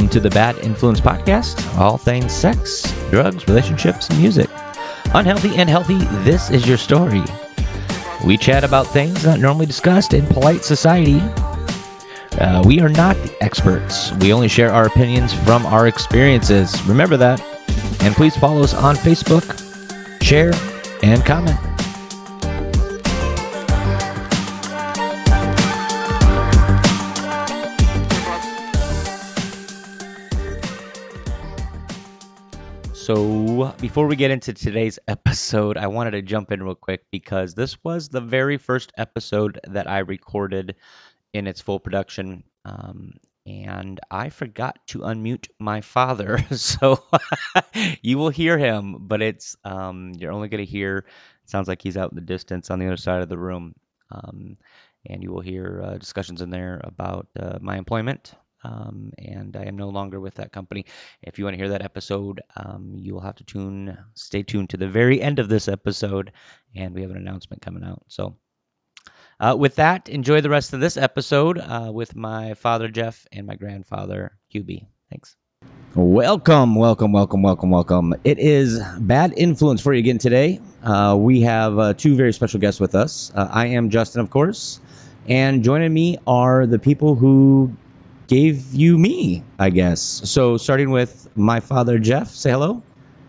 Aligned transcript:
Welcome 0.00 0.12
to 0.12 0.20
the 0.20 0.34
Bad 0.34 0.56
Influence 0.60 0.98
Podcast, 0.98 1.76
all 1.76 1.98
things 1.98 2.32
sex, 2.32 2.90
drugs, 3.10 3.46
relationships, 3.46 4.08
and 4.08 4.18
music. 4.18 4.48
Unhealthy 5.12 5.54
and 5.56 5.68
healthy, 5.68 5.98
this 6.24 6.48
is 6.48 6.66
your 6.66 6.78
story. 6.78 7.22
We 8.24 8.38
chat 8.38 8.64
about 8.64 8.86
things 8.86 9.26
not 9.26 9.40
normally 9.40 9.66
discussed 9.66 10.14
in 10.14 10.26
polite 10.26 10.64
society. 10.64 11.20
Uh, 12.40 12.62
we 12.64 12.80
are 12.80 12.88
not 12.88 13.14
the 13.16 13.36
experts. 13.42 14.10
We 14.12 14.32
only 14.32 14.48
share 14.48 14.72
our 14.72 14.86
opinions 14.86 15.34
from 15.34 15.66
our 15.66 15.86
experiences. 15.86 16.82
Remember 16.86 17.18
that. 17.18 17.38
And 18.00 18.14
please 18.14 18.34
follow 18.34 18.62
us 18.62 18.72
on 18.72 18.96
Facebook, 18.96 19.44
share, 20.22 20.54
and 21.02 21.22
comment. 21.26 21.69
So, 33.10 33.74
before 33.80 34.06
we 34.06 34.14
get 34.14 34.30
into 34.30 34.52
today's 34.54 35.00
episode, 35.08 35.76
I 35.76 35.88
wanted 35.88 36.12
to 36.12 36.22
jump 36.22 36.52
in 36.52 36.62
real 36.62 36.76
quick 36.76 37.06
because 37.10 37.54
this 37.54 37.82
was 37.82 38.08
the 38.08 38.20
very 38.20 38.56
first 38.56 38.92
episode 38.96 39.58
that 39.64 39.90
I 39.90 39.98
recorded 39.98 40.76
in 41.32 41.48
its 41.48 41.60
full 41.60 41.80
production. 41.80 42.44
Um, 42.64 43.14
and 43.44 43.98
I 44.12 44.28
forgot 44.30 44.78
to 44.90 45.00
unmute 45.00 45.48
my 45.58 45.80
father. 45.80 46.38
So, 46.52 47.02
you 48.00 48.16
will 48.16 48.28
hear 48.30 48.56
him, 48.56 48.98
but 49.00 49.22
it's 49.22 49.56
um, 49.64 50.12
you're 50.16 50.30
only 50.30 50.48
going 50.48 50.64
to 50.64 50.70
hear, 50.70 51.04
sounds 51.46 51.66
like 51.66 51.82
he's 51.82 51.96
out 51.96 52.12
in 52.12 52.14
the 52.14 52.20
distance 52.20 52.70
on 52.70 52.78
the 52.78 52.86
other 52.86 52.96
side 52.96 53.22
of 53.22 53.28
the 53.28 53.38
room. 53.38 53.74
Um, 54.12 54.56
and 55.04 55.20
you 55.20 55.32
will 55.32 55.40
hear 55.40 55.82
uh, 55.84 55.98
discussions 55.98 56.42
in 56.42 56.50
there 56.50 56.80
about 56.84 57.26
uh, 57.36 57.58
my 57.60 57.76
employment, 57.76 58.34
um, 58.64 59.12
and 59.18 59.56
I 59.56 59.64
am 59.64 59.76
no 59.76 59.88
longer 59.88 60.20
with 60.20 60.34
that 60.34 60.52
company. 60.52 60.86
If 61.22 61.38
you 61.38 61.44
want 61.44 61.54
to 61.54 61.58
hear 61.58 61.70
that 61.70 61.84
episode, 61.84 62.40
um, 62.56 62.94
you 62.96 63.14
will 63.14 63.20
have 63.20 63.36
to 63.36 63.44
tune, 63.44 63.96
stay 64.14 64.42
tuned 64.42 64.70
to 64.70 64.76
the 64.76 64.88
very 64.88 65.20
end 65.20 65.38
of 65.38 65.48
this 65.48 65.68
episode, 65.68 66.32
and 66.74 66.94
we 66.94 67.02
have 67.02 67.10
an 67.10 67.16
announcement 67.16 67.62
coming 67.62 67.84
out. 67.84 68.02
So, 68.08 68.36
uh, 69.38 69.56
with 69.58 69.76
that, 69.76 70.08
enjoy 70.08 70.42
the 70.42 70.50
rest 70.50 70.74
of 70.74 70.80
this 70.80 70.96
episode 70.96 71.58
uh, 71.58 71.90
with 71.92 72.14
my 72.14 72.54
father 72.54 72.88
Jeff 72.88 73.26
and 73.32 73.46
my 73.46 73.54
grandfather 73.54 74.36
Hubie. 74.54 74.86
Thanks. 75.10 75.36
Welcome, 75.94 76.76
welcome, 76.76 77.12
welcome, 77.12 77.42
welcome, 77.42 77.70
welcome. 77.70 78.14
It 78.22 78.38
is 78.38 78.80
Bad 79.00 79.34
Influence 79.36 79.80
for 79.80 79.92
you 79.92 79.98
again 79.98 80.18
today. 80.18 80.60
Uh, 80.84 81.16
we 81.18 81.40
have 81.40 81.78
uh, 81.78 81.94
two 81.94 82.14
very 82.14 82.32
special 82.32 82.60
guests 82.60 82.80
with 82.80 82.94
us. 82.94 83.32
Uh, 83.34 83.48
I 83.50 83.66
am 83.66 83.90
Justin, 83.90 84.20
of 84.20 84.30
course, 84.30 84.78
and 85.28 85.64
joining 85.64 85.92
me 85.92 86.18
are 86.26 86.66
the 86.66 86.78
people 86.78 87.14
who 87.16 87.72
gave 88.30 88.72
you 88.72 88.96
me, 88.96 89.42
I 89.58 89.70
guess. 89.70 90.00
So 90.00 90.56
starting 90.56 90.90
with 90.90 91.28
my 91.36 91.58
father 91.58 91.98
Jeff, 91.98 92.28
say 92.30 92.52
hello. 92.52 92.80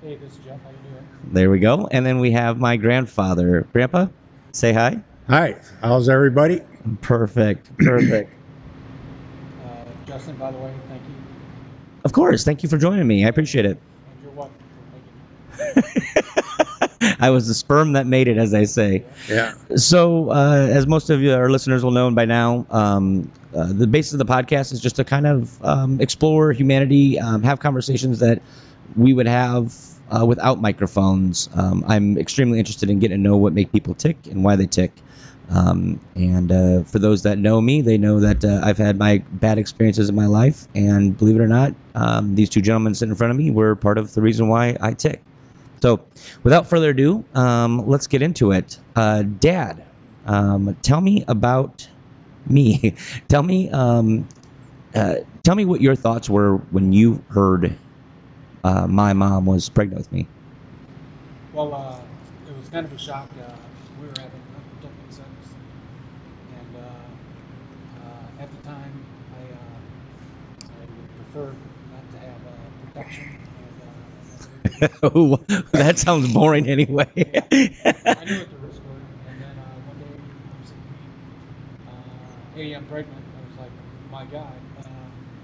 Hey, 0.03 0.15
this 0.15 0.31
is 0.31 0.37
Jeff. 0.45 0.61
How 0.63 0.69
you 0.69 0.75
doing? 0.91 1.33
There 1.33 1.49
we 1.49 1.59
go. 1.59 1.87
And 1.91 2.05
then 2.05 2.19
we 2.19 2.31
have 2.31 2.59
my 2.59 2.77
grandfather, 2.77 3.67
Grandpa. 3.73 4.07
Say 4.53 4.73
hi. 4.73 4.99
Hi, 5.27 5.55
how's 5.81 6.07
everybody? 6.07 6.61
Perfect. 7.01 7.75
Perfect. 7.79 8.31
Uh, 9.65 9.85
Justin, 10.05 10.35
by 10.35 10.51
the 10.51 10.57
way, 10.59 10.71
thank 10.87 11.01
you. 11.01 11.15
of 12.05 12.13
course. 12.13 12.43
Thank 12.43 12.61
you 12.61 12.69
for 12.69 12.77
joining 12.77 13.07
me. 13.07 13.25
I 13.25 13.29
appreciate 13.29 13.65
it. 13.65 13.77
And 13.79 14.23
you're 14.23 14.31
welcome 14.33 14.55
for 15.73 15.73
making 15.73 16.23
I 17.19 17.29
was 17.29 17.47
the 17.47 17.53
sperm 17.53 17.93
that 17.93 18.05
made 18.05 18.27
it, 18.27 18.37
as 18.37 18.51
they 18.51 18.65
say. 18.65 19.03
Yeah. 19.27 19.53
So, 19.75 20.29
uh, 20.29 20.67
as 20.71 20.87
most 20.87 21.09
of 21.09 21.21
you, 21.21 21.33
our 21.33 21.49
listeners 21.49 21.83
will 21.83 21.91
know 21.91 22.09
by 22.11 22.25
now, 22.25 22.65
um, 22.69 23.31
uh, 23.55 23.71
the 23.73 23.87
basis 23.87 24.13
of 24.13 24.19
the 24.19 24.25
podcast 24.25 24.71
is 24.71 24.79
just 24.79 24.97
to 24.97 25.03
kind 25.03 25.25
of 25.25 25.63
um, 25.65 25.99
explore 25.99 26.51
humanity, 26.51 27.19
um, 27.19 27.43
have 27.43 27.59
conversations 27.59 28.19
that 28.19 28.41
we 28.95 29.13
would 29.13 29.27
have 29.27 29.75
uh, 30.11 30.25
without 30.25 30.61
microphones. 30.61 31.49
Um, 31.55 31.83
I'm 31.87 32.17
extremely 32.17 32.59
interested 32.59 32.89
in 32.89 32.99
getting 32.99 33.17
to 33.17 33.23
know 33.23 33.37
what 33.37 33.53
make 33.53 33.71
people 33.71 33.93
tick 33.93 34.17
and 34.27 34.43
why 34.43 34.55
they 34.55 34.67
tick. 34.67 34.91
Um, 35.49 35.99
and 36.15 36.51
uh, 36.51 36.83
for 36.83 36.99
those 36.99 37.23
that 37.23 37.37
know 37.37 37.59
me, 37.59 37.81
they 37.81 37.97
know 37.97 38.21
that 38.21 38.45
uh, 38.45 38.61
I've 38.63 38.77
had 38.77 38.97
my 38.97 39.17
bad 39.31 39.57
experiences 39.57 40.07
in 40.07 40.15
my 40.15 40.27
life, 40.27 40.67
and 40.75 41.17
believe 41.17 41.35
it 41.35 41.41
or 41.41 41.47
not, 41.47 41.73
um, 41.93 42.35
these 42.35 42.49
two 42.49 42.61
gentlemen 42.61 42.95
sitting 42.95 43.11
in 43.11 43.17
front 43.17 43.31
of 43.31 43.37
me 43.37 43.51
were 43.51 43.75
part 43.75 43.97
of 43.97 44.13
the 44.13 44.21
reason 44.21 44.47
why 44.47 44.77
I 44.79 44.93
tick. 44.93 45.21
So, 45.81 46.07
without 46.43 46.67
further 46.67 46.91
ado, 46.91 47.25
um, 47.33 47.87
let's 47.87 48.07
get 48.07 48.21
into 48.21 48.51
it. 48.51 48.79
Uh, 48.95 49.23
Dad, 49.23 49.83
um, 50.25 50.75
tell 50.83 51.01
me 51.01 51.23
about 51.27 51.87
me. 52.45 52.95
tell 53.29 53.41
me, 53.41 53.69
um, 53.71 54.27
uh, 54.93 55.15
tell 55.43 55.55
me 55.55 55.65
what 55.65 55.81
your 55.81 55.95
thoughts 55.95 56.29
were 56.29 56.57
when 56.57 56.93
you 56.93 57.23
heard 57.29 57.79
uh, 58.63 58.87
my 58.87 59.13
mom 59.13 59.45
was 59.45 59.69
pregnant 59.69 59.99
with 59.99 60.11
me. 60.11 60.29
Well, 61.53 61.73
uh, 61.73 62.01
it 62.47 62.55
was 62.55 62.69
kind 62.69 62.85
of 62.85 62.93
a 62.93 62.97
shock. 62.99 63.27
Uh, 63.39 63.51
we 63.99 64.07
were 64.07 64.13
having 64.17 64.41
unprotected 64.55 65.13
sex, 65.13 65.27
and 66.59 66.75
uh, 66.77 68.41
at 68.41 68.51
the 68.51 68.67
time, 68.67 69.05
I, 69.33 69.41
I 70.63 70.81
would 70.85 71.15
prefer 71.17 71.47
not 71.91 72.11
to 72.11 72.17
have 72.19 72.93
protection. 72.93 73.40
That 75.73 75.95
sounds 75.97 76.33
boring 76.33 76.67
anyway. 76.67 77.07
I 78.15 78.25
knew 78.25 78.37
what 78.37 78.49
the 78.49 78.57
risks 78.57 78.81
were, 78.85 78.97
and 79.29 79.41
then 79.41 79.57
uh, 79.57 79.79
uh, 81.87 81.91
"Hey, 82.55 82.73
I'm 82.73 82.85
pregnant." 82.85 83.23
I 83.37 83.41
was 83.49 83.57
like, 83.59 83.71
"My 84.11 84.25
God!" 84.25 84.55
Uh, 84.79 84.83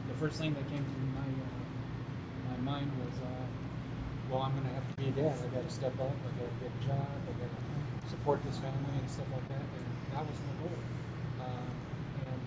the 0.08 0.14
first 0.16 0.38
thing 0.40 0.54
that 0.54 0.68
came 0.70 0.84
to 0.84 1.00
my 1.14 1.28
uh, 1.28 2.50
my 2.50 2.58
mind 2.58 2.92
was, 3.04 3.14
"Well, 4.30 4.42
I'm 4.42 4.52
going 4.54 4.66
to 4.66 4.74
have 4.74 4.88
to 4.88 4.94
be 4.96 5.08
a 5.10 5.12
dad. 5.12 5.38
I 5.44 5.48
got 5.56 5.64
to 5.64 5.70
step 5.70 6.00
up. 6.00 6.12
I 6.26 6.32
got 6.40 6.50
to 6.50 6.58
get 6.64 6.72
a 6.72 6.86
job. 6.86 7.08
I 7.28 7.32
got 7.40 7.50
to 7.50 8.10
support 8.10 8.44
this 8.44 8.58
family 8.58 8.98
and 9.00 9.10
stuff 9.10 9.28
like 9.34 9.48
that." 9.50 9.62
And 9.62 9.86
that 10.12 10.26
was 10.26 10.38
my 10.48 10.54
goal. 10.64 10.78
Uh, 11.40 11.70
and 12.26 12.42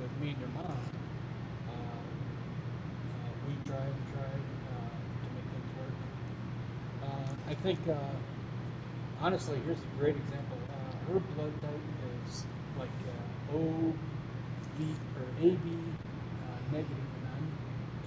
with 0.00 0.12
me 0.20 0.30
and 0.30 0.40
your 0.40 0.48
mom, 0.50 0.78
we 3.46 3.54
tried 3.66 3.88
and 3.88 4.06
tried 4.12 4.44
uh, 4.68 4.98
to 5.24 5.28
make 5.34 5.44
things 5.50 5.70
work. 5.76 5.94
Uh, 7.02 7.17
I 7.48 7.54
think. 7.54 7.86
Uh, 7.88 7.94
honestly, 9.20 9.60
here's 9.64 9.82
a 9.82 9.86
great 9.98 10.16
example. 10.16 10.58
Uh, 10.70 11.12
her 11.12 11.20
blood 11.20 11.60
type 11.60 11.82
is 12.26 12.46
like 12.78 12.88
uh, 13.06 13.54
O, 13.56 13.94
B, 14.76 14.96
or 15.16 15.26
AB 15.40 15.94
uh, 16.42 16.58
negative, 16.72 17.10
and 17.16 17.26
I'm 17.36 17.46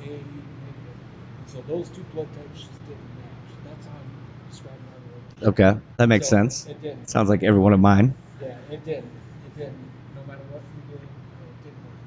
A 0.02 0.10
negative. 0.10 0.98
So 1.46 1.62
those 1.68 1.90
two 1.90 2.04
blood 2.14 2.34
types 2.34 2.60
just 2.68 2.86
didn't 2.86 3.16
match. 3.16 3.48
That's 3.64 3.86
how 3.86 3.94
I'm 3.94 4.12
describing 4.50 4.86
our 4.94 5.00
relationship. 5.00 5.50
okay, 5.50 5.74
that 5.98 6.08
makes 6.08 6.28
So 6.28 6.30
sense. 6.30 6.68
It 6.68 6.82
didn't. 6.82 7.10
Sounds 7.10 7.30
like 7.30 7.44
every 7.44 7.60
one 7.60 7.74
of 7.74 7.80
mine. 7.80 8.16
Yeah, 8.42 8.58
it 8.70 8.84
didn't. 8.86 9.12
It 9.46 9.56
didn't. 9.58 9.78
No 10.16 10.24
matter 10.24 10.44
what 10.52 10.62
we 10.76 10.82
did, 10.92 11.02
it 11.02 11.64
didn't 11.64 11.84
work. 11.86 12.00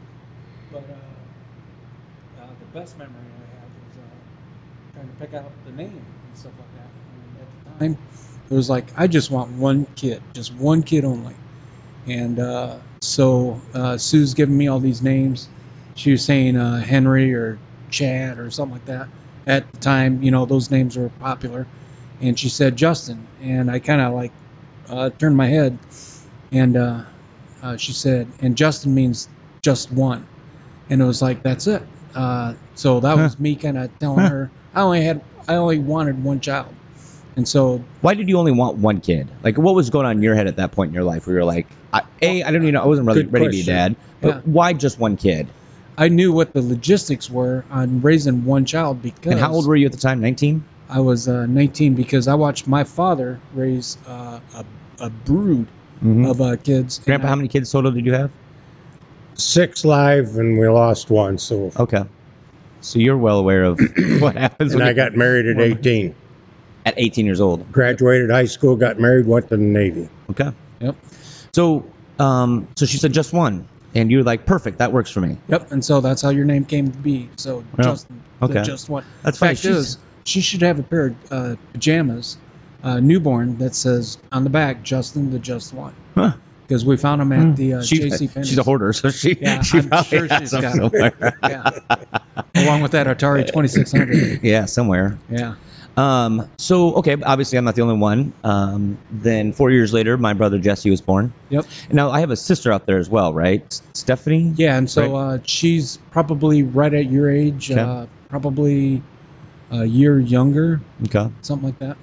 But 0.72 0.84
uh, 0.90 1.04
uh, 2.40 2.48
the 2.58 2.64
best 2.66 2.98
memory 2.98 3.12
I 3.14 3.60
have 3.60 3.70
is 3.90 3.98
uh, 3.98 4.02
trying 4.92 5.08
to 5.08 5.14
pick 5.14 5.34
out 5.34 5.50
the 5.64 5.72
name 5.72 5.90
and 6.26 6.36
stuff 6.36 6.52
like 6.58 6.72
that. 6.72 6.73
And 7.80 7.96
at 7.96 7.98
the 7.98 7.98
time, 7.98 7.98
it 8.50 8.54
was 8.54 8.70
like 8.70 8.86
I 8.96 9.06
just 9.06 9.30
want 9.30 9.50
one 9.52 9.86
kid, 9.96 10.22
just 10.34 10.54
one 10.54 10.82
kid 10.82 11.04
only. 11.04 11.34
And 12.06 12.38
uh, 12.38 12.76
so 13.00 13.60
uh, 13.74 13.96
Sue's 13.96 14.34
giving 14.34 14.56
me 14.56 14.68
all 14.68 14.80
these 14.80 15.02
names. 15.02 15.48
She 15.94 16.10
was 16.10 16.24
saying 16.24 16.56
uh, 16.56 16.80
Henry 16.80 17.34
or 17.34 17.58
Chad 17.90 18.38
or 18.38 18.50
something 18.50 18.74
like 18.74 18.84
that. 18.86 19.08
At 19.46 19.70
the 19.72 19.78
time, 19.78 20.22
you 20.22 20.30
know, 20.30 20.44
those 20.44 20.70
names 20.70 20.96
were 20.96 21.08
popular. 21.20 21.66
And 22.20 22.38
she 22.38 22.48
said 22.48 22.76
Justin, 22.76 23.26
and 23.42 23.70
I 23.70 23.78
kind 23.78 24.00
of 24.00 24.14
like 24.14 24.32
uh, 24.88 25.10
turned 25.10 25.36
my 25.36 25.46
head, 25.46 25.78
and 26.52 26.76
uh, 26.76 27.02
uh, 27.62 27.76
she 27.76 27.92
said, 27.92 28.26
and 28.40 28.56
Justin 28.56 28.94
means 28.94 29.28
just 29.62 29.90
one, 29.92 30.26
and 30.90 31.02
it 31.02 31.04
was 31.04 31.20
like 31.22 31.42
that's 31.42 31.66
it. 31.66 31.82
Uh, 32.14 32.54
so 32.74 33.00
that 33.00 33.16
was 33.16 33.38
me 33.40 33.56
kind 33.56 33.76
of 33.76 33.98
telling 33.98 34.24
her 34.26 34.50
I 34.74 34.82
only 34.82 35.02
had 35.02 35.22
I 35.48 35.56
only 35.56 35.78
wanted 35.78 36.22
one 36.22 36.40
child, 36.40 36.72
and 37.36 37.46
so 37.48 37.82
Why 38.00 38.14
did 38.14 38.28
you 38.28 38.38
only 38.38 38.52
want 38.52 38.76
one 38.78 39.00
kid? 39.00 39.28
Like, 39.42 39.56
what 39.58 39.74
was 39.74 39.90
going 39.90 40.06
on 40.06 40.16
in 40.16 40.22
your 40.22 40.34
head 40.34 40.46
at 40.46 40.56
that 40.56 40.72
point 40.72 40.88
in 40.88 40.94
your 40.94 41.04
life 41.04 41.26
where 41.26 41.36
you're 41.36 41.44
like, 41.44 41.66
I, 41.92 42.02
A, 42.22 42.42
I 42.42 42.50
don't 42.50 42.62
even 42.62 42.74
know, 42.74 42.82
I 42.82 42.86
wasn't 42.86 43.06
really 43.06 43.22
Good 43.24 43.32
ready 43.32 43.44
to 43.46 43.50
be 43.52 43.60
a 43.60 43.64
dad, 43.64 43.96
but 44.20 44.28
Yeah. 44.36 44.40
why 44.44 44.72
just 44.72 44.98
one 44.98 45.16
kid? 45.16 45.46
I 45.96 46.08
knew 46.08 46.32
what 46.32 46.52
the 46.52 46.62
logistics 46.62 47.30
were 47.30 47.64
on 47.70 48.00
raising 48.00 48.44
one 48.44 48.64
child 48.64 49.00
because 49.02 49.32
And 49.32 49.40
how 49.40 49.52
old 49.52 49.66
were 49.66 49.76
you 49.76 49.86
at 49.86 49.92
the 49.92 49.98
time? 49.98 50.20
19? 50.20 50.62
I 50.88 51.00
was 51.00 51.28
uh, 51.28 51.46
19 51.46 51.94
because 51.94 52.26
I 52.28 52.34
watched 52.34 52.66
my 52.66 52.84
father 52.84 53.38
raise 53.54 53.96
uh, 54.06 54.40
a, 54.54 54.64
a 55.00 55.10
brood 55.10 55.66
Mm-hmm. 56.02 56.26
of 56.26 56.40
uh, 56.40 56.56
kids. 56.56 56.98
and 56.98 57.06
Grandpa, 57.06 57.26
I- 57.26 57.30
how 57.30 57.36
many 57.36 57.48
kids 57.48 57.70
total 57.72 57.90
did 57.92 58.04
you 58.04 58.12
have? 58.12 58.30
Six 59.36 59.84
live, 59.84 60.36
and 60.36 60.58
we 60.58 60.68
lost 60.68 61.08
one. 61.10 61.38
So, 61.38 61.72
Okay. 61.78 62.04
So 62.82 62.98
you're 62.98 63.16
well 63.16 63.38
aware 63.38 63.64
of 63.64 63.78
what 64.20 64.36
happens 64.36 64.72
and 64.74 64.80
when 64.80 64.86
I 64.86 64.90
you- 64.90 64.96
got 64.96 65.14
married 65.16 65.46
at 65.46 65.58
18. 65.58 66.14
At 66.84 66.94
18 66.96 67.24
years 67.26 67.40
old. 67.40 67.70
Graduated 67.72 68.30
high 68.30 68.44
school, 68.46 68.76
got 68.76 68.98
married, 69.00 69.26
went 69.26 69.48
to 69.48 69.56
the 69.56 69.62
Navy. 69.62 70.08
Okay. 70.30 70.50
Yep. 70.80 70.96
So, 71.52 71.84
um, 72.18 72.68
so 72.76 72.86
she 72.86 72.98
said 72.98 73.12
just 73.12 73.32
one. 73.32 73.66
And 73.96 74.10
you're 74.10 74.24
like, 74.24 74.44
perfect, 74.44 74.78
that 74.78 74.92
works 74.92 75.10
for 75.10 75.20
me. 75.20 75.36
Yep. 75.48 75.70
And 75.70 75.84
so 75.84 76.00
that's 76.00 76.20
how 76.20 76.30
your 76.30 76.44
name 76.44 76.64
came 76.64 76.90
to 76.90 76.98
be. 76.98 77.28
So 77.36 77.62
Yeah. 77.78 77.84
Justin, 77.84 78.20
the 78.40 78.46
Okay. 78.46 78.62
just 78.64 78.88
one. 78.88 79.04
That's 79.22 79.38
funny. 79.38 79.50
Fact 79.50 79.60
She's- 79.62 79.76
is, 79.76 79.98
she 80.24 80.40
should 80.40 80.62
have 80.62 80.78
a 80.80 80.82
pair 80.82 81.06
of 81.06 81.14
uh, 81.30 81.56
pajamas, 81.72 82.36
uh, 82.82 82.98
newborn, 82.98 83.56
that 83.58 83.74
says 83.74 84.18
on 84.32 84.42
the 84.44 84.50
back, 84.50 84.82
Justin 84.82 85.30
the 85.30 85.38
Just 85.38 85.72
One. 85.72 85.92
Huh. 86.16 86.32
Because 86.66 86.84
we 86.84 86.96
found 86.96 87.20
them 87.20 87.30
at 87.32 87.56
the 87.56 87.74
uh, 87.74 87.82
She- 87.82 87.98
J.C. 87.98 88.26
Penney. 88.28 88.46
she's 88.46 88.58
a 88.58 88.62
hoarder, 88.62 88.92
so 88.94 89.10
she, 89.10 89.36
Yeah, 89.40 89.62
she 89.62 89.78
I'm 89.78 89.88
probably 89.88 90.18
sure 90.18 90.26
has 90.28 90.40
she's 90.40 90.50
them 90.50 90.62
got 90.62 90.72
'em. 90.72 90.78
somewhere. 90.90 91.38
Yeah. 91.42 91.70
Along 92.56 92.80
with 92.80 92.92
that 92.92 93.06
Atari 93.06 93.46
2600. 93.46 94.40
yeah, 94.42 94.64
somewhere. 94.64 95.18
Yeah. 95.30 95.54
Um, 95.96 96.50
so 96.58 96.94
okay, 96.96 97.16
obviously 97.22 97.56
I'm 97.56 97.64
not 97.64 97.76
the 97.76 97.82
only 97.82 97.96
one. 97.96 98.32
Um, 98.42 98.98
then 99.10 99.52
four 99.52 99.70
years 99.70 99.92
later, 99.92 100.16
my 100.16 100.32
brother 100.32 100.58
Jesse 100.58 100.90
was 100.90 101.00
born. 101.00 101.32
Yep. 101.50 101.66
Now 101.92 102.10
I 102.10 102.20
have 102.20 102.30
a 102.30 102.36
sister 102.36 102.72
out 102.72 102.86
there 102.86 102.98
as 102.98 103.08
well, 103.08 103.32
right? 103.32 103.62
S- 103.70 103.82
Stephanie. 103.94 104.52
Yeah, 104.56 104.76
and 104.76 104.90
so 104.90 105.14
uh, 105.16 105.38
she's 105.44 105.98
probably 106.10 106.62
right 106.64 106.92
at 106.92 107.10
your 107.10 107.30
age, 107.30 107.70
Okay. 107.70 107.80
uh, 107.80 108.06
probably 108.28 109.02
a 109.70 109.84
year 109.84 110.18
younger, 110.18 110.80
Okay. 111.04 111.30
something 111.42 111.68
like 111.68 111.78
that. 111.78 111.96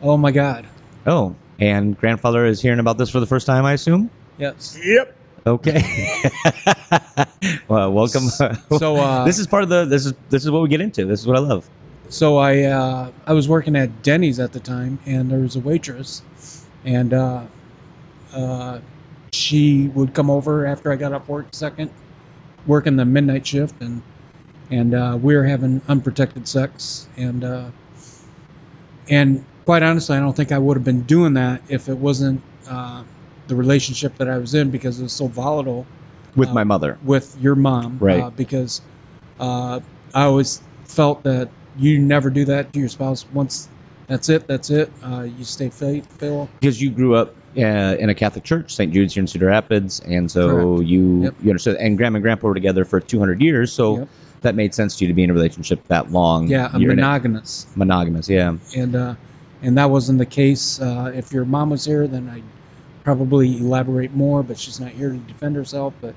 Oh 0.00 0.16
my 0.16 0.30
God. 0.30 0.66
Oh, 1.06 1.34
and 1.58 1.98
grandfather 1.98 2.46
is 2.46 2.62
hearing 2.62 2.78
about 2.78 2.96
this 2.98 3.10
for 3.10 3.20
the 3.20 3.26
first 3.26 3.46
time, 3.46 3.64
I 3.66 3.74
assume. 3.74 4.08
Yes. 4.38 4.78
Yep. 4.82 5.14
Okay. 5.46 5.82
well, 7.68 7.92
welcome. 7.92 8.22
So 8.28 8.96
uh, 8.96 9.24
this 9.26 9.38
is 9.38 9.46
part 9.46 9.62
of 9.62 9.68
the. 9.68 9.84
This 9.84 10.06
is 10.06 10.12
this 10.30 10.44
is 10.44 10.50
what 10.50 10.62
we 10.62 10.68
get 10.68 10.80
into. 10.80 11.04
This 11.06 11.20
is 11.20 11.26
what 11.26 11.36
I 11.36 11.40
love. 11.40 11.68
So 12.08 12.38
I 12.38 12.62
uh, 12.62 13.10
I 13.26 13.32
was 13.32 13.48
working 13.48 13.76
at 13.76 14.02
Denny's 14.02 14.40
at 14.40 14.52
the 14.52 14.60
time, 14.60 14.98
and 15.06 15.30
there 15.30 15.40
was 15.40 15.56
a 15.56 15.60
waitress, 15.60 16.22
and 16.84 17.12
uh, 17.12 17.42
uh, 18.32 18.80
she 19.30 19.88
would 19.88 20.14
come 20.14 20.30
over 20.30 20.66
after 20.66 20.90
I 20.90 20.96
got 20.96 21.12
off 21.12 21.28
work 21.28 21.46
second, 21.52 21.90
working 22.66 22.96
the 22.96 23.04
midnight 23.04 23.46
shift, 23.46 23.74
and 23.80 24.02
and 24.70 24.94
uh, 24.94 25.18
we 25.20 25.36
were 25.36 25.44
having 25.44 25.82
unprotected 25.88 26.48
sex, 26.48 27.08
and 27.16 27.44
uh, 27.44 27.70
and 29.10 29.44
quite 29.64 29.82
honestly, 29.82 30.16
I 30.16 30.20
don't 30.20 30.34
think 30.36 30.52
I 30.52 30.58
would 30.58 30.76
have 30.76 30.84
been 30.84 31.02
doing 31.02 31.34
that 31.34 31.62
if 31.68 31.88
it 31.88 31.96
wasn't 31.96 32.40
uh, 32.68 33.02
the 33.48 33.54
relationship 33.54 34.16
that 34.16 34.28
I 34.28 34.38
was 34.38 34.54
in 34.54 34.70
because 34.70 34.98
it 34.98 35.02
was 35.02 35.12
so 35.12 35.26
volatile 35.26 35.86
With 36.36 36.48
Uh, 36.50 36.54
my 36.54 36.64
mother. 36.64 36.98
with 37.04 37.36
your 37.40 37.54
mom, 37.54 37.98
Right. 38.00 38.22
Uh, 38.22 38.30
because 38.30 38.80
uh, 39.40 39.80
I 40.14 40.24
always 40.24 40.60
felt 40.84 41.22
that 41.24 41.48
you 41.78 41.98
never 41.98 42.30
do 42.30 42.44
that 42.46 42.72
to 42.72 42.78
your 42.80 42.88
spouse. 42.88 43.24
Once 43.32 43.68
that's 44.06 44.28
it, 44.28 44.46
that's 44.46 44.70
it. 44.70 44.90
Uh, 45.04 45.22
you 45.36 45.44
stay 45.44 45.68
faithful. 45.68 46.48
because 46.60 46.80
you 46.80 46.90
grew 46.90 47.14
up 47.14 47.34
uh, 47.56 47.60
in 47.98 48.08
a 48.08 48.14
Catholic 48.14 48.44
church, 48.44 48.74
St. 48.74 48.92
Jude's 48.92 49.14
here 49.14 49.22
in 49.22 49.26
Cedar 49.26 49.46
Rapids, 49.46 50.00
and 50.00 50.30
so 50.30 50.48
Correct. 50.76 50.88
you 50.88 51.22
Yep. 51.24 51.34
you 51.42 51.50
understood. 51.50 51.76
And 51.76 51.96
grandma 51.96 52.16
and 52.16 52.22
grandpa 52.22 52.48
were 52.48 52.54
together 52.54 52.84
for 52.84 53.00
200 53.00 53.40
years, 53.42 53.72
so 53.72 53.98
Yep. 53.98 54.08
that 54.42 54.54
made 54.54 54.74
sense 54.74 54.96
to 54.96 55.04
you 55.04 55.08
to 55.08 55.14
be 55.14 55.24
in 55.24 55.30
a 55.30 55.34
relationship 55.34 55.80
that 55.88 56.10
long. 56.12 56.48
Yeah, 56.48 56.70
I'm 56.72 56.80
You're 56.80 56.92
in 56.92 56.98
it. 56.98 57.02
monogamous, 57.02 57.66
monogamous. 57.74 58.28
Yeah, 58.28 58.54
and 58.76 58.94
uh, 58.96 59.14
and 59.62 59.76
that 59.76 59.90
wasn't 59.90 60.18
the 60.18 60.26
case. 60.26 60.80
Uh, 60.80 61.12
if 61.14 61.32
your 61.32 61.44
mom 61.44 61.70
was 61.70 61.84
here, 61.84 62.06
then 62.06 62.28
I'd 62.32 62.44
probably 63.04 63.58
elaborate 63.58 64.14
more. 64.14 64.42
But 64.42 64.58
she's 64.58 64.80
not 64.80 64.90
here 64.90 65.10
to 65.10 65.16
defend 65.16 65.56
herself. 65.56 65.92
But 66.00 66.14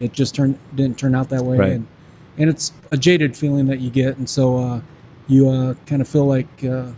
it 0.00 0.12
just 0.12 0.34
turned 0.34 0.58
didn't 0.74 0.98
turn 0.98 1.14
out 1.14 1.28
that 1.30 1.44
way, 1.44 1.58
Right. 1.58 1.72
and 1.72 1.86
and 2.38 2.48
it's 2.50 2.72
a 2.92 2.96
jaded 2.96 3.36
feeling 3.36 3.66
that 3.66 3.80
you 3.80 3.90
get, 3.90 4.16
and 4.18 4.28
so 4.28 4.56
uh, 4.58 4.80
you 5.28 5.48
uh, 5.48 5.74
kind 5.86 6.02
of 6.02 6.08
feel 6.08 6.26
like. 6.26 6.64
Uh, 6.64 6.92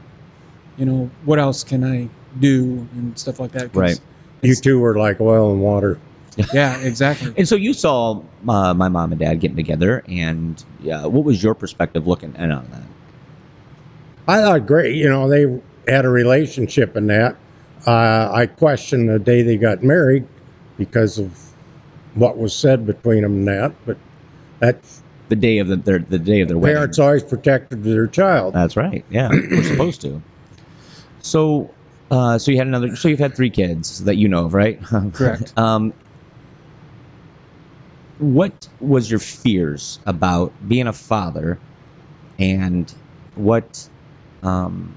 you 0.79 0.87
know, 0.87 1.11
what 1.25 1.39
else 1.39 1.65
can 1.65 1.85
I 1.85 2.09
do 2.41 2.87
and 2.95 3.19
stuff 3.19 3.41
like 3.41 3.53
that. 3.53 3.75
Right. 3.75 4.01
You 4.43 4.55
two 4.55 4.79
were 4.79 4.97
like 4.97 5.21
oil 5.21 5.53
and 5.53 5.61
water. 5.61 5.99
Yeah, 6.55 6.79
exactly. 6.83 7.35
and 7.37 7.49
so 7.49 7.57
you 7.57 7.73
saw 7.73 8.23
uh, 8.49 8.73
my 8.73 8.89
mom 8.89 9.11
and 9.11 9.19
dad 9.19 9.41
getting 9.41 9.57
together, 9.57 10.05
and 10.07 10.65
yeah, 10.79 11.05
what 11.05 11.25
was 11.25 11.43
your 11.43 11.53
perspective 11.53 12.07
looking 12.07 12.33
in 12.37 12.53
on 12.53 12.65
that? 12.71 12.83
I 14.29 14.43
thought 14.43 14.65
great. 14.65 14.95
You 14.95 15.09
know, 15.09 15.29
they 15.29 15.61
had 15.93 16.05
a 16.05 16.09
relationship 16.09 16.97
in 16.97 17.09
that. 17.09 17.35
Uh, 17.89 18.31
I 18.33 18.47
questioned 18.47 19.09
the 19.09 19.19
day 19.19 19.43
they 19.43 19.57
got 19.57 19.83
married 19.83 20.29
because 20.77 21.19
of 21.19 21.37
what 22.15 22.39
was 22.39 22.55
said 22.55 22.87
between 22.87 23.23
them 23.23 23.33
and 23.39 23.49
that. 23.49 23.73
But 23.85 23.97
that's 24.61 25.03
The 25.29 25.37
day 25.37 25.59
of 25.59 25.69
the 25.69 25.77
their, 25.77 25.99
the 25.99 26.19
day 26.19 26.41
of 26.41 26.49
their 26.49 26.59
wedding. 26.59 26.77
parents 26.77 26.99
always 26.99 27.23
protected 27.23 27.85
their 27.85 28.07
child. 28.07 28.55
That's 28.55 28.77
right. 28.77 29.05
Yeah, 29.11 29.29
we're 29.29 29.63
supposed 29.63 30.01
to. 30.03 30.23
So, 31.21 31.75
uh, 32.11 32.39
so 32.39 32.51
you 32.51 32.57
had 32.57 32.67
another. 32.67 32.97
So 32.97 33.09
you've 33.09 33.19
had 33.19 33.35
three 33.35 33.51
kids 33.51 34.05
that 34.05 34.17
you 34.17 34.29
know 34.29 34.47
of, 34.47 34.55
right? 34.55 34.81
Correct. 35.13 35.53
um, 35.59 35.93
what 38.19 38.69
was 38.81 39.11
your 39.11 39.21
fears 39.21 40.01
about 40.07 40.53
being 40.67 40.87
a 40.87 40.93
father, 40.93 41.59
and 42.39 42.93
what, 43.37 43.89
um, 44.43 44.95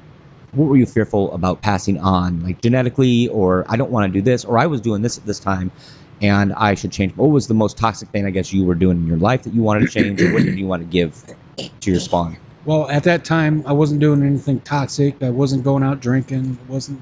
what 0.53 0.65
were 0.65 0.77
you 0.77 0.85
fearful 0.85 1.33
about 1.33 1.61
passing 1.61 1.99
on, 1.99 2.43
like 2.43 2.61
genetically, 2.61 3.27
or 3.27 3.65
I 3.69 3.77
don't 3.77 3.91
want 3.91 4.11
to 4.11 4.19
do 4.19 4.23
this, 4.23 4.43
or 4.45 4.57
I 4.57 4.65
was 4.67 4.81
doing 4.81 5.01
this 5.01 5.17
at 5.17 5.25
this 5.25 5.39
time, 5.39 5.71
and 6.21 6.53
I 6.53 6.75
should 6.75 6.91
change. 6.91 7.15
What 7.15 7.31
was 7.31 7.47
the 7.47 7.53
most 7.53 7.77
toxic 7.77 8.09
thing 8.09 8.25
I 8.25 8.29
guess 8.29 8.53
you 8.53 8.63
were 8.63 8.75
doing 8.75 8.97
in 8.97 9.07
your 9.07 9.17
life 9.17 9.43
that 9.43 9.53
you 9.53 9.63
wanted 9.63 9.81
to 9.81 9.87
change, 9.87 10.21
or 10.21 10.31
what 10.31 10.43
did 10.43 10.57
you 10.57 10.67
want 10.67 10.83
to 10.83 10.87
give 10.87 11.23
to 11.57 11.91
your 11.91 11.99
spawn? 11.99 12.37
Well, 12.63 12.87
at 12.89 13.03
that 13.05 13.25
time, 13.25 13.63
I 13.65 13.73
wasn't 13.73 13.99
doing 13.99 14.23
anything 14.23 14.59
toxic. 14.61 15.21
I 15.23 15.31
wasn't 15.31 15.63
going 15.63 15.83
out 15.83 15.99
drinking. 15.99 16.59
I 16.67 16.71
wasn't 16.71 17.01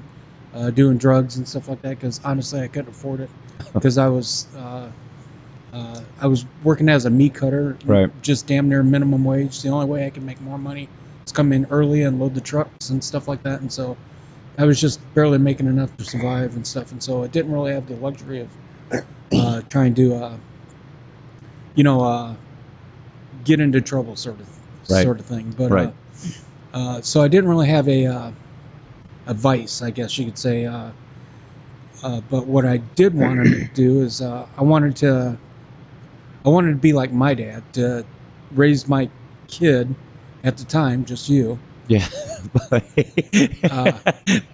uh, 0.54 0.70
doing 0.70 0.96
drugs 0.96 1.36
and 1.36 1.46
stuff 1.46 1.68
like 1.68 1.82
that 1.82 1.90
because 1.90 2.20
honestly, 2.24 2.62
I 2.62 2.68
couldn't 2.68 2.88
afford 2.88 3.20
it 3.20 3.30
because 3.74 3.98
I 3.98 4.08
was 4.08 4.46
uh, 4.56 4.90
uh, 5.74 6.00
I 6.20 6.26
was 6.26 6.46
working 6.64 6.88
as 6.88 7.04
a 7.04 7.10
meat 7.10 7.34
cutter, 7.34 7.76
Right. 7.84 8.10
Just 8.22 8.46
damn 8.46 8.68
near 8.68 8.82
minimum 8.82 9.22
wage. 9.22 9.60
The 9.60 9.68
only 9.68 9.86
way 9.86 10.06
I 10.06 10.10
could 10.10 10.24
make 10.24 10.40
more 10.40 10.58
money 10.58 10.88
is 11.26 11.32
come 11.32 11.52
in 11.52 11.66
early 11.70 12.02
and 12.02 12.18
load 12.18 12.34
the 12.34 12.40
trucks 12.40 12.88
and 12.88 13.04
stuff 13.04 13.28
like 13.28 13.42
that. 13.42 13.60
And 13.60 13.70
so, 13.70 13.98
I 14.58 14.64
was 14.64 14.80
just 14.80 14.98
barely 15.14 15.38
making 15.38 15.66
enough 15.66 15.94
to 15.98 16.04
survive 16.04 16.56
and 16.56 16.66
stuff. 16.66 16.90
And 16.90 17.02
so, 17.02 17.22
I 17.22 17.26
didn't 17.28 17.52
really 17.52 17.72
have 17.72 17.86
the 17.86 17.96
luxury 17.96 18.40
of 18.40 18.48
uh, 19.32 19.62
trying 19.70 19.94
to, 19.94 20.14
uh, 20.14 20.36
you 21.74 21.84
know, 21.84 22.02
uh, 22.02 22.34
get 23.44 23.60
into 23.60 23.80
trouble, 23.80 24.16
sort 24.16 24.40
of, 24.40 24.48
Right. 24.88 25.02
sort 25.04 25.20
of 25.20 25.26
thing. 25.26 25.54
But 25.56 25.70
Right. 25.70 25.94
uh, 26.74 26.76
uh, 26.76 27.00
so 27.02 27.22
I 27.22 27.28
didn't 27.28 27.48
really 27.48 27.68
have 27.68 27.88
a 27.88 28.06
uh, 28.06 28.30
a 29.26 29.34
vice, 29.34 29.82
I 29.82 29.90
guess 29.90 30.18
you 30.18 30.24
could 30.24 30.38
say. 30.38 30.66
Uh, 30.66 30.90
uh, 32.02 32.20
but 32.30 32.46
what 32.46 32.64
I 32.64 32.78
did 32.96 33.14
want 33.14 33.44
to 33.44 33.64
do 33.74 34.02
is 34.02 34.20
uh, 34.20 34.46
I 34.56 34.62
wanted 34.62 34.96
to 34.96 35.36
I 36.44 36.48
wanted 36.48 36.70
to 36.70 36.76
be 36.76 36.92
like 36.92 37.12
my 37.12 37.34
dad 37.34 37.62
to 37.74 38.04
raise 38.52 38.88
my 38.88 39.08
kid 39.48 39.94
at 40.42 40.56
the 40.56 40.64
time, 40.64 41.04
just 41.04 41.28
you. 41.28 41.58
Yeah. 41.86 42.06
Uh, 43.70 43.92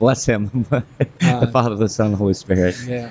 Bless 0.00 0.26
him. 0.26 0.48
the 0.68 0.84
Uh, 1.22 1.46
Father, 1.52 1.76
the 1.76 1.88
Son, 1.88 2.10
the 2.10 2.16
Holy 2.16 2.34
Spirit. 2.34 2.74
Yeah. 2.86 3.10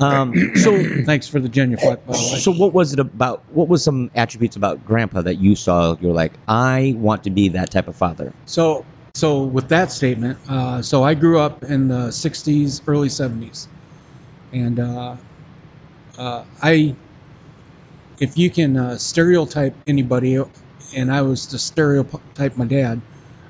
Um, 0.00 0.34
so, 0.56 0.82
Thanks 1.04 1.28
for 1.28 1.40
the 1.40 1.48
genuflect, 1.48 2.06
by 2.06 2.14
so 2.14 2.52
what 2.52 2.72
was 2.72 2.92
it 2.92 2.98
about? 2.98 3.42
What 3.50 3.68
was 3.68 3.82
some 3.84 4.10
attributes 4.14 4.56
about 4.56 4.84
Grandpa 4.84 5.22
that 5.22 5.36
you 5.36 5.54
saw? 5.56 5.96
You're 6.00 6.12
like, 6.12 6.32
I 6.48 6.94
want 6.96 7.24
to 7.24 7.30
be 7.30 7.48
that 7.50 7.70
type 7.70 7.88
of 7.88 7.96
father. 7.96 8.32
So, 8.46 8.84
so 9.14 9.42
with 9.44 9.68
that 9.68 9.92
statement, 9.92 10.38
uh, 10.48 10.82
so 10.82 11.04
I 11.04 11.14
grew 11.14 11.38
up 11.38 11.64
in 11.64 11.88
the 11.88 12.08
'60s, 12.08 12.82
early 12.86 13.08
'70s, 13.08 13.68
and 14.52 14.80
uh, 14.80 15.16
uh, 16.18 16.44
I, 16.62 16.94
if 18.20 18.36
you 18.36 18.50
can 18.50 18.76
uh, 18.76 18.98
stereotype 18.98 19.74
anybody, 19.86 20.42
and 20.96 21.12
I 21.12 21.22
was 21.22 21.46
to 21.46 21.58
stereotype 21.58 22.56
my 22.56 22.64
dad, 22.64 23.00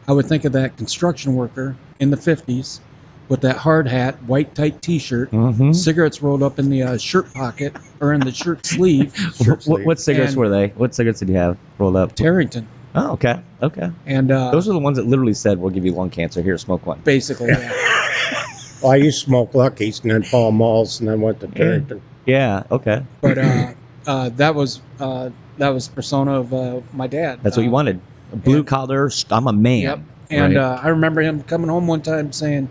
I 0.06 0.12
would 0.12 0.26
think 0.26 0.44
of 0.44 0.52
that 0.52 0.76
construction 0.76 1.34
worker 1.34 1.76
in 2.00 2.10
the 2.10 2.16
'50s 2.16 2.80
with 3.28 3.40
that 3.42 3.56
hard 3.56 3.88
hat, 3.88 4.22
white 4.24 4.54
tight 4.54 4.82
T-shirt, 4.82 5.30
Mm-hmm. 5.30 5.72
cigarettes 5.72 6.22
rolled 6.22 6.42
up 6.42 6.58
in 6.58 6.68
the 6.70 6.82
uh, 6.82 6.98
shirt 6.98 7.32
pocket 7.32 7.74
or 8.00 8.12
in 8.12 8.20
the 8.20 8.32
shirt 8.32 8.64
sleeve, 8.66 9.14
Shirt 9.16 9.48
What, 9.48 9.62
sleeve. 9.62 9.86
what 9.86 10.00
cigarettes 10.00 10.32
And- 10.32 10.40
were 10.40 10.48
they? 10.50 10.68
What 10.68 10.94
cigarettes 10.94 11.20
did 11.20 11.28
you 11.30 11.36
have 11.36 11.56
rolled 11.78 11.96
up? 11.96 12.14
Tareyton, 12.16 12.66
Oh, 12.96 13.12
okay, 13.12 13.40
okay. 13.62 13.90
and 14.06 14.30
uh, 14.30 14.50
Those 14.52 14.68
are 14.68 14.72
the 14.72 14.78
ones 14.78 14.98
that 14.98 15.06
literally 15.06 15.34
said, 15.34 15.58
"We'll 15.58 15.70
give 15.72 15.84
you 15.84 15.92
lung 15.92 16.10
cancer. 16.10 16.42
Here, 16.42 16.56
smoke 16.58 16.86
one." 16.86 17.00
basically. 17.00 17.48
Yeah. 17.48 17.72
Well, 18.82 18.92
I 18.92 18.96
used 18.96 19.20
to 19.20 19.26
smoke 19.30 19.54
Luckies 19.54 20.00
and 20.00 20.10
then 20.10 20.24
Pall 20.24 20.52
Malls 20.52 21.00
and 21.00 21.08
then 21.08 21.22
went 21.22 21.40
to 21.40 21.46
Carrington. 21.48 22.02
Yeah. 22.26 22.64
Okay. 22.70 23.02
but 23.22 23.38
uh, 23.38 23.72
uh, 24.06 24.28
that 24.36 24.54
was 24.54 24.82
uh, 25.00 25.30
that 25.56 25.70
was 25.70 25.88
persona 25.88 26.40
of 26.40 26.52
uh, 26.52 26.80
my 26.92 27.06
dad. 27.06 27.40
That's 27.42 27.56
what 27.56 27.62
you 27.64 27.70
wanted. 27.70 27.98
Blue 28.34 28.62
collar. 28.62 29.10
I'm 29.30 29.46
a 29.46 29.54
man. 29.54 29.80
Yep. 29.80 30.00
And 30.30 30.54
Right. 30.54 30.62
uh, 30.62 30.80
I 30.82 30.88
remember 30.88 31.22
him 31.22 31.42
coming 31.44 31.70
home 31.70 31.86
one 31.86 32.02
time 32.02 32.30
saying, 32.32 32.68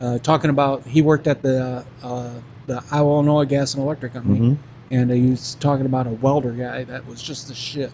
uh, 0.00 0.18
talking 0.18 0.50
about 0.50 0.84
he 0.84 1.02
worked 1.02 1.26
at 1.26 1.42
the 1.42 1.84
uh, 2.02 2.32
the 2.66 2.82
Iowa 2.90 3.14
Illinois 3.16 3.44
Gas 3.44 3.74
and 3.74 3.82
Electric 3.82 4.12
Company, 4.12 4.40
Mhm. 4.40 4.56
and 4.90 5.10
he 5.10 5.30
was 5.30 5.54
talking 5.56 5.86
about 5.86 6.06
a 6.06 6.10
welder 6.10 6.52
guy 6.52 6.84
that 6.84 7.06
was 7.06 7.22
just 7.22 7.48
the 7.48 7.54
shit. 7.54 7.90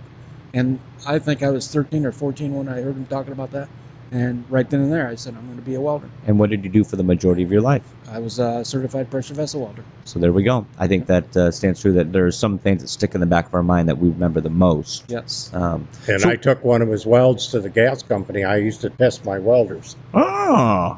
And 0.52 0.78
I 1.06 1.18
think 1.18 1.42
I 1.42 1.50
was 1.50 1.68
13 1.68 2.04
or 2.06 2.12
14 2.12 2.54
when 2.54 2.68
I 2.68 2.80
heard 2.80 2.94
him 2.96 3.06
talking 3.06 3.32
about 3.32 3.50
that, 3.52 3.68
And 4.12 4.44
right 4.49 4.68
then 4.70 4.80
and 4.80 4.92
there, 4.92 5.08
I 5.08 5.16
said, 5.16 5.34
I'm 5.37 5.44
going 5.46 5.56
to 5.56 5.62
be 5.64 5.75
a 5.75 5.80
welder. 5.80 6.08
And 6.25 6.38
what 6.38 6.49
did 6.50 6.62
you 6.62 6.70
do 6.70 6.84
for 6.84 6.94
the 6.94 7.02
majority 7.02 7.42
of 7.42 7.50
your 7.50 7.61
life? 7.62 7.82
I 8.08 8.20
was 8.20 8.38
a 8.38 8.64
certified 8.64 9.11
pressure 9.11 9.34
vessel 9.34 9.62
welder. 9.62 9.82
So 10.04 10.20
there 10.20 10.32
we 10.32 10.44
go. 10.44 10.66
I 10.78 10.87
think 10.87 11.06
that 11.06 11.37
uh, 11.37 11.50
stands 11.50 11.80
true 11.80 11.92
that 11.94 12.12
there 12.12 12.25
are 12.25 12.30
some 12.30 12.58
things 12.58 12.82
that 12.82 12.88
stick 12.88 13.14
in 13.16 13.20
the 13.20 13.26
back 13.26 13.46
of 13.49 13.54
our 13.54 13.64
mind 13.64 13.88
that 13.88 13.99
we 13.99 14.11
remember 14.11 14.40
the 14.40 14.50
most. 14.50 15.04
Yes. 15.08 15.50
Um, 15.52 15.88
And 16.06 16.20
So- 16.20 16.28
I 16.30 16.37
took 16.37 16.64
one 16.64 16.80
of 16.80 16.88
his 16.90 17.04
welds 17.04 17.49
to 17.49 17.61
the 17.61 17.70
gas 17.70 18.04
company. 18.04 18.44
I 18.44 18.56
used 18.58 18.82
to 18.82 18.90
test 18.90 19.25
my 19.25 19.38
welders. 19.40 19.96
oh 20.12 20.96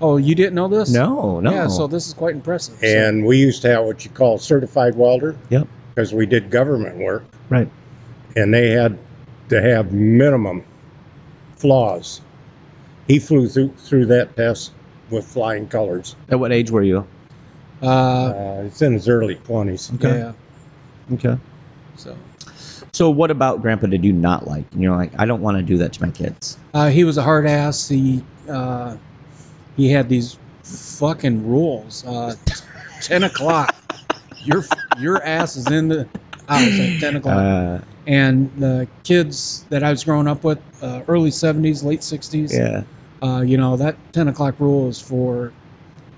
Oh, 0.00 0.16
you 0.18 0.34
didn't 0.34 0.54
know 0.54 0.68
this? 0.68 0.92
no, 0.92 1.40
no. 1.40 1.50
Yeah, 1.50 1.68
so 1.68 1.86
this 1.86 2.06
is 2.06 2.12
quite 2.14 2.34
impressive. 2.34 2.78
So- 2.80 2.86
And 2.86 3.24
we 3.24 3.38
used 3.38 3.62
to 3.62 3.68
have 3.70 3.84
what 3.84 4.04
you 4.04 4.10
call 4.10 4.36
certified 4.38 4.94
welder. 4.94 5.36
Yep. 5.50 5.66
Because 5.94 6.12
we 6.12 6.26
did 6.26 6.50
government 6.50 6.98
work. 6.98 7.24
Right. 7.48 7.68
And 8.36 8.52
they 8.52 8.70
had 8.70 8.98
to 9.48 9.62
have 9.62 9.92
minimum 9.92 10.62
flaws. 11.56 12.20
He 13.08 13.18
flew 13.18 13.48
through 13.48 13.72
through 13.78 14.06
that 14.06 14.36
test 14.36 14.72
with 15.10 15.24
flying 15.24 15.68
colors. 15.68 16.16
At 16.28 16.38
what 16.40 16.52
age 16.52 16.70
were 16.70 16.82
you? 16.82 17.06
uh, 17.82 17.86
Uh, 17.86 18.62
it's 18.66 18.82
in 18.82 18.92
his 18.92 19.08
early 19.08 19.36
20s. 19.36 19.94
Okay. 19.94 20.18
yeah. 20.18 21.14
Okay. 21.14 21.38
So 21.96 22.16
So 22.92 23.10
what 23.10 23.30
about 23.30 23.62
Grandpa 23.62 23.86
did 23.86 24.04
you 24.04 24.12
not 24.12 24.46
like? 24.46 24.64
And 24.72 24.82
you're 24.82 24.96
like, 24.96 25.12
I 25.18 25.24
don't 25.24 25.40
want 25.40 25.56
to 25.58 25.62
do 25.62 25.78
that 25.78 25.92
to 25.94 26.02
my 26.04 26.10
kids. 26.10 26.58
uh, 26.74 26.88
he 26.90 27.04
was 27.04 27.16
a 27.16 27.22
hard 27.22 27.46
ass. 27.46 27.88
He 27.88 28.22
uh, 28.50 28.96
he 29.76 29.90
had 29.90 30.08
these 30.08 30.38
fucking 30.62 31.48
rules. 31.48 32.04
Uh, 32.06 32.34
ten 33.00 33.24
o'clock. 33.24 33.74
Your 34.44 34.64
your 34.98 35.22
ass 35.22 35.56
is 35.56 35.70
in 35.70 35.88
the 35.88 36.06
house 36.48 36.78
at 36.80 37.00
ten 37.00 37.16
o'clock. 37.16 37.36
Uh, 37.36 37.78
and 38.06 38.50
the 38.58 38.86
kids 39.02 39.64
that 39.68 39.82
I 39.82 39.90
was 39.90 40.04
growing 40.04 40.28
up 40.28 40.44
with, 40.44 40.58
uh, 40.82 41.02
early 41.08 41.30
'70s, 41.30 41.82
late 41.84 42.00
'60s. 42.00 42.52
yeah. 42.52 42.82
Uh, 43.26 43.40
you 43.40 43.56
know 43.56 43.76
that 43.76 43.96
ten 44.12 44.28
o'clock 44.28 44.54
rule 44.58 44.88
is 44.88 45.00
for 45.00 45.52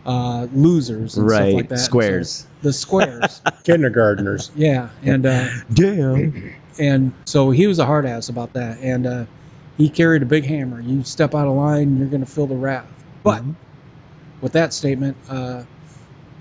uh, 0.05 0.47
losers 0.53 1.17
and 1.17 1.27
Right. 1.27 1.37
stuff 1.37 1.55
like 1.55 1.69
that. 1.69 1.79
Squares. 1.79 2.31
So 2.31 2.47
the 2.63 2.73
squares. 2.73 3.41
Kindergartners. 3.65 4.51
yeah, 4.57 4.89
and 5.05 5.25
uh, 5.27 5.49
Damn. 5.75 6.53
and 6.79 7.13
so 7.27 7.51
he 7.51 7.67
was 7.67 7.79
a 7.79 7.87
hard 7.87 8.05
ass 8.07 8.29
about 8.29 8.53
that, 8.55 8.79
and 8.81 9.07
uh, 9.07 9.25
he 9.77 9.89
carried 9.89 10.23
a 10.23 10.27
big 10.27 10.45
hammer. 10.45 10.81
You 10.81 11.05
step 11.05 11.35
out 11.35 11.47
of 11.47 11.55
line, 11.55 11.99
you're 11.99 12.09
going 12.09 12.25
to 12.25 12.31
feel 12.31 12.47
the 12.47 12.57
wrath. 12.57 12.87
But 13.23 13.43
Mhm. 13.43 13.55
with 14.41 14.53
that 14.53 14.73
statement, 14.73 15.17
uh, 15.29 15.63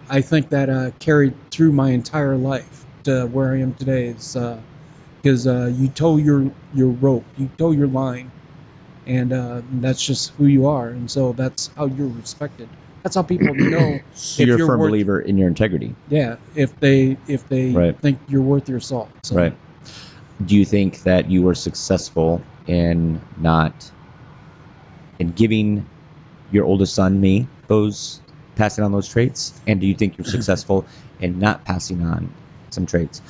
I 0.09 0.21
think 0.21 0.49
that 0.49 0.69
uh, 0.69 0.91
carried 0.99 1.33
through 1.51 1.71
my 1.73 1.89
entire 1.91 2.37
life 2.37 2.85
to 3.03 3.25
where 3.27 3.53
I 3.53 3.59
am 3.59 3.73
today. 3.73 4.07
Is 4.07 4.37
because 5.21 5.47
uh, 5.47 5.71
you 5.77 5.87
tow 5.89 6.17
your 6.17 6.49
your 6.73 6.89
rope, 6.89 7.25
you 7.37 7.49
tow 7.57 7.71
your 7.71 7.87
line, 7.87 8.31
and 9.05 9.33
uh, 9.33 9.61
that's 9.81 10.03
just 10.05 10.33
who 10.37 10.45
you 10.45 10.65
are, 10.67 10.89
and 10.89 11.09
so 11.09 11.33
that's 11.33 11.69
how 11.75 11.85
you're 11.87 12.07
respected. 12.07 12.69
That's 13.03 13.15
how 13.15 13.23
people 13.23 13.53
know. 13.59 14.01
So 14.13 14.41
If 14.43 14.47
you're 14.47 14.55
a 14.55 14.59
you're 14.59 14.67
firm 14.67 14.79
worth- 14.79 14.89
believer 14.91 15.21
in 15.21 15.37
your 15.37 15.47
integrity. 15.47 15.95
Yeah, 16.09 16.37
if 16.55 16.77
they 16.79 17.17
if 17.27 17.47
they 17.49 17.71
Right. 17.71 17.99
think 17.99 18.19
you're 18.29 18.41
worth 18.41 18.69
your 18.69 18.79
salt. 18.79 19.09
So, 19.23 19.35
Right. 19.35 19.57
Do 20.45 20.55
you 20.55 20.63
think 20.65 21.01
that 21.01 21.29
you 21.29 21.41
were 21.41 21.55
successful 21.55 22.41
in 22.67 23.19
not 23.41 23.91
in 25.19 25.29
giving 25.29 25.83
your 26.51 26.65
oldest 26.65 26.95
son 26.95 27.19
me 27.19 27.47
those 27.67 28.21
passing 28.55 28.83
on 28.83 28.91
those 28.91 29.07
traits? 29.07 29.59
And 29.67 29.79
do 29.79 29.87
you 29.87 29.95
think 29.95 30.17
you're 30.17 30.25
successful 30.37 30.85
in 31.19 31.39
not 31.39 31.65
passing 31.65 32.01
on 32.03 32.33
some 32.69 32.85
traits? 32.85 33.21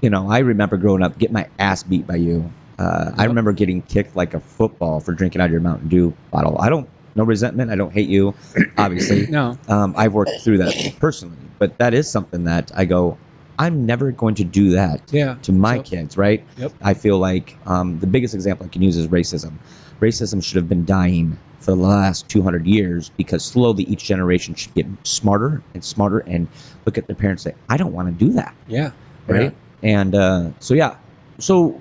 You 0.00 0.10
know, 0.10 0.30
I 0.30 0.38
remember 0.40 0.76
growing 0.76 1.02
up 1.02 1.18
getting 1.18 1.34
my 1.34 1.48
ass 1.58 1.82
beat 1.82 2.06
by 2.06 2.16
you. 2.16 2.50
Uh, 2.78 3.12
I 3.16 3.26
remember 3.26 3.52
getting 3.52 3.82
kicked 3.82 4.16
like 4.16 4.34
a 4.34 4.40
football 4.40 4.98
for 4.98 5.12
drinking 5.12 5.40
out 5.40 5.44
of 5.46 5.52
your 5.52 5.60
Mountain 5.60 5.88
Dew 5.88 6.12
bottle. 6.32 6.58
I 6.60 6.68
don't 6.68 6.88
no 7.14 7.24
resentment. 7.24 7.70
I 7.70 7.76
don't 7.76 7.92
hate 7.92 8.08
you, 8.08 8.34
obviously. 8.78 9.26
No, 9.26 9.58
Um, 9.68 9.94
I've 9.96 10.14
worked 10.14 10.40
through 10.40 10.58
that 10.58 10.94
personally, 10.98 11.36
but 11.58 11.78
that 11.78 11.94
is 11.94 12.10
something 12.10 12.44
that 12.44 12.72
I 12.74 12.86
go, 12.86 13.18
I'm 13.58 13.86
never 13.86 14.10
going 14.10 14.34
to 14.36 14.44
do 14.44 14.70
that 14.70 15.02
yeah, 15.12 15.36
to 15.42 15.52
my 15.52 15.78
kids, 15.78 16.16
right? 16.16 16.42
Yep. 16.56 16.72
I 16.82 16.94
feel 16.94 17.18
like 17.18 17.56
um, 17.66 18.00
the 18.00 18.06
biggest 18.06 18.34
example 18.34 18.66
I 18.66 18.70
can 18.70 18.82
use 18.82 18.96
is 18.96 19.08
racism. 19.08 19.52
Racism 20.00 20.42
should 20.42 20.56
have 20.56 20.68
been 20.68 20.84
dying 20.86 21.38
for 21.62 21.70
the 21.72 21.76
last 21.76 22.28
200 22.28 22.66
years 22.66 23.10
because 23.16 23.44
slowly 23.44 23.84
each 23.84 24.04
generation 24.04 24.54
should 24.54 24.74
get 24.74 24.86
smarter 25.04 25.62
and 25.74 25.84
smarter 25.84 26.20
and 26.20 26.48
look 26.86 26.98
at 26.98 27.06
their 27.06 27.16
parents 27.16 27.46
and 27.46 27.54
say, 27.54 27.60
I 27.68 27.76
don't 27.76 27.92
want 27.92 28.08
to 28.08 28.24
do 28.24 28.32
that, 28.32 28.54
yeah, 28.66 28.92
right? 29.26 29.54
And 29.82 30.14
uh, 30.14 30.50
so, 30.60 30.74
yeah. 30.74 30.96
So 31.38 31.80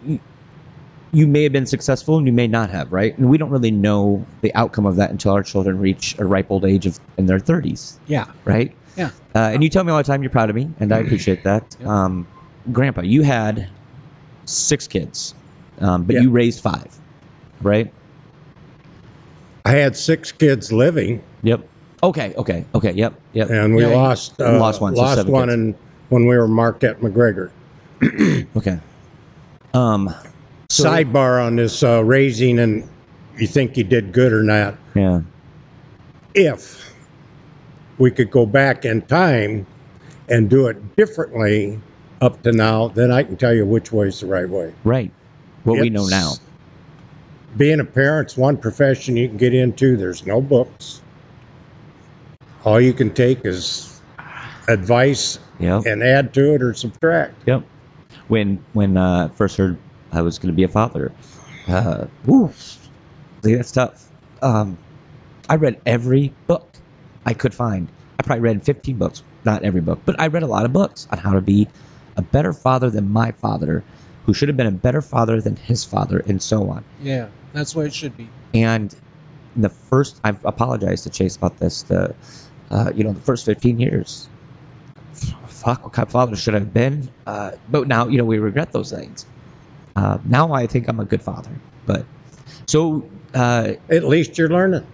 you 1.11 1.27
may 1.27 1.43
have 1.43 1.51
been 1.51 1.65
successful 1.65 2.17
and 2.17 2.25
you 2.25 2.33
may 2.33 2.47
not 2.47 2.69
have, 2.69 2.91
right? 2.91 3.17
And 3.17 3.29
we 3.29 3.37
don't 3.37 3.49
really 3.49 3.71
know 3.71 4.25
the 4.41 4.53
outcome 4.55 4.85
of 4.85 4.95
that 4.95 5.11
until 5.11 5.33
our 5.33 5.43
children 5.43 5.79
reach 5.79 6.17
a 6.19 6.25
ripe 6.25 6.49
old 6.49 6.65
age 6.65 6.85
of 6.85 6.99
in 7.17 7.25
their 7.25 7.39
30s 7.39 7.97
yeah. 8.07 8.25
right? 8.45 8.75
Yeah. 8.95 9.11
Uh, 9.35 9.39
and 9.53 9.63
you 9.63 9.69
tell 9.69 9.83
me 9.83 9.91
all 9.91 9.97
the 9.97 10.03
time 10.03 10.21
you're 10.23 10.31
proud 10.31 10.49
of 10.49 10.55
me, 10.55 10.69
and 10.79 10.91
I 10.91 10.99
appreciate 10.99 11.43
that. 11.43 11.75
Yeah. 11.79 12.03
Um, 12.03 12.27
Grandpa, 12.71 13.01
you 13.01 13.23
had 13.23 13.69
six 14.45 14.87
kids, 14.87 15.33
um, 15.79 16.03
but 16.03 16.15
Yeah. 16.15 16.21
you 16.23 16.29
raised 16.29 16.61
five, 16.61 16.97
right? 17.61 17.91
I 19.71 19.75
had 19.75 19.95
six 19.95 20.33
kids 20.33 20.73
living, 20.73 21.23
Yep. 21.43 21.65
Okay. 22.03 22.33
Okay. 22.35 22.65
Okay. 22.75 22.91
Yep. 22.91 23.13
Yep. 23.33 23.49
and 23.49 23.75
we 23.75 23.83
Yeah, 23.83 23.95
lost 23.95 24.41
uh, 24.41 24.59
Lost 24.59 24.81
one, 24.81 24.95
so 24.95 25.01
Lost 25.01 25.29
one 25.29 25.47
kids. 25.47 25.53
in, 25.53 25.75
when 26.09 26.25
we 26.25 26.35
were 26.35 26.47
marked 26.47 26.83
at 26.83 26.99
McGregor. 26.99 27.51
Okay. 28.57 28.79
Um. 29.73 30.13
So, 30.69 30.83
Sidebar 30.83 31.45
on 31.45 31.55
this 31.55 31.83
uh, 31.83 32.03
raising, 32.03 32.59
and 32.59 32.87
you 33.37 33.47
think 33.47 33.77
you 33.77 33.85
did 33.85 34.11
good 34.11 34.33
or 34.33 34.43
not? 34.43 34.75
Yeah. 34.93 35.21
If 36.33 36.93
we 37.97 38.11
could 38.11 38.29
go 38.29 38.45
back 38.45 38.83
in 38.83 39.03
time 39.03 39.65
and 40.27 40.49
do 40.49 40.67
it 40.67 40.95
differently 40.97 41.79
up 42.19 42.41
to 42.43 42.51
now, 42.51 42.89
then 42.89 43.11
I 43.11 43.23
can 43.23 43.37
tell 43.37 43.53
you 43.53 43.65
which 43.65 43.93
way 43.93 44.07
is 44.07 44.19
the 44.19 44.27
right 44.27 44.49
way. 44.49 44.73
Right. 44.83 45.11
What 45.63 45.79
we 45.79 45.89
know 45.89 46.07
now. 46.07 46.33
Being 47.57 47.79
a 47.79 47.85
parent's 47.85 48.37
one 48.37 48.57
profession 48.57 49.17
you 49.17 49.27
can 49.27 49.37
get 49.37 49.53
into. 49.53 49.97
There's 49.97 50.25
no 50.25 50.41
books. 50.41 51.01
All 52.63 52.79
you 52.79 52.93
can 52.93 53.13
take 53.13 53.45
is 53.45 54.01
advice 54.67 55.39
Yep. 55.59 55.85
and 55.85 56.01
add 56.03 56.33
to 56.35 56.53
it 56.55 56.61
or 56.63 56.73
subtract. 56.73 57.35
Yep. 57.47 57.63
When 58.29 58.63
when 58.73 58.97
uh, 58.97 59.29
first 59.29 59.57
heard 59.57 59.77
I 60.11 60.21
was 60.21 60.39
going 60.39 60.51
to 60.53 60.55
be 60.55 60.63
a 60.63 60.67
father, 60.67 61.11
uh, 61.67 62.05
woo, 62.25 62.51
see, 63.43 63.55
that's 63.55 63.71
tough. 63.71 64.07
Um, 64.41 64.77
I 65.49 65.55
read 65.55 65.79
every 65.85 66.33
book 66.47 66.69
I 67.25 67.33
could 67.33 67.53
find. 67.53 67.87
I 68.19 68.23
probably 68.23 68.41
read 68.41 68.63
15 68.63 68.97
books, 68.97 69.23
not 69.43 69.63
every 69.63 69.81
book, 69.81 69.99
but 70.05 70.19
I 70.19 70.27
read 70.27 70.43
a 70.43 70.47
lot 70.47 70.65
of 70.65 70.71
books 70.73 71.07
on 71.11 71.17
how 71.17 71.33
to 71.33 71.41
be 71.41 71.67
a 72.17 72.21
better 72.21 72.53
father 72.53 72.89
than 72.89 73.09
my 73.11 73.31
father, 73.31 73.83
who 74.25 74.33
should 74.33 74.47
have 74.49 74.57
been 74.57 74.67
a 74.67 74.71
better 74.71 75.01
father 75.01 75.41
than 75.41 75.55
his 75.55 75.83
father, 75.83 76.19
and 76.27 76.41
so 76.41 76.69
on. 76.69 76.83
Yeah, 77.01 77.27
that's 77.53 77.75
what 77.75 77.85
it 77.85 77.93
should 77.93 78.15
be. 78.17 78.29
And 78.53 78.93
the 79.55 79.69
first, 79.69 80.19
I've 80.23 80.43
apologized 80.45 81.03
to 81.03 81.09
Chase 81.09 81.35
about 81.35 81.57
this. 81.57 81.83
The, 81.83 82.15
uh, 82.69 82.91
you 82.95 83.03
know, 83.03 83.13
the 83.13 83.21
first 83.21 83.45
15 83.45 83.79
years, 83.79 84.29
fuck, 85.47 85.83
what 85.83 85.93
kind 85.93 86.05
of 86.05 86.11
father 86.11 86.35
should 86.35 86.55
I 86.55 86.59
have 86.59 86.73
been? 86.73 87.09
Uh, 87.27 87.51
but 87.69 87.87
now, 87.87 88.07
you 88.07 88.17
know, 88.17 88.25
we 88.25 88.39
regret 88.39 88.71
those 88.71 88.91
things. 88.91 89.25
Uh, 89.95 90.17
now 90.25 90.53
I 90.53 90.67
think 90.67 90.87
I'm 90.87 90.99
a 90.99 91.05
good 91.05 91.21
father. 91.21 91.51
But 91.85 92.05
so 92.67 93.09
uh, 93.33 93.73
At 93.89 94.03
least 94.05 94.37
you're 94.37 94.49
learning. 94.49 94.87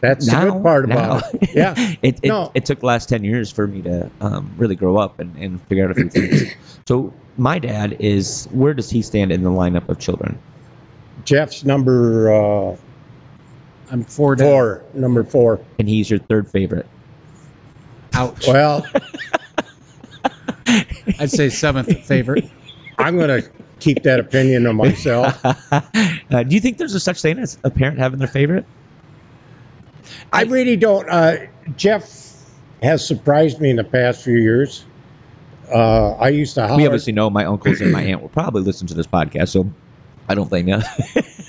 That's 0.00 0.26
now, 0.26 0.44
the 0.46 0.50
good 0.52 0.62
part 0.62 0.88
now- 0.88 1.18
about 1.18 1.34
it. 1.34 1.54
Yeah. 1.54 1.74
it, 2.02 2.18
it, 2.22 2.28
No. 2.28 2.50
it 2.54 2.64
took 2.66 2.80
the 2.80 2.86
last 2.86 3.08
10 3.08 3.24
years 3.24 3.50
for 3.52 3.66
me 3.66 3.82
to 3.82 4.10
um, 4.20 4.52
really 4.58 4.74
grow 4.74 4.96
up 4.98 5.20
and, 5.20 5.36
and 5.36 5.62
figure 5.68 5.84
out 5.88 5.92
a 5.92 5.94
few 5.94 6.08
things. 6.10 6.54
So 6.86 7.14
my 7.38 7.58
dad 7.58 7.96
is, 8.00 8.46
where 8.50 8.74
does 8.74 8.90
he 8.90 9.00
stand 9.02 9.30
in 9.32 9.42
the 9.42 9.50
lineup 9.50 9.88
of 9.88 9.98
children? 9.98 10.38
Jeff's 11.24 11.64
number 11.64 12.32
uh, 12.32 12.76
I'm 13.92 14.04
four 14.04 14.34
down. 14.34 14.48
four. 14.48 14.84
Number 14.94 15.22
four. 15.22 15.60
And 15.78 15.86
he's 15.88 16.08
your 16.08 16.18
third 16.18 16.50
favorite. 16.50 16.86
Ouch. 18.14 18.46
Well, 18.48 18.86
I'd 21.18 21.30
say 21.30 21.50
seventh 21.50 22.04
favorite. 22.04 22.50
I'm 22.98 23.16
going 23.18 23.42
to 23.42 23.50
keep 23.80 24.02
that 24.04 24.18
opinion 24.18 24.66
of 24.66 24.76
myself. 24.76 25.38
uh, 25.72 25.80
do 26.42 26.54
you 26.54 26.60
think 26.60 26.78
there's 26.78 26.94
a 26.94 27.00
such 27.00 27.20
thing 27.20 27.38
as 27.38 27.58
a 27.64 27.70
parent 27.70 27.98
having 27.98 28.18
their 28.18 28.28
favorite? 28.28 28.64
I 30.32 30.44
really 30.44 30.76
don't. 30.76 31.08
Uh, 31.08 31.36
Jeff 31.76 32.32
has 32.82 33.06
surprised 33.06 33.60
me 33.60 33.70
in 33.70 33.76
the 33.76 33.84
past 33.84 34.24
few 34.24 34.38
years. 34.38 34.86
Uh, 35.72 36.12
I 36.12 36.28
used 36.30 36.54
to 36.54 36.74
We 36.76 36.86
obviously 36.86 37.12
know 37.12 37.28
my 37.30 37.44
uncles 37.44 37.80
and 37.80 37.92
my 37.92 38.02
aunt 38.02 38.20
will 38.22 38.28
probably 38.28 38.62
listen 38.62 38.86
to 38.88 38.94
this 38.94 39.06
podcast, 39.06 39.48
so 39.50 39.70
I 40.28 40.34
don't 40.34 40.48
blame 40.48 40.68
you. 40.68 40.80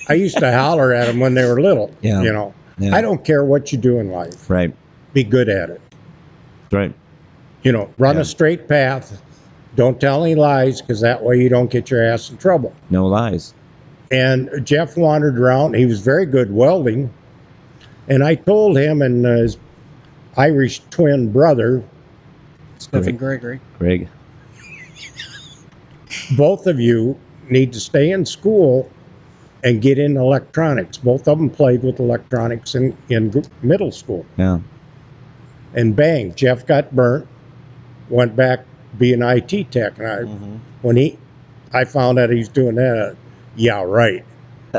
I 0.09 0.13
used 0.13 0.37
to 0.39 0.51
holler 0.51 0.93
at 0.93 1.07
them 1.07 1.19
when 1.19 1.33
they 1.33 1.45
were 1.45 1.61
little. 1.61 1.93
Yeah. 2.01 2.21
You 2.21 2.33
know, 2.33 2.53
Yeah. 2.77 2.95
I 2.95 3.01
don't 3.01 3.23
care 3.23 3.43
what 3.43 3.71
you 3.71 3.77
do 3.77 3.99
in 3.99 4.11
life. 4.11 4.49
right, 4.49 4.73
Be 5.13 5.23
good 5.23 5.47
at 5.49 5.69
it. 5.69 5.81
right, 6.71 6.93
You 7.63 7.71
know, 7.71 7.89
run 7.97 8.15
Yeah. 8.15 8.21
a 8.21 8.25
straight 8.25 8.67
path. 8.67 9.21
Don't 9.75 9.99
tell 9.99 10.23
any 10.23 10.35
lies 10.35 10.81
because 10.81 11.01
that 11.01 11.23
way 11.23 11.39
you 11.41 11.49
don't 11.49 11.69
get 11.71 11.89
your 11.89 12.03
ass 12.03 12.29
in 12.29 12.37
trouble. 12.37 12.73
no 12.89 13.07
lies. 13.07 13.53
And 14.11 14.49
Jeff 14.63 14.95
wandered 14.97 15.39
around. 15.39 15.75
He 15.75 15.85
was 15.87 15.99
very 16.01 16.25
good 16.27 16.51
welding. 16.53 17.09
And 18.07 18.23
I 18.23 18.35
told 18.35 18.77
him 18.77 19.01
and 19.01 19.25
his 19.25 19.57
Irish 20.37 20.81
twin 20.91 21.31
brother, 21.31 21.81
Stephen 22.77 23.17
Gregory. 23.17 23.59
Greg. 23.79 24.07
both 26.37 26.67
of 26.67 26.79
you 26.79 27.17
need 27.53 27.71
to 27.73 27.79
stay 27.79 28.11
in 28.11 28.25
school 28.25 28.89
and 29.63 29.81
get 29.81 29.97
in 29.97 30.17
electronics. 30.17 30.97
Both 30.97 31.27
of 31.27 31.37
them 31.37 31.49
played 31.49 31.83
with 31.83 31.99
electronics 31.99 32.75
in, 32.75 32.97
in 33.09 33.31
middle 33.61 33.91
school. 33.91 34.25
Yeah. 34.37 34.59
And 35.73 35.95
bang, 35.95 36.35
Jeff 36.35 36.65
got 36.67 36.93
burnt, 36.93 37.27
went 38.09 38.35
back 38.35 38.65
being 38.97 39.21
IT 39.21 39.71
tech. 39.71 39.97
And 39.97 40.07
I, 40.07 40.17
Mm-hmm. 40.23 40.55
when 40.81 40.97
he, 40.97 41.17
I 41.71 41.85
found 41.85 42.19
out 42.19 42.29
he's 42.29 42.49
doing 42.49 42.75
that, 42.75 43.15
yeah, 43.55 43.81
right. 43.81 44.25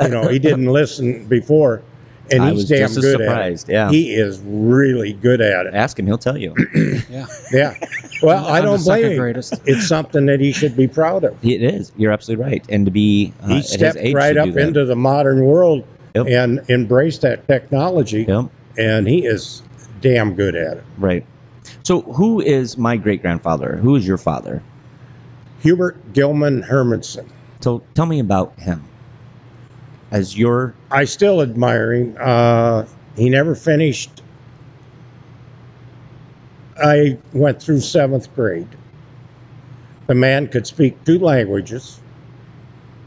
You 0.03 0.09
know, 0.09 0.29
he 0.29 0.39
didn't 0.39 0.67
listen 0.81 1.27
before, 1.27 1.83
and 2.31 2.43
I 2.43 2.51
he's 2.51 2.55
was 2.57 2.69
damn 2.69 2.79
just 2.81 2.97
as 2.99 3.05
good 3.05 3.21
at 3.21 3.47
it. 3.53 3.65
Yeah. 3.69 3.91
He 3.91 4.15
is 4.15 4.41
really 4.41 5.13
good 5.13 5.41
at 5.41 5.67
it. 5.67 5.75
Ask 5.75 5.99
him, 5.99 6.07
he'll 6.07 6.19
tell 6.19 6.37
you. 6.39 6.55
Yeah. 7.11 7.27
Yeah. 7.53 7.75
Well, 8.23 8.45
I 8.47 8.59
I'm 8.59 8.65
the 8.65 8.71
don't 8.71 8.79
second 8.79 9.03
blame 9.03 9.13
him. 9.13 9.19
greatest. 9.19 9.55
It's 9.67 9.87
something 9.87 10.27
that 10.27 10.41
he 10.41 10.53
should 10.53 10.77
be 10.77 10.89
proud 10.89 11.25
of. 11.25 11.37
It 11.45 11.63
is. 11.63 11.93
You're 11.97 12.13
absolutely 12.13 12.45
right. 12.45 12.65
And 12.69 12.85
to 12.87 12.91
be 12.91 13.33
uh, 13.43 13.47
he 13.49 13.53
at 13.55 13.63
his 13.63 13.73
stepped 13.73 13.99
age 13.99 14.15
right 14.15 14.37
up 14.37 14.51
that. 14.53 14.59
into 14.69 14.85
the 14.85 14.97
modern 14.97 15.45
world 15.45 15.85
Yep. 16.15 16.27
and 16.29 16.61
embraced 16.71 17.23
that 17.23 17.47
technology, 17.49 18.25
Yep. 18.29 18.47
and 18.79 19.07
he 19.09 19.27
is 19.27 19.63
damn 20.01 20.35
good 20.35 20.55
at 20.55 20.77
it. 20.79 20.85
Right. 20.97 21.27
So, 21.83 22.03
who 22.03 22.41
is 22.41 22.79
my 22.79 22.97
great 22.97 23.21
grandfather? 23.21 23.77
Who 23.77 23.97
is 23.97 24.07
your 24.07 24.17
father? 24.19 24.63
Hubert 25.61 26.13
Gilman 26.13 26.63
Hermanson. 26.63 27.27
So, 27.61 27.83
tell 27.95 28.07
me 28.07 28.21
about 28.21 28.57
him. 28.61 28.85
As 30.15 30.39
your 30.39 30.77
I 30.93 31.07
still 31.07 31.43
admire 31.43 31.93
him. 31.93 32.17
Uh, 32.21 32.85
he 33.17 33.29
never 33.29 33.57
finished. 33.57 34.23
I 36.81 37.19
went 37.33 37.61
through 37.61 37.81
seventh 37.81 38.33
grade. 38.37 38.69
The 40.07 40.15
man 40.15 40.47
could 40.47 40.69
speak 40.69 41.03
two 41.05 41.19
languages. 41.19 42.01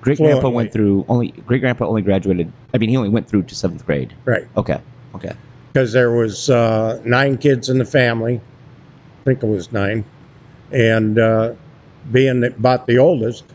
great 0.02 0.18
grandpa 0.18 0.50
went 0.50 0.74
through 0.74 1.06
only 1.08 1.30
great 1.32 1.62
grandpa 1.62 1.86
only 1.86 2.02
graduated. 2.02 2.52
I 2.74 2.78
mean, 2.78 2.90
he 2.90 2.98
only 2.98 3.10
went 3.10 3.30
through 3.30 3.44
to 3.44 3.56
seventh 3.56 3.86
grade. 3.86 4.14
Right. 4.26 4.46
Okay. 4.58 4.82
Okay. 5.16 5.34
because 5.72 5.94
there 5.94 6.12
was 6.12 6.50
uh, 6.50 7.02
nine 7.06 7.38
kids 7.38 7.70
in 7.70 7.78
the 7.78 7.86
family. 7.86 8.42
I 9.22 9.24
think 9.24 9.44
it 9.44 9.48
was 9.48 9.72
nine, 9.72 10.04
and 10.72 11.18
uh, 11.18 11.54
being 12.12 12.42
the, 12.42 12.48
about 12.48 12.86
the 12.86 12.98
oldest, 12.98 13.46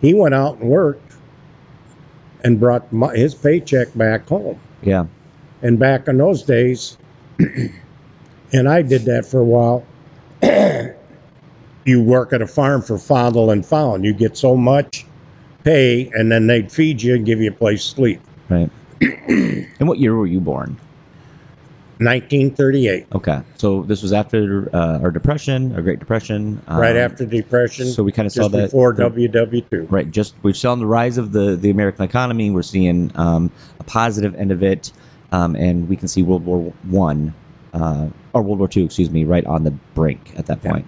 he 0.00 0.14
went 0.14 0.34
out 0.34 0.58
and 0.58 0.70
worked 0.70 1.11
and 2.42 2.58
brought 2.60 2.92
my, 2.92 3.14
his 3.14 3.34
paycheck 3.34 3.88
back 3.96 4.28
home. 4.28 4.58
Yeah. 4.82 5.06
And 5.62 5.78
back 5.78 6.08
in 6.08 6.18
those 6.18 6.42
days, 6.42 6.98
and 7.38 8.68
I 8.68 8.82
did 8.82 9.02
that 9.02 9.24
for 9.24 9.40
a 9.40 9.44
while. 9.44 9.84
you 11.84 12.02
work 12.02 12.32
at 12.32 12.42
a 12.42 12.46
farm 12.46 12.82
for 12.82 12.98
fondle 12.98 13.50
and 13.50 13.64
found. 13.64 14.04
You 14.04 14.12
get 14.12 14.36
so 14.36 14.56
much 14.56 15.06
pay, 15.64 16.10
and 16.14 16.30
then 16.30 16.46
they'd 16.46 16.70
feed 16.70 17.02
you 17.02 17.14
and 17.14 17.24
give 17.24 17.40
you 17.40 17.50
a 17.50 17.54
place 17.54 17.84
to 17.84 17.94
sleep. 17.94 18.20
Right. 18.48 18.70
and 19.00 19.88
what 19.88 19.98
year 19.98 20.16
were 20.16 20.26
you 20.26 20.40
born? 20.40 20.76
1938, 22.04 23.06
Okay. 23.12 23.40
So 23.58 23.82
this 23.82 24.02
was 24.02 24.12
after 24.12 24.68
uh, 24.74 24.98
our 25.00 25.10
depression, 25.10 25.74
our 25.74 25.82
Great 25.82 25.98
Depression. 25.98 26.62
right 26.68 26.90
um, 26.96 26.96
after 27.10 27.24
Depression. 27.26 27.86
So 27.86 28.02
we 28.02 28.12
kind 28.12 28.26
of 28.26 28.32
saw 28.32 28.48
that 28.48 28.64
before 28.66 28.92
the- 28.92 29.04
WW2. 29.10 29.90
Right. 29.90 30.10
Just 30.10 30.34
we're 30.42 30.52
seeing 30.54 30.78
the 30.78 30.86
rise 30.86 31.18
of 31.18 31.32
the 31.32 31.56
the 31.56 31.70
American 31.70 32.04
economy. 32.04 32.50
We're 32.50 32.62
seeing 32.62 33.10
um, 33.16 33.50
a 33.80 33.84
positive 33.84 34.34
end 34.34 34.52
of 34.52 34.62
it, 34.62 34.92
um, 35.32 35.56
and 35.56 35.88
we 35.88 35.96
can 35.96 36.08
see 36.08 36.22
World 36.22 36.44
War 36.44 36.72
One 36.84 37.34
uh, 37.74 38.08
or 38.32 38.42
World 38.42 38.58
War 38.58 38.68
Two, 38.68 38.84
excuse 38.84 39.10
me, 39.10 39.24
right 39.24 39.44
on 39.46 39.64
the 39.64 39.70
brink 39.94 40.32
at 40.36 40.46
that 40.46 40.60
Yeah. 40.64 40.70
point. 40.72 40.86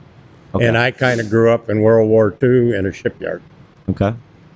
Okay. 0.55 0.67
And 0.67 0.79
I 0.79 0.91
kind 0.93 1.21
of 1.21 1.31
grew 1.31 1.51
up 1.51 1.69
in 1.69 1.81
World 1.81 2.09
War 2.09 2.31
Two 2.31 2.73
in 2.77 2.87
a 2.87 2.93
shipyard. 2.93 3.43
okay. 3.91 4.15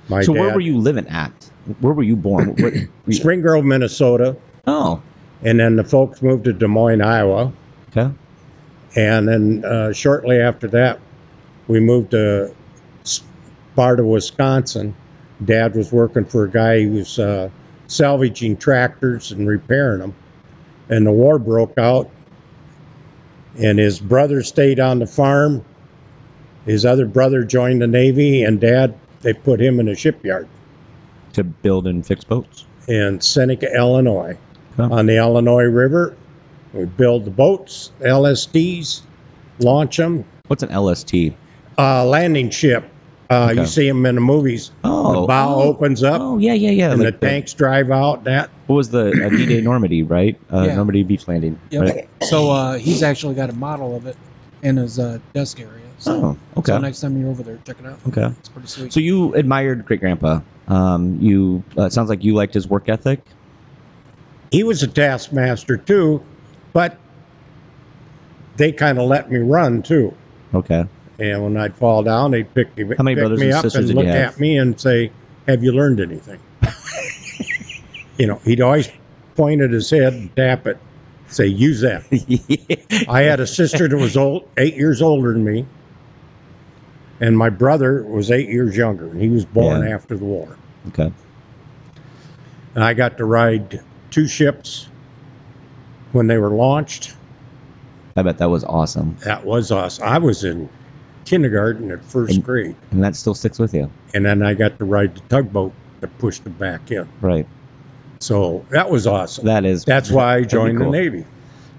My 0.09 0.23
so 0.23 0.33
dad, 0.33 0.41
where 0.41 0.55
were 0.55 0.61
you 0.61 0.79
living 0.79 1.07
at? 1.09 1.33
Where 1.81 1.93
were 1.93 2.03
you 2.03 2.17
born? 2.17 2.49
What, 2.51 2.61
were 2.61 2.73
you- 3.07 3.13
Spring 3.13 3.43
Grove, 3.43 3.65
Minnesota, 3.65 4.37
oh. 4.67 5.03
And 5.43 5.61
then 5.61 5.77
the 5.77 5.85
folks 5.85 6.23
moved 6.23 6.45
to 6.45 6.53
Des 6.53 6.67
Moines, 6.67 7.01
Iowa, 7.03 7.53
Okay. 7.97 8.11
and 8.97 9.29
then 9.29 9.65
uh, 9.65 9.93
shortly 9.93 10.39
after 10.41 10.69
that, 10.69 10.99
we 11.69 11.81
moved 11.81 12.11
to 12.13 12.55
Sparta, 13.05 14.05
Wisconsin. 14.05 14.95
Dad 15.45 15.75
was 15.75 15.93
working 15.93 16.25
for 16.25 16.45
a 16.45 16.51
guy 16.51 16.83
who 16.83 16.93
was 16.93 17.19
uh, 17.19 17.49
salvaging 17.87 18.57
tractors 18.57 19.31
and 19.33 19.47
repairing 19.49 20.01
them, 20.01 20.15
and 20.89 21.07
the 21.07 21.13
war 21.13 21.39
broke 21.39 21.77
out. 21.79 22.11
And 23.61 23.79
his 23.79 23.99
brother 23.99 24.43
stayed 24.45 24.79
on 24.79 24.99
the 25.01 25.07
farm. 25.07 25.65
His 26.65 26.85
other 26.85 27.07
brother 27.07 27.43
joined 27.45 27.83
the 27.83 27.87
Navy, 27.89 28.43
and 28.45 28.61
Dad 28.61 28.95
they 29.23 29.33
put 29.33 29.61
him 29.61 29.81
in 29.81 29.89
a 29.89 29.95
shipyard 29.97 30.47
To 31.33 31.43
build 31.45 31.87
and 31.89 32.07
fix 32.07 32.25
boats. 32.25 32.67
in 32.87 33.21
Seneca, 33.21 33.73
Illinois. 33.75 34.37
On 34.79 35.07
the 35.07 35.17
Illinois 35.17 35.65
River. 35.65 36.17
We 36.73 36.85
build 36.85 37.25
the 37.25 37.31
boats, 37.31 37.93
LSTs, 38.01 39.03
launch 39.59 39.97
them. 39.97 40.25
What's 40.49 40.63
an 40.63 40.71
LST? 40.71 41.33
Uh, 41.79 42.05
landing 42.05 42.51
ship. 42.51 42.85
Uh, 43.31 43.49
Okay. 43.51 43.61
You 43.61 43.67
see 43.67 43.87
them 43.89 44.07
in 44.07 44.15
the 44.15 44.21
movies. 44.23 44.71
Oh. 44.85 45.21
the 45.23 45.27
bow 45.27 45.55
oh, 45.57 45.63
opens 45.69 46.03
up, 46.03 46.21
Oh 46.21 46.39
yeah, 46.39 46.55
yeah, 46.55 46.71
yeah. 46.71 46.93
and 46.93 47.03
like 47.03 47.21
the 47.21 47.27
tanks 47.27 47.53
drive 47.53 47.91
out. 47.91 48.25
That 48.25 48.49
What 48.67 48.77
was 48.77 48.89
the 48.91 49.09
uh, 49.09 49.29
D-Day 49.29 49.61
Normandy, 49.63 50.03
right? 50.03 50.39
Uh, 50.53 50.63
Yeah. 50.63 50.77
Normandy 50.77 51.03
beach 51.03 51.29
landing. 51.29 51.59
Yep. 51.71 51.83
Right? 51.83 52.09
So 52.23 52.51
uh, 52.51 52.79
he's 52.79 53.03
actually 53.03 53.35
got 53.35 53.51
a 53.51 53.55
model 53.55 53.95
of 53.97 54.07
it 54.07 54.17
in 54.63 54.77
his 54.79 54.99
uh, 54.99 55.19
desk 55.35 55.61
area. 55.61 55.85
So, 55.99 56.13
Oh, 56.13 56.39
okay. 56.61 56.73
so 56.73 56.79
next 56.79 57.01
time 57.01 57.21
you're 57.21 57.29
over 57.29 57.43
there, 57.43 57.59
check 57.67 57.77
it 57.81 57.87
out. 57.87 57.99
okay. 58.09 58.27
It's 58.39 58.49
pretty 58.49 58.69
sweet. 58.69 58.93
So 58.93 59.01
you 59.01 59.35
admired 59.35 59.85
great 59.85 60.01
grandpa. 60.01 60.41
Um, 60.69 61.19
you 61.21 61.63
uh, 61.77 61.83
it 61.85 61.93
sounds 61.93 62.09
like 62.09 62.25
you 62.25 62.35
liked 62.35 62.55
his 62.55 62.67
work 62.69 62.89
ethic. 62.89 63.21
He 64.51 64.63
was 64.65 64.83
a 64.83 64.87
taskmaster 64.89 65.77
too, 65.77 66.23
but 66.73 66.97
they 68.57 68.73
kind 68.73 68.99
of 68.99 69.09
let 69.09 69.31
me 69.31 69.39
run 69.39 69.83
too. 69.83 70.15
Okay. 70.55 70.85
And 71.21 71.43
when 71.43 71.57
I'd 71.57 71.75
fall 71.77 72.03
down, 72.03 72.31
they'd 72.31 72.53
pick 72.55 72.77
me, 72.77 72.95
How 72.97 73.03
many 73.05 73.15
pick 73.17 73.23
brothers 73.23 73.41
me 73.41 73.47
and 73.47 73.55
up 73.55 73.63
sisters 73.63 73.91
and 73.91 73.99
did 73.99 74.05
you 74.05 74.09
look 74.09 74.15
have? 74.17 74.35
at 74.35 74.41
me 74.41 74.57
and 74.57 74.81
say, 74.81 75.11
"Have 75.47 75.63
you 75.65 75.73
learned 75.73 76.01
anything?" 76.01 76.39
you 78.19 78.27
know, 78.27 78.37
he'd 78.45 78.61
always 78.61 78.89
point 79.37 79.61
at 79.61 79.71
his 79.71 79.91
head 79.91 80.13
and 80.13 80.35
tap 80.37 80.67
it, 80.67 80.79
say, 81.29 81.47
"Use 81.47 81.81
that." 81.81 82.05
I 83.09 83.23
had 83.23 83.41
a 83.41 83.47
sister 83.47 83.89
that 83.89 83.97
was 83.97 84.17
old, 84.17 84.49
eight 84.57 84.77
years 84.77 85.03
older 85.03 85.33
than 85.33 85.45
me, 85.45 85.67
and 87.21 87.37
my 87.37 87.51
brother 87.51 88.05
was 88.05 88.31
eight 88.31 88.49
years 88.49 88.77
younger, 88.77 89.07
and 89.07 89.21
he 89.21 89.29
was 89.29 89.45
born 89.45 89.83
Yeah. 89.83 89.95
after 89.95 90.17
the 90.17 90.25
war. 90.25 90.57
okay. 90.89 91.13
And 92.77 92.85
I 92.85 92.95
got 92.95 93.19
to 93.19 93.25
ride 93.25 93.81
two 94.11 94.27
ships 94.27 94.89
when 96.13 96.27
they 96.27 96.39
were 96.39 96.51
launched. 96.51 97.15
I 98.17 98.23
bet 98.23 98.39
that 98.39 98.51
was 98.51 98.65
awesome, 98.65 99.17
That 99.25 99.45
was 99.45 99.71
us. 99.71 100.01
I 100.01 100.19
was 100.19 100.43
in 100.45 100.69
kindergarten 101.25 101.91
at 101.91 102.05
first 102.05 102.35
And- 102.37 102.45
grade, 102.45 102.75
and 102.91 103.03
that 103.05 103.15
still 103.15 103.35
sticks 103.35 103.59
with 103.59 103.75
you, 103.75 103.91
and 104.15 104.25
then 104.27 104.43
I 104.43 104.55
got 104.55 104.79
to 104.79 104.85
ride 104.85 105.15
the 105.15 105.21
tugboat 105.29 105.73
that 106.01 106.17
pushed 106.19 106.43
them 106.45 106.55
back 106.55 106.91
in. 106.91 107.09
right? 107.21 107.47
So 108.21 108.65
that 108.71 108.91
was 108.91 109.07
awesome. 109.07 109.45
That 109.47 109.65
is. 109.65 109.85
That's 109.85 110.11
why 110.11 110.37
I 110.37 110.43
joined 110.43 110.79
cool. 110.79 110.91
the 110.91 110.99
Navy. 110.99 111.25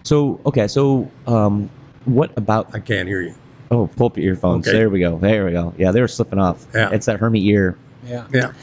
So 0.03 0.39
okay, 0.45 0.69
so 0.69 1.11
um, 1.27 1.69
what 2.05 2.31
about? 2.37 2.73
I 2.73 2.79
can't 2.79 3.07
hear 3.09 3.21
you. 3.21 3.35
Oh, 3.71 3.87
pull 3.87 4.07
up 4.07 4.17
your 4.17 4.27
earphones. 4.33 4.65
Okay. 4.67 4.77
There 4.77 4.89
we 4.89 4.99
go. 5.01 5.17
There 5.17 5.43
we 5.45 5.51
go. 5.51 5.73
Yeah, 5.77 5.91
they 5.91 5.99
were 5.99 6.07
slipping 6.07 6.39
off. 6.39 6.65
Yeah. 6.73 6.91
It's 6.91 7.07
that 7.07 7.19
Hermie 7.19 7.45
ear. 7.47 7.77
yeah. 8.07 8.25
Yeah. 8.33 8.53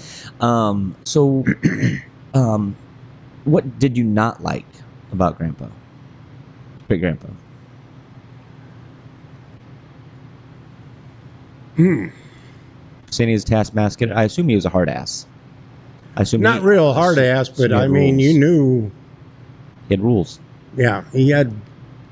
Um, 0.41 0.97
so, 1.05 1.45
um, 2.35 2.75
what 3.47 3.79
did 3.79 3.97
you 3.97 4.05
not 4.05 4.43
like 4.43 4.67
about 5.13 5.39
Grandpa? 5.39 5.69
Great 6.89 7.01
Grandpa. 7.01 7.29
Hmm. 11.77 12.07
Saying 13.11 13.31
he's 13.31 13.43
a 13.45 13.47
taskmaster. 13.47 14.13
I 14.15 14.25
assume 14.25 14.49
he 14.49 14.55
was 14.55 14.65
a 14.65 14.69
hard 14.71 14.89
ass. 14.89 15.27
I 16.17 16.23
assume 16.23 16.41
Not 16.41 16.61
he, 16.61 16.67
real 16.67 16.93
hard 16.93 17.19
ass, 17.19 17.49
but 17.49 17.73
I 17.73 17.87
mean, 17.87 18.15
rules. 18.17 18.25
you 18.25 18.39
knew. 18.39 18.91
he 19.89 19.95
had 19.95 20.01
rules. 20.01 20.41
Yeah, 20.77 21.05
he 21.13 21.31
had 21.31 21.55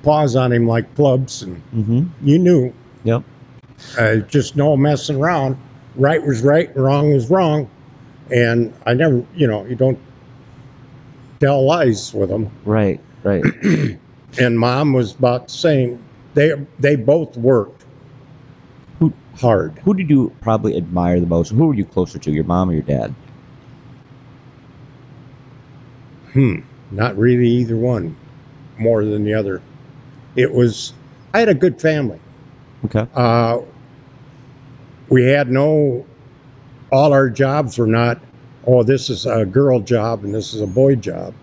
paws 0.02 0.36
on 0.36 0.52
him 0.52 0.66
like 0.66 0.94
clubs, 0.94 1.42
and 1.42 1.60
Mm-hmm. 1.74 2.02
you 2.22 2.38
knew. 2.38 2.72
Yep. 3.04 3.22
Uh, 3.98 4.16
just 4.16 4.56
no 4.56 4.76
messing 4.76 5.16
around. 5.16 5.56
Right 5.96 6.22
was 6.22 6.42
right, 6.42 6.74
wrong 6.76 7.12
was 7.12 7.30
wrong, 7.30 7.68
and 8.30 8.74
I 8.86 8.94
never, 8.94 9.24
you 9.34 9.46
know, 9.46 9.64
you 9.64 9.76
don't 9.76 9.98
tell 11.44 11.64
lies 11.66 12.14
with 12.14 12.30
them. 12.30 12.50
Right. 12.64 13.00
Right. 13.22 13.44
And 14.36 14.58
mom 14.58 14.92
was 14.92 15.14
about 15.14 15.46
the 15.46 15.52
same. 15.52 16.02
They 16.34 16.54
they 16.80 16.96
both 16.96 17.36
worked 17.36 17.84
Who- 18.98 19.12
hard. 19.36 19.78
Who 19.84 19.94
did 19.94 20.10
you 20.10 20.34
probably 20.40 20.76
admire 20.76 21.20
the 21.20 21.26
most? 21.26 21.50
Who 21.50 21.66
were 21.68 21.74
you 21.74 21.84
closer 21.84 22.18
to, 22.18 22.32
your 22.32 22.42
mom 22.42 22.70
or 22.70 22.72
your 22.72 22.82
dad? 22.82 23.14
Hmm, 26.32 26.62
not 26.90 27.16
really 27.16 27.46
either 27.46 27.76
one 27.76 28.16
more 28.76 29.04
than 29.04 29.22
the 29.22 29.34
other. 29.34 29.62
It 30.34 30.52
was, 30.52 30.92
I 31.32 31.38
had 31.38 31.48
a 31.48 31.54
good 31.54 31.80
family. 31.80 32.18
Okay. 32.86 33.06
Uh, 33.14 33.60
we 35.10 35.26
had 35.26 35.48
no, 35.48 36.04
all 36.90 37.12
our 37.12 37.30
jobs 37.30 37.78
were 37.78 37.86
not, 37.86 38.18
oh, 38.66 38.82
this 38.82 39.10
is 39.10 39.26
a 39.26 39.44
girl 39.44 39.80
job 39.80 40.24
and 40.24 40.34
this 40.34 40.54
is 40.54 40.60
a 40.60 40.66
boy 40.66 40.96
job. 40.96 41.34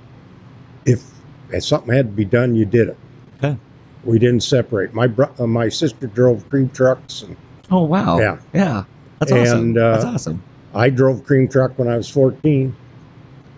If, 0.86 1.04
if 1.50 1.64
something 1.64 1.94
had 1.94 2.08
to 2.08 2.12
be 2.12 2.26
done, 2.26 2.56
you 2.56 2.66
did 2.66 2.90
it. 2.90 2.98
Okay. 3.38 3.58
We 4.04 4.20
didn't 4.20 4.42
separate. 4.42 4.94
My 4.94 5.08
bro- 5.08 5.32
uh, 5.40 5.48
my 5.48 5.70
sister 5.70 6.08
drove 6.08 6.50
cream 6.50 6.70
trucks, 6.70 7.22
and 7.22 7.36
Oh 7.70 7.84
wow. 7.84 8.20
Yeah. 8.20 8.38
Yeah. 8.54 8.84
That's 9.20 9.32
awesome. 9.32 9.60
And, 9.60 9.78
uh, 9.78 9.92
That's 9.94 10.06
awesome. 10.06 10.44
I 10.74 10.90
drove 10.90 11.24
cream 11.24 11.48
truck 11.48 11.78
when 11.78 11.88
I 11.88 11.98
was 11.98 12.10
14. 12.10 12.76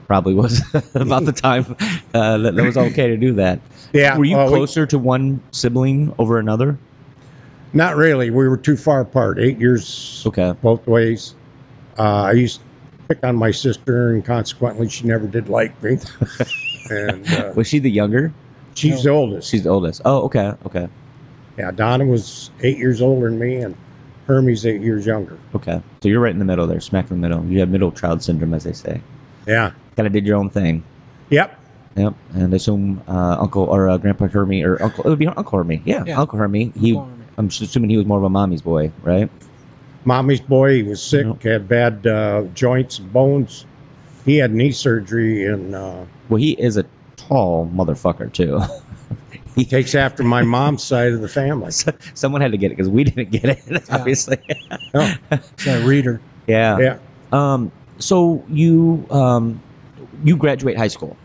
Probably 0.08 0.34
was 0.34 0.62
about 0.95 1.26
the 1.26 1.32
time 1.32 1.76
uh, 2.13 2.38
that 2.39 2.58
it 2.58 2.62
was 2.62 2.76
okay 2.78 3.08
to 3.08 3.17
do 3.17 3.34
that. 3.34 3.60
Yeah. 3.93 4.17
Were 4.17 4.26
you 4.26 4.36
well, 4.36 4.47
we- 4.47 4.58
closer 4.58 4.86
to 4.88 4.99
one 4.99 5.41
sibling 5.52 6.13
over 6.19 6.38
another? 6.39 6.78
not 7.76 7.95
really. 7.95 8.30
We 8.30 8.47
were 8.47 8.58
too 8.58 8.78
far 8.78 9.02
apart. 9.02 9.39
Eight 9.39 9.58
years 9.58 10.23
Okay. 10.28 10.54
both 10.62 10.86
ways. 10.86 11.34
Uh, 11.97 12.04
I 12.04 12.32
used 12.34 12.62
to 13.07 13.15
pick 13.15 13.23
on 13.23 13.35
my 13.35 13.51
sister, 13.51 14.13
and 14.13 14.23
consequently, 14.25 14.89
she 14.89 15.05
never 15.07 15.27
did 15.27 15.49
like 15.49 15.81
me. 15.83 15.97
and 16.89 17.27
uh, 17.33 17.53
Was 17.55 17.67
she 17.67 17.79
the 17.79 17.91
younger? 17.91 18.33
she's 18.75 19.03
the 19.03 19.09
oldest. 19.11 19.49
She's 19.49 19.63
the 19.63 19.69
oldest. 19.69 20.01
Oh, 20.05 20.23
okay. 20.23 20.53
Okay. 20.65 20.87
Yeah, 21.57 21.71
Donna 21.71 22.05
was 22.05 22.49
eight 22.61 22.77
years 22.77 23.01
older 23.01 23.29
than 23.29 23.37
me, 23.39 23.57
and 23.57 23.75
Hermie's 24.25 24.65
eight 24.65 24.81
years 24.81 25.05
younger. 25.05 25.37
Okay. 25.53 25.81
So 26.01 26.09
you're 26.09 26.19
right 26.19 26.31
in 26.33 26.39
the 26.39 26.45
middle 26.45 26.65
there, 26.65 26.79
smack 26.79 27.11
in 27.11 27.21
the 27.21 27.27
middle. 27.27 27.45
You 27.45 27.59
have 27.59 27.69
middle 27.69 27.91
child 27.91 28.23
syndrome, 28.23 28.53
as 28.53 28.63
they 28.63 28.73
say. 28.73 29.01
Yeah. 29.45 29.71
Kind 29.95 30.07
of 30.07 30.13
did 30.13 30.25
your 30.25 30.37
own 30.37 30.49
thing. 30.49 30.83
Yep. 31.29 31.59
Yep. 31.95 32.15
And 32.33 32.53
I 32.53 32.55
assume 32.55 33.03
uh, 33.07 33.37
Uncle 33.39 33.65
or 33.65 33.87
uh, 33.89 33.97
Grandpa 33.99 34.27
Hermie 34.27 34.63
or 34.63 34.81
Uncle 34.81 35.03
it 35.05 35.09
would 35.09 35.19
be 35.19 35.27
Uncle 35.27 35.59
Hermie. 35.59 35.83
Yeah, 35.85 36.03
Yeah. 36.05 36.19
Uncle 36.19 36.39
Hermie. 36.39 36.71
He, 36.75 36.95
Uncle 36.95 37.05
Hermie. 37.05 37.23
I'm 37.37 37.49
just 37.49 37.61
assuming 37.61 37.91
he 37.91 37.97
was 37.97 38.05
more 38.07 38.17
of 38.17 38.23
a 38.23 38.29
mommy's 38.29 38.61
boy, 38.63 38.91
right? 39.03 39.29
Mommy's 40.05 40.41
boy, 40.41 40.75
he 40.75 40.83
was 40.83 41.01
sick, 41.01 41.25
Yep. 41.25 41.41
had 41.43 41.67
bad 41.67 42.07
uh, 42.07 42.43
joints 42.53 42.99
and 42.99 43.11
bones. 43.13 43.65
He 44.25 44.37
had 44.37 44.53
knee 44.53 44.71
surgery, 44.71 45.45
and 45.45 45.75
uh, 45.75 46.03
Well, 46.29 46.37
he 46.37 46.51
is 46.53 46.77
a 46.77 46.85
tall 47.17 47.69
motherfucker 47.73 48.31
too. 48.31 48.59
he 49.55 49.65
takes 49.65 49.95
after 49.95 50.23
my 50.23 50.41
mom's 50.43 50.83
side 50.83 51.11
of 51.13 51.21
the 51.21 51.27
family. 51.29 51.71
Someone 52.13 52.41
had 52.41 52.51
to 52.51 52.57
get 52.57 52.67
it 52.71 52.77
because 52.77 52.89
we 52.89 53.03
didn't 53.03 53.31
get 53.31 53.45
it, 53.45 53.83
obviously. 53.91 54.37
Oh, 54.93 55.13
It's 55.31 55.65
that 55.65 55.85
reader. 55.85 56.21
yeah. 56.47 56.77
yeah. 56.79 56.97
Um. 57.31 57.71
So 57.99 58.43
you 58.49 59.05
um, 59.11 59.61
you 60.23 60.35
graduate 60.37 60.77
high 60.77 60.87
school. 60.87 61.15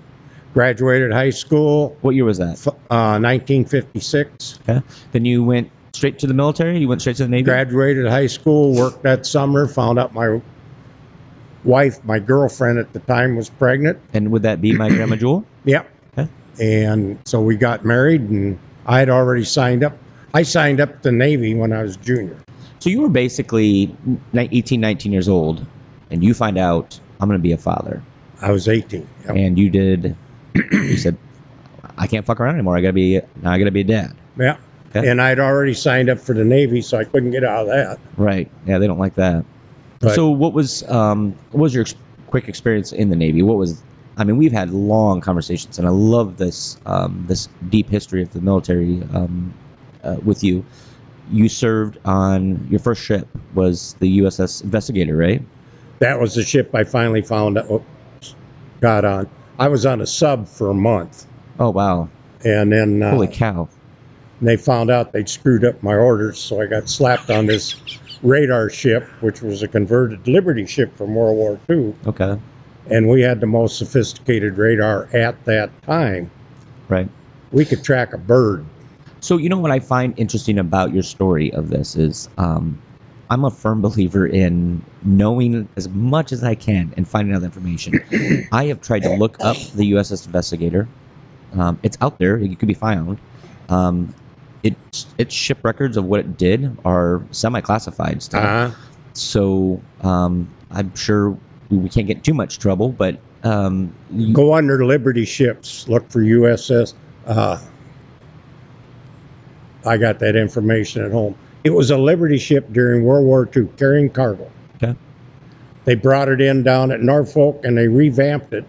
Graduated 0.54 1.12
high 1.12 1.30
school, 1.30 1.96
What 2.00 2.14
year 2.14 2.24
was 2.24 2.38
that? 2.38 2.66
uh, 2.90 3.18
1956. 3.20 4.58
Okay. 4.68 4.82
Then 5.12 5.24
you 5.24 5.44
went 5.44 5.70
straight 5.98 6.20
to 6.20 6.26
the 6.26 6.34
military. 6.34 6.78
You 6.78 6.88
went 6.88 7.00
straight 7.02 7.16
to 7.16 7.24
the 7.24 7.28
Navy. 7.28 7.42
Graduated 7.44 8.06
high 8.06 8.28
school, 8.28 8.74
worked 8.74 9.02
that 9.02 9.26
summer, 9.26 9.66
found 9.66 9.98
out 9.98 10.14
my 10.14 10.40
wife, 11.64 12.02
my 12.04 12.20
girlfriend 12.20 12.78
at 12.78 12.92
the 12.92 13.00
time, 13.00 13.36
was 13.36 13.50
pregnant. 13.50 13.98
and 14.14 14.30
would 14.30 14.42
that 14.42 14.60
be 14.62 14.72
my 14.72 14.88
grandma 14.88 15.16
Jewel? 15.16 15.44
Yep. 15.64 15.90
Okay. 16.16 16.28
And 16.60 17.18
so 17.26 17.42
we 17.42 17.56
got 17.56 17.84
married, 17.84 18.22
and 18.22 18.58
I 18.86 19.00
had 19.00 19.10
already 19.10 19.44
signed 19.44 19.84
up. 19.84 19.98
I 20.32 20.44
signed 20.44 20.80
up 20.80 21.02
the 21.02 21.12
Navy 21.12 21.54
when 21.54 21.74
I 21.74 21.82
was 21.82 21.98
junior. 21.98 22.38
So 22.78 22.88
you 22.88 23.02
were 23.02 23.10
basically 23.10 23.94
18, 24.34 24.80
19 24.80 25.12
years 25.12 25.28
old, 25.28 25.66
and 26.10 26.24
you 26.24 26.32
find 26.32 26.56
out 26.56 26.98
I'm 27.20 27.28
going 27.28 27.38
to 27.38 27.42
be 27.42 27.52
a 27.52 27.58
father, 27.58 28.02
I 28.40 28.52
was 28.52 28.68
18. 28.68 29.06
Yep. 29.26 29.36
and 29.36 29.58
you 29.58 29.68
did. 29.68 30.16
you 30.54 30.96
said, 30.96 31.18
"I 31.98 32.06
can't 32.06 32.24
fuck 32.24 32.40
around 32.40 32.54
anymore. 32.54 32.76
I 32.76 32.80
got 32.80 32.88
to 32.88 32.92
be 32.94 33.20
now. 33.42 33.50
I 33.50 33.58
got 33.58 33.64
to 33.64 33.72
be 33.72 33.80
a 33.80 33.84
dad." 33.84 34.16
Yeah. 34.38 34.56
Okay. 34.94 35.08
And 35.08 35.20
I'd 35.20 35.38
already 35.38 35.74
signed 35.74 36.08
up 36.08 36.18
for 36.18 36.32
the 36.34 36.44
Navy, 36.44 36.80
so 36.80 36.96
I 36.98 37.04
couldn't 37.04 37.30
get 37.32 37.44
out 37.44 37.62
of 37.62 37.66
that. 37.68 37.98
Right? 38.16 38.50
Yeah, 38.66 38.78
they 38.78 38.86
don't 38.86 38.98
like 38.98 39.14
that. 39.16 39.44
But- 40.00 40.14
so 40.14 40.30
what 40.30 40.52
was 40.52 40.88
um 40.88 41.32
what 41.50 41.60
was 41.62 41.74
your 41.74 41.82
ex- 41.82 41.94
quick 42.28 42.48
experience 42.48 42.92
in 42.92 43.10
the 43.10 43.16
Navy? 43.16 43.42
What 43.42 43.58
was 43.58 43.82
I 44.16 44.24
mean, 44.24 44.36
we've 44.36 44.52
had 44.52 44.70
long 44.70 45.20
conversations, 45.20 45.78
and 45.78 45.86
I 45.86 45.90
love 45.90 46.36
this 46.38 46.76
um, 46.86 47.24
this 47.28 47.48
deep 47.68 47.88
history 47.88 48.22
of 48.22 48.32
the 48.32 48.40
military 48.40 49.00
um, 49.14 49.54
uh, 50.02 50.16
with 50.24 50.42
you. 50.42 50.64
You 51.30 51.48
served 51.48 51.98
on 52.04 52.66
your 52.70 52.80
first 52.80 53.02
ship 53.02 53.28
was 53.54 53.94
the 54.00 54.18
USS 54.20 54.64
Investigator, 54.64 55.16
right? 55.16 55.42
That 56.00 56.18
was 56.18 56.34
the 56.34 56.42
ship 56.42 56.74
I 56.74 56.82
finally 56.84 57.22
found 57.22 57.58
out, 57.58 57.82
got 58.80 59.04
on. 59.04 59.28
I 59.58 59.68
was 59.68 59.84
on 59.86 60.00
a 60.00 60.06
sub 60.06 60.48
for 60.48 60.70
a 60.70 60.74
month, 60.74 61.26
Oh 61.60 61.70
wow! 61.70 62.08
and 62.44 62.72
then 62.72 63.02
uh, 63.02 63.10
Holy 63.10 63.28
cow! 63.28 63.68
They 64.40 64.56
found 64.56 64.90
out 64.90 65.12
they'd 65.12 65.28
screwed 65.28 65.64
up 65.64 65.82
my 65.82 65.94
orders, 65.94 66.38
so 66.38 66.60
I 66.60 66.66
got 66.66 66.88
slapped 66.88 67.30
on 67.30 67.46
this 67.46 67.76
radar 68.22 68.68
ship, 68.70 69.04
which 69.20 69.42
was 69.42 69.62
a 69.62 69.68
converted 69.68 70.26
Liberty 70.26 70.66
ship 70.66 70.96
from 70.96 71.14
World 71.14 71.36
War 71.36 71.60
II, 71.70 71.94
Okay, 72.06 72.38
and 72.90 73.08
we 73.08 73.20
had 73.22 73.40
the 73.40 73.46
most 73.46 73.78
sophisticated 73.78 74.58
radar 74.58 75.08
at 75.12 75.44
that 75.44 75.70
time. 75.82 76.30
right. 76.88 77.08
We 77.50 77.64
could 77.64 77.82
track 77.82 78.12
a 78.12 78.18
bird. 78.18 78.64
So 79.20 79.36
you 79.38 79.48
know 79.48 79.58
what 79.58 79.70
I 79.70 79.80
find 79.80 80.12
interesting 80.18 80.58
about 80.58 80.92
your 80.92 81.02
story 81.02 81.52
of 81.54 81.70
this 81.70 81.96
is 81.96 82.28
um, 82.38 82.78
I'm 83.30 83.44
a 83.44 83.50
firm 83.50 83.80
believer 83.80 84.26
in 84.26 84.84
knowing 85.02 85.66
as 85.76 85.88
much 85.88 86.30
as 86.30 86.44
I 86.44 86.54
can 86.54 86.92
and 86.96 87.08
finding 87.08 87.34
out 87.34 87.40
the 87.40 87.46
information. 87.46 88.48
I 88.52 88.66
have 88.66 88.80
tried 88.82 89.02
to 89.04 89.14
look 89.16 89.36
up 89.40 89.56
the 89.74 89.92
USS 89.92 90.26
Investigator. 90.26 90.86
Um, 91.54 91.78
it's 91.82 91.96
out 92.00 92.18
there; 92.18 92.36
it 92.36 92.58
could 92.58 92.68
be 92.68 92.74
found. 92.74 93.18
Um, 93.70 94.14
its 94.68 95.06
its 95.18 95.34
ship 95.34 95.58
records 95.62 95.96
of 95.96 96.04
what 96.04 96.20
it 96.20 96.36
did 96.36 96.76
are 96.84 97.22
semi-classified 97.30 98.22
still. 98.22 98.40
Uh-huh. 98.40 98.70
So 99.14 99.80
um, 100.02 100.48
I'm 100.70 100.94
sure 100.94 101.36
we 101.70 101.88
can't 101.88 102.06
get 102.06 102.24
too 102.24 102.34
much 102.34 102.58
trouble, 102.58 102.90
but 102.90 103.18
um, 103.44 103.92
you- 104.12 104.32
Go 104.32 104.54
under 104.54 104.84
Liberty 104.84 105.24
ships, 105.24 105.88
look 105.88 106.08
for 106.10 106.20
USS. 106.20 106.94
Uh, 107.26 107.58
I 109.84 109.96
got 109.96 110.18
that 110.20 110.36
information 110.36 111.04
at 111.04 111.12
home. 111.12 111.34
It 111.64 111.70
was 111.70 111.90
a 111.90 111.98
Liberty 111.98 112.38
ship 112.38 112.66
during 112.72 113.04
World 113.04 113.24
War 113.26 113.48
II 113.54 113.68
carrying 113.76 114.10
cargo. 114.10 114.50
Okay. 114.76 114.94
They 115.84 115.94
brought 115.94 116.28
it 116.28 116.40
in 116.40 116.62
down 116.62 116.90
at 116.90 117.00
Norfolk 117.00 117.60
and 117.64 117.76
they 117.76 117.88
revamped 117.88 118.52
it, 118.52 118.64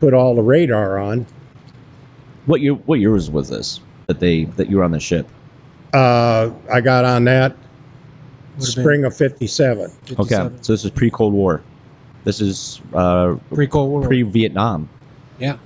put 0.00 0.14
all 0.14 0.34
the 0.34 0.42
radar 0.42 0.98
on. 0.98 1.26
what 2.46 2.60
year 2.60 2.74
what 2.74 3.00
years 3.00 3.30
was 3.30 3.48
this 3.48 3.80
that 4.06 4.20
they 4.20 4.44
that 4.44 4.68
you 4.70 4.78
were 4.78 4.84
on 4.84 4.92
the 4.92 5.00
ship? 5.00 5.28
Uh, 5.92 6.50
I 6.72 6.80
got 6.80 7.04
on 7.04 7.24
that 7.24 7.56
Would've 8.58 8.74
been 8.74 8.82
spring 8.84 9.04
of 9.04 9.16
57. 9.16 9.90
Okay, 10.18 10.34
so 10.60 10.72
this 10.72 10.84
is 10.84 10.90
pre 10.90 11.10
Cold 11.10 11.32
War. 11.32 11.62
This 12.24 12.40
is 12.40 12.80
uh, 12.94 13.36
Pre-Cold 13.52 13.90
War. 13.90 14.06
pre 14.06 14.22
Vietnam. 14.22 14.88
yeah. 15.38 15.58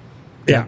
Yeah. 0.47 0.67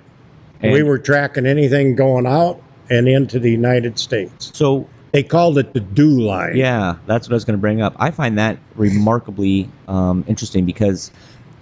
And 0.63 0.73
we 0.73 0.83
were 0.83 0.99
tracking 0.99 1.47
anything 1.47 1.97
going 1.97 2.27
out 2.27 2.63
and 2.91 3.09
into 3.09 3.39
the 3.39 3.51
United 3.51 3.99
States. 3.99 4.51
so 4.55 4.87
They 5.13 5.23
called 5.23 5.57
it 5.57 5.73
the 5.73 5.81
DEW 5.81 6.21
line. 6.21 6.57
yeah, 6.57 6.97
that's 7.07 7.27
what 7.27 7.33
I 7.33 7.37
was 7.37 7.47
going 7.47 7.57
to 7.57 7.61
bring 7.61 7.81
up. 7.81 7.95
I 7.99 8.11
find 8.11 8.37
that 8.39 8.59
remarkably 8.77 9.71
um, 9.89 10.23
interesting 10.29 10.67
because 10.67 11.11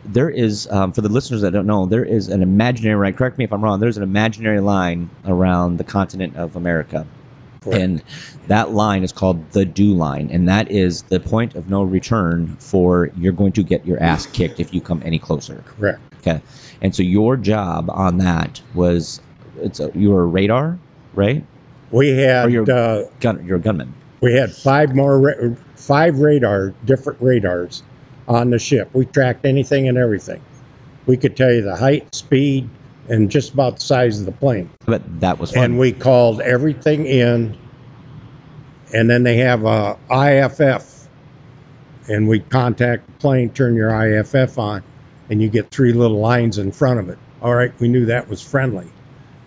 there 0.05 0.31
is, 0.31 0.67
um, 0.71 0.93
for 0.93 1.01
the 1.01 1.09
listeners 1.09 1.43
that 1.43 1.53
don't 1.53 1.67
know, 1.67 1.87
there 1.87 2.05
is 2.05 2.29
an 2.29 2.43
imaginary 2.43 2.97
line. 2.97 3.15
Correct 3.15 3.39
me 3.39 3.45
if 3.45 3.53
I'm 3.53 3.63
wrong. 3.63 3.81
There's 3.81 3.97
an 3.97 4.03
imaginary 4.03 4.61
line 4.61 5.11
around 5.27 5.77
the 5.79 5.85
continent 5.85 6.37
of 6.37 6.57
America. 6.57 7.07
Correct. 7.63 7.81
And 7.81 8.03
that 8.47 8.71
line 8.71 9.03
is 9.03 9.13
called 9.13 9.51
the 9.51 9.65
DEW 9.65 9.95
line, 9.95 10.31
and 10.31 10.49
that 10.49 10.71
is 10.71 11.03
the 11.03 11.19
point 11.21 11.57
of 11.57 11.69
no 11.69 11.83
return 11.83 12.57
for 12.61 13.11
you're 13.17 13.33
going 13.33 13.53
to 13.53 13.63
get 13.65 13.85
your 13.85 14.01
ass 14.03 14.27
kicked 14.27 14.61
if 14.61 14.73
you 14.73 14.81
come 14.81 15.03
any 15.05 15.19
closer. 15.19 15.63
Correct. 15.67 16.01
Okay, 16.21 16.41
and 16.81 16.95
so 16.95 17.03
your 17.03 17.37
job 17.37 17.91
on 17.91 18.19
that 18.19 18.63
was 18.75 19.21
it's 19.61 19.81
a, 19.81 19.91
you 19.95 20.11
were 20.11 20.23
a 20.23 20.27
radar, 20.27 20.79
right? 21.15 21.45
We 21.91 22.11
had 22.11 22.47
Or 22.47 22.49
you're- 22.51 22.73
uh, 22.73 23.05
Gun, 23.21 23.45
you're 23.45 23.59
gunman. 23.59 23.93
we 24.21 24.35
had 24.35 24.53
five 24.53 24.95
more 24.95 25.19
ra- 25.21 25.55
five 25.75 26.19
radar 26.21 26.71
different 26.85 27.21
radars 27.21 27.83
on 28.29 28.51
the 28.51 28.59
ship. 28.59 28.91
We 28.93 29.07
tracked 29.07 29.45
anything 29.45 29.89
and 29.89 29.99
everything. 29.99 30.41
We 31.07 31.17
could 31.17 31.37
tell 31.37 31.51
you 31.51 31.63
the 31.63 31.75
height, 31.75 32.15
speed, 32.15 32.69
and 33.09 33.31
just 33.31 33.55
about 33.55 33.77
the 33.77 33.81
size 33.81 34.21
of 34.21 34.27
the 34.27 34.33
plane. 34.33 34.71
But 34.85 35.03
that 35.21 35.39
was 35.39 35.53
fun. 35.53 35.65
And 35.65 35.79
we 35.79 35.93
called 35.93 36.41
everything 36.41 37.07
in. 37.07 37.57
And 38.95 39.09
then 39.09 39.23
they 39.23 39.37
have 39.39 39.65
a 39.65 39.99
IFF, 40.11 41.09
and 42.09 42.27
we 42.27 42.41
contact 42.41 43.07
the 43.07 43.13
plane, 43.15 43.51
turn 43.51 43.75
your 43.75 43.91
IFF 43.91 44.59
on, 44.59 44.83
and 45.29 45.43
you 45.43 45.51
get 45.51 45.71
three 45.71 45.93
little 45.93 46.21
lines 46.21 46.57
in 46.57 46.73
front 46.73 46.99
of 46.99 47.11
it. 47.11 47.19
All 47.43 47.55
right, 47.55 47.73
we 47.81 47.89
knew 47.89 48.07
that 48.07 48.29
was 48.29 48.41
friendly, 48.41 48.89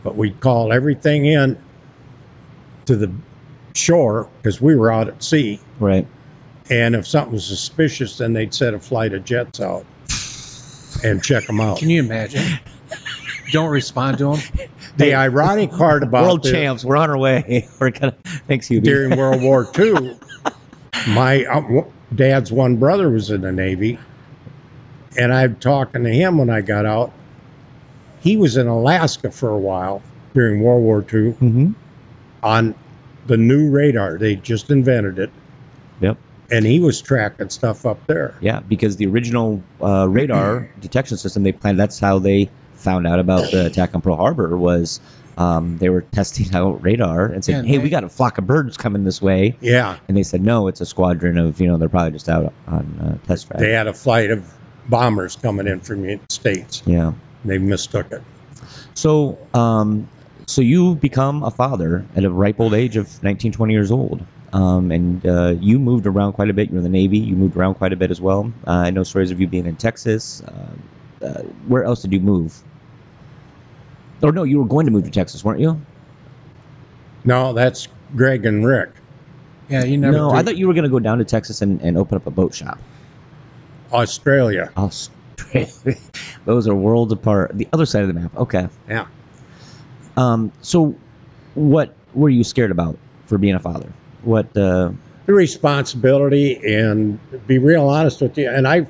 but 0.04 0.15
we'd 0.15 0.39
call 0.39 0.72
everything 0.72 1.26
in 1.26 1.58
to 2.86 2.96
the 2.96 3.12
shore 3.74 4.30
because 4.38 4.62
we 4.62 4.76
were 4.76 4.91
out 4.91 5.08
at 5.08 5.24
sea. 5.24 5.60
right. 5.80 6.08
And 6.69 6.95
if 6.95 7.06
something 7.08 7.34
was 7.34 7.45
suspicious, 7.45 8.17
then 8.17 8.34
they'd 8.34 8.54
set 8.54 8.74
a 8.74 8.80
flight 8.80 9.13
of 9.13 9.26
jets 9.26 9.60
out 9.60 9.86
and 11.04 11.21
check 11.24 11.45
them 11.47 11.60
out. 11.60 11.80
Can 11.80 11.89
you 11.89 12.00
imagine? 12.02 12.60
don't 13.52 13.69
respond 13.69 14.17
to 14.19 14.36
them. 14.36 14.39
The 14.97 15.15
ironic 15.15 15.71
part 15.71 16.04
about 16.04 16.24
World 16.26 16.43
this, 16.43 16.52
champs, 16.52 16.84
we're 16.84 16.97
on 16.97 17.10
our 17.10 17.17
way. 17.17 17.67
we're 17.80 17.91
gonna. 17.91 18.12
Thanks, 18.47 18.67
Hubie. 18.67 18.84
during 18.84 19.17
World 19.17 19.41
War 19.43 19.65
II, 19.80 20.17
my 21.08 21.45
uh, 21.45 21.62
w- 21.62 21.91
dad's 22.13 22.52
one 22.52 22.76
brother 22.76 23.10
was 23.10 23.32
in 23.32 23.39
the 23.41 23.54
Navy, 23.54 23.97
and 25.17 25.34
I'm 25.34 25.56
talking 25.56 26.04
to 26.04 26.10
him 26.10 26.38
when 26.38 26.50
I 26.50 26.60
got 26.60 26.86
out. 26.86 27.13
He 28.19 28.36
was 28.36 28.58
in 28.58 28.67
Alaska 28.67 29.32
for 29.32 29.50
a 29.50 29.58
while 29.58 30.04
during 30.34 30.62
World 30.62 30.84
War 30.84 31.06
II 31.12 31.32
hmm 31.32 31.71
on 32.43 32.76
the 33.28 33.38
new 33.38 33.71
radar. 33.71 34.17
They 34.17 34.36
just 34.36 34.69
invented 34.71 35.19
it, 35.19 35.30
Yep. 35.30 35.40
And 36.52 36.66
he 36.66 36.80
was 36.80 37.02
tracking 37.02 37.50
stuff 37.50 37.86
up 37.86 38.06
there. 38.08 38.36
Yeah, 38.42 38.60
because 38.62 38.98
the 38.98 39.08
original 39.08 39.62
uh, 39.82 40.08
radar 40.10 40.70
detection 40.82 41.18
system 41.18 41.44
they 41.44 41.52
planned. 41.52 41.80
That's 41.80 42.00
how 42.00 42.20
they 42.20 42.50
found 42.76 43.08
out 43.08 43.20
about 43.20 43.52
the 43.52 43.66
attack 43.68 43.94
on 43.96 44.02
Pearl 44.02 44.16
Harbor. 44.16 44.58
Was 44.58 45.00
um, 45.38 45.78
they 45.78 45.90
were 45.90 46.02
testing 46.02 46.54
out 46.56 46.82
radar 46.84 47.26
and 47.26 47.44
saying, 47.44 47.60
And 47.60 47.68
"Hey, 47.68 47.78
they- 47.78 47.84
we 47.84 47.90
got 47.90 48.04
a 48.04 48.10
flock 48.10 48.38
of 48.38 48.46
birds 48.48 48.78
coming 48.78 49.04
this 49.04 49.22
way," 49.22 49.56
Yeah, 49.62 49.98
and 50.08 50.16
they 50.18 50.24
said, 50.24 50.42
"No, 50.44 50.68
it's 50.68 50.82
a 50.82 50.86
squadron 50.86 51.38
of 51.38 51.60
you 51.62 51.68
know 51.68 51.78
they're 51.78 51.90
probably 51.90 52.12
just 52.12 52.30
out 52.30 52.54
on 52.68 53.00
uh, 53.24 53.28
test 53.28 53.48
drive." 53.50 53.60
they 53.60 53.72
had 53.72 53.88
a 53.88 53.94
flight 53.94 54.30
of 54.32 54.54
bombers 54.90 55.36
coming 55.36 55.68
in 55.68 55.80
from 55.80 56.02
the 56.02 56.10
United 56.10 56.32
States. 56.32 56.84
yeah. 56.86 57.14
They 57.46 57.58
mistook 57.58 58.12
it. 58.12 58.22
So, 58.94 59.38
um, 59.54 60.08
so 60.48 60.62
you 60.62 60.96
become 60.96 61.44
a 61.44 61.50
father 61.52 62.06
at 62.16 62.24
a 62.24 62.30
ripe 62.30 62.60
old 62.60 62.74
age 62.74 62.98
of 62.98 63.22
19, 63.24 63.52
20 63.52 63.74
years 63.74 63.90
old. 63.92 64.24
Um, 64.54 64.92
and 64.92 65.26
uh, 65.26 65.56
you 65.60 65.80
moved 65.80 66.06
around 66.06 66.34
quite 66.34 66.50
a 66.50 66.54
bit. 66.54 66.70
You 66.70 66.74
were 66.74 66.80
in 66.80 66.84
the 66.84 66.90
Navy. 66.90 67.18
You 67.18 67.36
moved 67.36 67.56
around 67.56 67.76
quite 67.76 67.94
a 67.94 67.96
bit 67.96 68.12
as 68.12 68.20
well. 68.20 68.52
Uh, 68.68 68.72
I 68.72 68.90
know 68.90 69.04
stories 69.04 69.32
of 69.32 69.40
you 69.40 69.48
being 69.48 69.66
in 69.66 69.78
Texas. 69.78 70.42
Uh, 70.42 71.26
uh, 71.26 71.42
where 71.68 71.84
else 71.84 72.02
did 72.02 72.12
you 72.12 72.20
move? 72.20 72.62
Or 74.22 74.32
no, 74.32 74.44
you 74.44 74.60
were 74.60 74.66
going 74.66 74.86
to 74.86 74.92
move 74.92 75.06
to 75.06 75.12
Texas, 75.12 75.44
weren't 75.44 75.60
you? 75.60 75.82
No, 77.24 77.54
that's 77.54 77.88
Greg 78.16 78.46
and 78.46 78.66
Rick. 78.66 78.92
Yeah, 79.70 79.84
you 79.84 79.98
never. 79.98 80.18
no, 80.18 80.30
do. 80.32 80.36
I 80.36 80.44
thought 80.44 80.58
you 80.58 80.68
were 80.68 80.74
going 80.74 80.84
to 80.84 80.90
go 80.90 81.00
down 81.00 81.20
to 81.20 81.26
Texas 81.26 81.62
and, 81.62 81.82
and 81.82 81.98
open 81.98 82.18
up 82.18 82.28
a 82.28 82.32
boat 82.32 82.54
shop. 82.54 82.80
Australia. 83.94 84.72
Australia. 84.76 85.68
Those 86.46 86.68
are 86.68 86.76
worlds 86.76 87.14
apart. 87.14 87.52
The 87.58 87.68
other 87.72 87.86
side 87.86 88.02
of 88.02 88.08
the 88.08 88.14
map. 88.14 88.36
Okay. 88.36 88.68
Yeah. 88.90 89.08
Um, 90.18 90.52
so, 90.62 90.96
what 91.56 91.96
were 92.14 92.30
you 92.30 92.44
scared 92.44 92.72
about 92.72 92.98
for 93.26 93.38
being 93.38 93.56
a 93.56 93.60
father? 93.60 93.92
What? 94.24 94.56
Uh, 94.56 94.92
the 95.26 95.34
responsibility 95.34 96.56
and 96.76 97.20
be 97.48 97.58
real 97.58 97.88
honest 97.88 98.22
with 98.22 98.38
you 98.38 98.50
and 98.50 98.68
i 98.68 98.86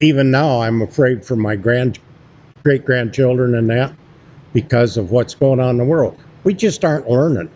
even 0.00 0.30
now 0.30 0.60
i'm 0.60 0.82
afraid 0.82 1.24
for 1.24 1.34
my 1.34 1.56
grand 1.56 1.98
great 2.62 2.84
grandchildren 2.84 3.54
and 3.54 3.68
that 3.70 3.92
because 4.52 4.96
of 4.96 5.10
what's 5.10 5.34
going 5.34 5.60
on 5.60 5.70
in 5.70 5.76
the 5.78 5.84
world 5.84 6.18
we 6.44 6.52
just 6.54 6.84
aren't 6.84 7.08
learning 7.08 7.50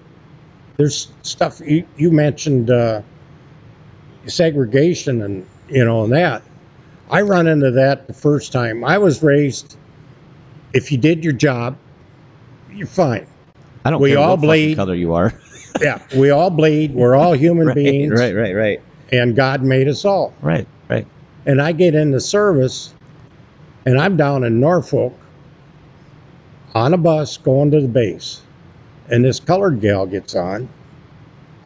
there's 0.76 1.12
stuff 1.22 1.60
you, 1.64 1.86
you 1.96 2.10
mentioned 2.10 2.70
uh, 2.70 3.02
segregation 4.26 5.22
and 5.22 5.46
you 5.68 5.84
know 5.84 6.04
and 6.04 6.12
that 6.12 6.42
i 7.10 7.20
run 7.20 7.46
into 7.46 7.70
that 7.70 8.06
the 8.06 8.14
first 8.14 8.50
time 8.50 8.82
i 8.82 8.96
was 8.98 9.22
raised 9.22 9.76
if 10.72 10.90
you 10.90 10.98
did 10.98 11.22
your 11.22 11.34
job 11.34 11.76
you're 12.72 12.86
fine 12.86 13.26
I 13.84 13.90
don't 13.90 14.00
We 14.02 14.10
care 14.10 14.18
all 14.18 14.36
what 14.36 14.42
bleed. 14.42 14.76
color 14.76 14.94
you 14.94 15.14
are. 15.14 15.32
yeah 15.80 16.02
we 16.16 16.30
all 16.30 16.50
bleed 16.50 16.94
we're 16.94 17.14
all 17.14 17.32
human 17.32 17.68
right, 17.68 17.74
beings 17.74 18.18
right, 18.18 18.34
right, 18.34 18.54
right, 18.54 18.82
and 19.12 19.36
god 19.36 19.62
made 19.62 19.88
us 19.88 20.04
all 20.04 20.32
right, 20.42 20.66
right. 20.88 21.06
and 21.46 21.60
I 21.60 21.72
get 21.72 21.94
into 21.94 22.20
service, 22.20 22.94
and 23.86 23.98
I'm 23.98 24.16
down 24.16 24.44
in 24.44 24.60
Norfolk 24.60 25.14
on 26.74 26.94
a 26.94 26.98
bus 26.98 27.36
going 27.36 27.70
to 27.72 27.80
the 27.80 27.88
base, 27.88 28.42
and 29.08 29.24
this 29.24 29.40
colored 29.40 29.80
gal 29.80 30.06
gets 30.06 30.34
on. 30.34 30.68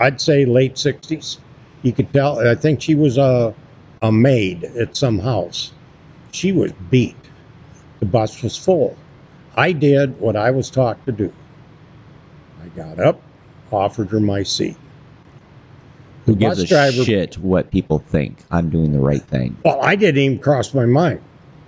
I'd 0.00 0.20
say 0.20 0.44
late 0.44 0.74
'60s. 0.74 1.38
You 1.82 1.92
could 1.92 2.12
tell. 2.12 2.46
I 2.46 2.54
think 2.54 2.80
she 2.80 2.94
was 2.94 3.18
a 3.18 3.54
a 4.02 4.12
maid 4.12 4.64
at 4.64 4.96
some 4.96 5.18
house. 5.18 5.72
She 6.32 6.52
was 6.52 6.72
beat. 6.90 7.16
The 8.00 8.06
bus 8.06 8.42
was 8.42 8.56
full. 8.56 8.96
I 9.56 9.72
did 9.72 10.18
what 10.20 10.36
I 10.36 10.50
was 10.50 10.68
taught 10.68 11.04
to 11.06 11.12
do. 11.12 11.32
I 12.62 12.68
got 12.76 12.98
up, 12.98 13.20
offered 13.74 14.10
her 14.10 14.20
my 14.20 14.42
seat. 14.42 14.76
Who 16.26 16.34
gives 16.36 16.58
a 16.58 16.66
driver 16.66 17.04
shit 17.04 17.36
what 17.38 17.70
people 17.70 17.98
think? 17.98 18.38
I'm 18.50 18.70
doing 18.70 18.92
the 18.92 18.98
right 18.98 19.22
thing. 19.22 19.56
Well, 19.64 19.78
I 19.82 19.94
didn't 19.94 20.20
even 20.22 20.38
cross 20.38 20.72
my 20.72 20.86
mind. 20.86 21.20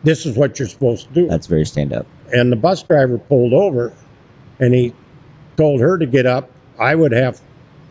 This 0.02 0.24
is 0.24 0.36
what 0.36 0.58
you're 0.58 0.68
supposed 0.68 1.08
to 1.08 1.14
do. 1.14 1.28
That's 1.28 1.46
very 1.46 1.66
stand 1.66 1.92
up. 1.92 2.06
and 2.32 2.50
the 2.50 2.56
bus 2.56 2.82
driver 2.82 3.18
pulled 3.18 3.52
over 3.52 3.92
and 4.58 4.72
he 4.74 4.94
told 5.56 5.80
her 5.80 5.98
to 5.98 6.06
get 6.06 6.26
up. 6.26 6.50
I 6.78 6.94
would 6.94 7.12
have, 7.12 7.40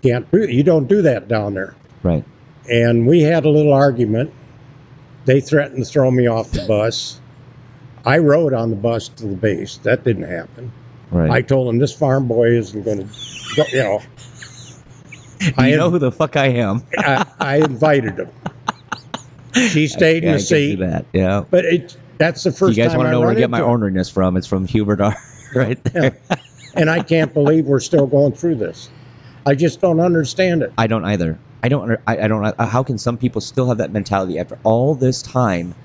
can't 0.02 0.30
do 0.32 0.48
You 0.50 0.64
don't 0.64 0.88
do 0.88 1.02
that 1.04 1.28
down 1.28 1.54
there. 1.54 1.76
Right. 2.04 2.24
And 2.70 3.06
we 3.06 3.22
had 3.22 3.46
a 3.46 3.50
little 3.50 3.74
argument. 3.74 4.34
They 5.26 5.42
threatened 5.42 5.84
to 5.86 5.90
throw 5.90 6.10
me 6.10 6.28
off 6.28 6.52
the 6.52 6.66
bus. 6.68 7.20
I 8.06 8.20
rode 8.20 8.54
on 8.54 8.70
the 8.70 8.76
bus 8.76 9.08
to 9.10 9.26
the 9.28 9.36
base. 9.36 9.78
That 9.78 10.04
didn't 10.04 10.30
happen. 10.30 10.72
Right. 11.12 11.30
I 11.30 11.42
told 11.42 11.70
him 11.70 11.80
this 11.80 11.94
farm 11.94 12.28
boy 12.28 12.50
isn't 12.50 12.84
going 12.84 13.08
to, 13.08 13.14
you 13.58 13.66
know. 13.84 14.02
Do 15.40 15.52
I, 15.58 15.70
you 15.70 15.78
know 15.78 15.90
who 15.90 16.00
the 16.00 16.12
fuck 16.12 16.38
I 16.38 16.48
am? 16.48 16.84
I, 16.98 17.26
I 17.40 17.56
invited 17.58 18.18
him. 18.18 18.30
She 19.54 19.88
stayed 19.88 20.24
Yeah, 20.24 20.30
in 20.30 20.36
I 20.36 20.38
the 20.38 20.44
seat, 20.44 20.76
that. 20.80 21.06
Yeah. 21.14 21.44
but 21.50 21.66
it 21.66 21.98
that's 22.18 22.44
the 22.44 22.52
first. 22.52 22.78
You 22.78 22.84
guys 22.84 22.96
want 22.96 23.08
to 23.08 23.12
know 23.12 23.20
where 23.20 23.30
I 23.30 23.36
get 23.36 23.50
my 23.50 23.60
orneriness 23.62 24.12
from? 24.12 24.38
It's 24.38 24.48
from 24.48 24.66
Hubert 24.66 25.02
R. 25.02 25.16
right 25.54 25.82
there. 25.86 26.18
and 26.74 26.90
I 26.90 27.02
can't 27.04 27.34
believe 27.34 27.66
we're 27.66 27.80
still 27.82 28.08
going 28.08 28.34
through 28.34 28.56
this. 28.56 28.90
I 29.46 29.56
just 29.56 29.82
don't 29.82 30.00
understand 30.00 30.64
it. 30.64 30.74
I 30.78 30.88
don't 30.88 31.06
either. 31.06 31.38
I 31.62 31.70
don't. 31.70 31.92
I, 32.08 32.18
I 32.24 32.28
don't. 32.28 32.44
uh, 32.46 32.66
How 32.66 32.84
can 32.84 32.98
some 32.98 33.18
people 33.18 33.42
still 33.42 33.68
have 33.68 33.78
that 33.80 33.92
mentality 33.92 34.40
after 34.40 34.58
all 34.64 34.96
this 34.96 35.22
time? 35.22 35.76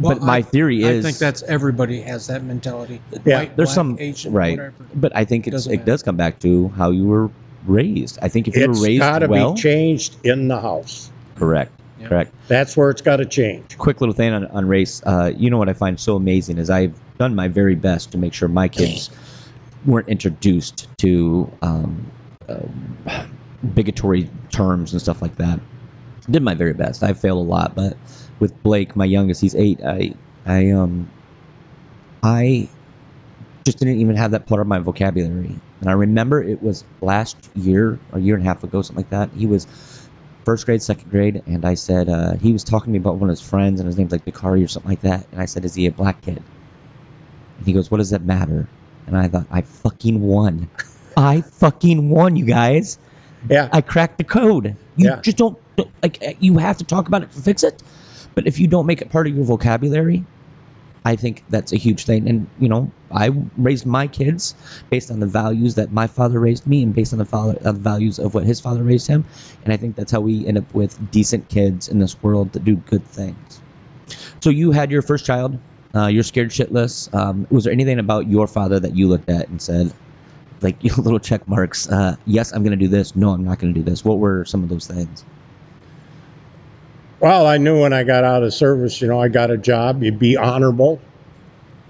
Well, 0.00 0.14
but 0.16 0.22
my 0.24 0.36
I- 0.36 0.42
theory 0.42 0.82
is, 0.82 1.04
I 1.04 1.08
think 1.08 1.18
that's 1.18 1.42
everybody 1.44 2.00
has 2.02 2.26
that 2.28 2.42
mentality. 2.44 3.00
Yeah, 3.24 3.38
White, 3.40 3.56
there's 3.56 3.68
black, 3.68 3.74
some 3.74 3.96
Asian, 3.98 4.32
right. 4.32 4.56
whatever. 4.58 4.74
But 4.94 5.12
I 5.16 5.24
think 5.24 5.46
it's 5.48 5.66
it 5.66 5.70
matter. 5.70 5.84
does 5.84 6.02
come 6.02 6.16
back 6.16 6.38
to 6.40 6.68
how 6.68 6.90
you 6.90 7.06
were 7.06 7.30
raised. 7.66 8.18
I 8.22 8.28
think 8.28 8.48
if 8.48 8.56
you 8.56 8.70
It's 8.70 8.78
were 8.80 8.86
raised 8.86 9.02
it's 9.02 9.10
got 9.10 9.18
to 9.20 9.26
well, 9.28 9.54
be 9.54 9.60
changed 9.60 10.16
in 10.24 10.48
the 10.48 10.60
house. 10.60 11.10
correct, 11.34 11.72
Yeah. 12.00 12.08
correct. 12.08 12.32
That's 12.48 12.76
where 12.76 12.90
it's 12.90 13.02
got 13.02 13.16
to 13.16 13.26
change. 13.26 13.76
quick 13.78 14.00
little 14.00 14.14
thing 14.14 14.32
on, 14.32 14.46
on 14.46 14.66
race. 14.66 15.02
Uh, 15.04 15.32
you 15.36 15.50
know 15.50 15.58
what 15.58 15.68
I 15.68 15.72
find 15.74 15.98
so 15.98 16.16
amazing 16.16 16.58
is 16.58 16.70
I've 16.70 16.94
done 17.18 17.34
my 17.34 17.48
very 17.48 17.74
best 17.74 18.12
to 18.12 18.18
make 18.18 18.32
sure 18.32 18.48
my 18.48 18.68
kids 18.68 19.10
weren't 19.84 20.08
introduced 20.08 20.86
to 20.98 21.50
um, 21.62 22.06
um, 22.48 22.98
bigotry 23.74 24.30
terms 24.50 24.92
and 24.92 25.00
stuff 25.02 25.20
like 25.22 25.36
that. 25.36 25.58
Did 26.30 26.42
my 26.42 26.54
very 26.54 26.74
best. 26.74 27.02
I 27.02 27.12
failed 27.14 27.44
a 27.46 27.48
lot, 27.50 27.74
but 27.74 27.96
with 28.40 28.62
Blake, 28.62 28.96
my 28.96 29.04
youngest, 29.04 29.40
he's 29.40 29.54
eight. 29.54 29.80
I 29.84 30.14
I 30.46 30.70
um 30.70 31.08
I 32.22 32.68
just 33.64 33.78
didn't 33.78 33.98
even 33.98 34.16
have 34.16 34.30
that 34.32 34.46
part 34.46 34.60
of 34.60 34.66
my 34.66 34.78
vocabulary. 34.78 35.54
And 35.80 35.88
I 35.88 35.92
remember 35.92 36.42
it 36.42 36.62
was 36.62 36.84
last 37.00 37.36
year, 37.54 37.98
or 38.12 38.18
a 38.18 38.20
year 38.20 38.34
and 38.34 38.42
a 38.42 38.46
half 38.48 38.64
ago, 38.64 38.82
something 38.82 39.04
like 39.04 39.10
that. 39.10 39.30
He 39.36 39.46
was 39.46 39.66
first 40.44 40.66
grade, 40.66 40.82
second 40.82 41.10
grade, 41.10 41.42
and 41.46 41.64
I 41.64 41.74
said 41.74 42.08
uh, 42.08 42.34
he 42.36 42.52
was 42.52 42.64
talking 42.64 42.86
to 42.86 42.90
me 42.90 42.98
about 42.98 43.16
one 43.16 43.28
of 43.30 43.36
his 43.38 43.46
friends, 43.46 43.78
and 43.80 43.86
his 43.86 43.96
name's 43.98 44.10
like 44.12 44.24
Bakari 44.24 44.64
or 44.64 44.68
something 44.68 44.90
like 44.90 45.02
that. 45.02 45.26
And 45.32 45.40
I 45.40 45.44
said, 45.44 45.64
"Is 45.64 45.74
he 45.74 45.86
a 45.86 45.92
black 45.92 46.20
kid?" 46.22 46.42
And 47.58 47.66
he 47.66 47.72
goes, 47.72 47.90
"What 47.90 47.98
does 47.98 48.10
that 48.10 48.24
matter?" 48.24 48.66
And 49.06 49.16
I 49.16 49.28
thought, 49.28 49.46
"I 49.50 49.60
fucking 49.62 50.20
won! 50.20 50.68
I 51.16 51.40
fucking 51.42 52.10
won, 52.10 52.36
you 52.36 52.44
guys! 52.44 52.98
Yeah. 53.48 53.68
I 53.72 53.80
cracked 53.80 54.18
the 54.18 54.24
code. 54.24 54.76
You 54.96 55.10
Yeah. 55.10 55.20
just 55.20 55.36
don't, 55.36 55.56
don't 55.76 55.90
like. 56.02 56.36
You 56.40 56.58
have 56.58 56.78
to 56.78 56.84
talk 56.84 57.06
about 57.06 57.22
it 57.22 57.30
to 57.32 57.40
fix 57.40 57.62
it. 57.62 57.82
But 58.38 58.46
if 58.46 58.60
you 58.60 58.68
don't 58.68 58.86
make 58.86 59.02
it 59.02 59.10
part 59.10 59.26
of 59.26 59.34
your 59.34 59.44
vocabulary, 59.44 60.24
I 61.04 61.16
think 61.16 61.42
that's 61.48 61.72
a 61.72 61.76
huge 61.76 62.04
thing. 62.04 62.28
And 62.28 62.46
you 62.60 62.68
know, 62.68 62.88
I 63.10 63.32
raised 63.56 63.84
my 63.84 64.06
kids 64.06 64.54
based 64.90 65.10
on 65.10 65.18
the 65.18 65.26
values 65.26 65.74
that 65.74 65.90
my 65.90 66.06
father 66.06 66.38
raised 66.38 66.64
me, 66.64 66.84
and 66.84 66.94
based 66.94 67.12
on 67.12 67.18
the 67.18 67.24
father, 67.24 67.58
uh, 67.64 67.72
values 67.72 68.20
of 68.20 68.34
what 68.34 68.44
his 68.44 68.60
father 68.60 68.84
raised 68.84 69.08
him. 69.08 69.24
And 69.64 69.72
I 69.72 69.76
think 69.76 69.96
that's 69.96 70.12
how 70.12 70.20
we 70.20 70.46
end 70.46 70.56
up 70.56 70.72
with 70.72 71.10
decent 71.10 71.48
kids 71.48 71.88
in 71.88 71.98
this 71.98 72.22
world 72.22 72.52
that 72.52 72.64
do 72.64 72.76
good 72.76 73.04
things. 73.04 73.60
So 74.38 74.50
you 74.50 74.70
had 74.70 74.92
your 74.92 75.02
first 75.02 75.26
child. 75.26 75.58
Uh, 75.92 76.06
you're 76.06 76.22
scared 76.22 76.50
shitless. 76.50 77.12
Um, 77.12 77.44
was 77.50 77.64
there 77.64 77.72
anything 77.72 77.98
about 77.98 78.28
your 78.28 78.46
father 78.46 78.78
that 78.78 78.94
you 78.94 79.08
looked 79.08 79.30
at 79.30 79.48
and 79.48 79.60
said, 79.60 79.92
like 80.60 80.80
little 80.96 81.18
check 81.18 81.48
marks? 81.48 81.88
Uh, 81.88 82.14
yes, 82.24 82.52
I'm 82.52 82.62
going 82.62 82.78
to 82.78 82.84
do 82.84 82.86
this. 82.86 83.16
No, 83.16 83.30
I'm 83.30 83.42
not 83.42 83.58
going 83.58 83.74
to 83.74 83.80
do 83.80 83.84
this. 83.84 84.04
What 84.04 84.20
were 84.20 84.44
some 84.44 84.62
of 84.62 84.68
those 84.68 84.86
things? 84.86 85.24
Well, 87.20 87.46
I 87.46 87.58
knew 87.58 87.80
when 87.80 87.92
I 87.92 88.04
got 88.04 88.24
out 88.24 88.42
of 88.42 88.54
service, 88.54 89.00
you 89.00 89.08
know, 89.08 89.20
I 89.20 89.28
got 89.28 89.50
a 89.50 89.58
job. 89.58 90.02
You'd 90.02 90.18
be 90.18 90.36
honorable, 90.36 91.00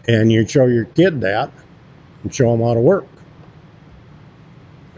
and 0.07 0.33
you'd 0.33 0.51
show 0.51 0.67
your 0.67 0.87
kid 0.87 1.21
that, 1.21 1.51
and 2.23 2.35
show 2.35 2.53
him 2.55 2.61
how 2.61 2.75
to 2.75 2.81
work. 2.81 3.07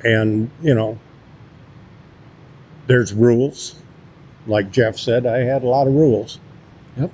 And 0.05 0.51
you 0.63 0.75
know, 0.75 0.99
there's 2.87 3.13
rules. 3.13 3.77
Like 4.47 4.71
Jeff 4.71 4.97
said, 4.97 5.27
I 5.27 5.39
had 5.39 5.65
a 5.65 5.67
lot 5.67 5.87
of 5.87 5.95
rules. 5.95 6.39
Yep. 6.97 7.13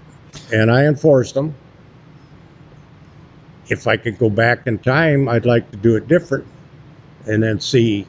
And 0.53 0.71
I 0.71 0.85
enforced 0.85 1.35
them. 1.35 1.55
if 3.69 3.87
I 3.87 3.97
could 3.97 4.19
go 4.19 4.31
back 4.31 4.67
in 4.67 4.79
time, 4.79 5.29
I'd 5.29 5.47
like 5.47 5.71
to 5.71 5.77
do 5.77 5.97
it 5.97 6.09
different 6.09 6.47
and 7.27 7.43
then 7.43 7.61
see, 7.61 8.07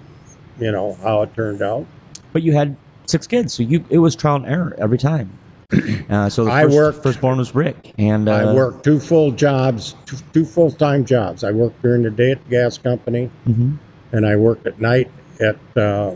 you 0.60 0.72
know, 0.72 0.94
how 1.02 1.24
it 1.24 1.34
turned 1.34 1.62
out. 1.62 1.86
But 2.34 2.44
you 2.44 2.54
had 2.54 2.76
six 3.08 3.28
kids, 3.28 3.54
so 3.54 3.64
you 3.64 3.84
it 3.90 3.98
was 3.98 4.16
trial 4.16 4.38
and 4.38 4.46
error 4.46 4.76
every 4.78 4.98
time. 4.98 5.32
Uh, 6.10 6.30
so 6.30 6.46
the 6.46 6.52
I 6.52 6.64
first, 6.64 6.76
worked- 6.78 7.04
firstborn 7.04 7.38
was 7.38 7.54
Rick, 7.54 7.94
and 7.98 8.30
uh, 8.30 8.32
I 8.32 8.54
worked 8.54 8.86
two 8.86 8.98
full 8.98 9.32
jobs, 9.32 9.94
two, 10.06 10.16
two 10.32 10.46
full 10.46 10.72
time 10.72 11.04
jobs. 11.04 11.44
I 11.44 11.52
worked 11.52 11.82
during 11.82 12.04
the 12.04 12.10
day 12.10 12.32
at 12.32 12.42
the 12.46 12.50
gas 12.50 12.78
company, 12.78 13.30
mhm. 13.46 13.78
and 14.14 14.26
I 14.26 14.38
worked 14.38 14.66
at 14.68 14.80
night 14.80 15.12
at 15.42 15.58
uh, 15.76 16.16